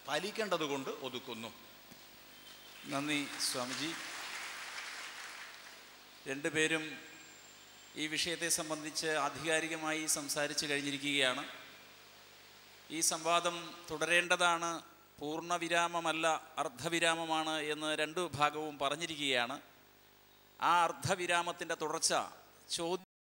പാലിക്കേണ്ടതുകൊണ്ട് 0.08 0.90
ഒതുക്കുന്നു. 0.90 1.52
നന്ദി 2.86 3.26
സ്വാമിജി. 3.40 3.92
രണ്ടുപേരും 6.30 6.98
ഈ 7.96 8.06
വിഷയത്തെ 8.06 8.48
സംബന്ധിച്ച് 8.48 9.06
ആധികാരികമായി 9.06 10.06
സംസാരിച്ചു 10.06 10.66
കഴിഞ്ഞിരിക്കുകയാണ്. 10.66 11.48
ഈ 12.90 13.00
സംവാദം 13.00 13.74
തുടരേണ്ടതാണ് 13.90 14.82
പൂർണവിരാമമല്ല 15.20 16.42
അർദ്ധവിരാമമാണ് 16.58 17.60
എന്ന് 17.60 17.98
രണ്ടു 17.98 18.30
ഭാഗവും 18.34 18.78
പറഞ്ഞിരിക്കുകയാണ്. 18.78 19.60
ആ 20.60 20.84
അർദ്ധവിരാമത്തിന്റെ 20.84 21.74
തുടർച്ച 21.74 22.14
ചോദ്യം 22.70 23.07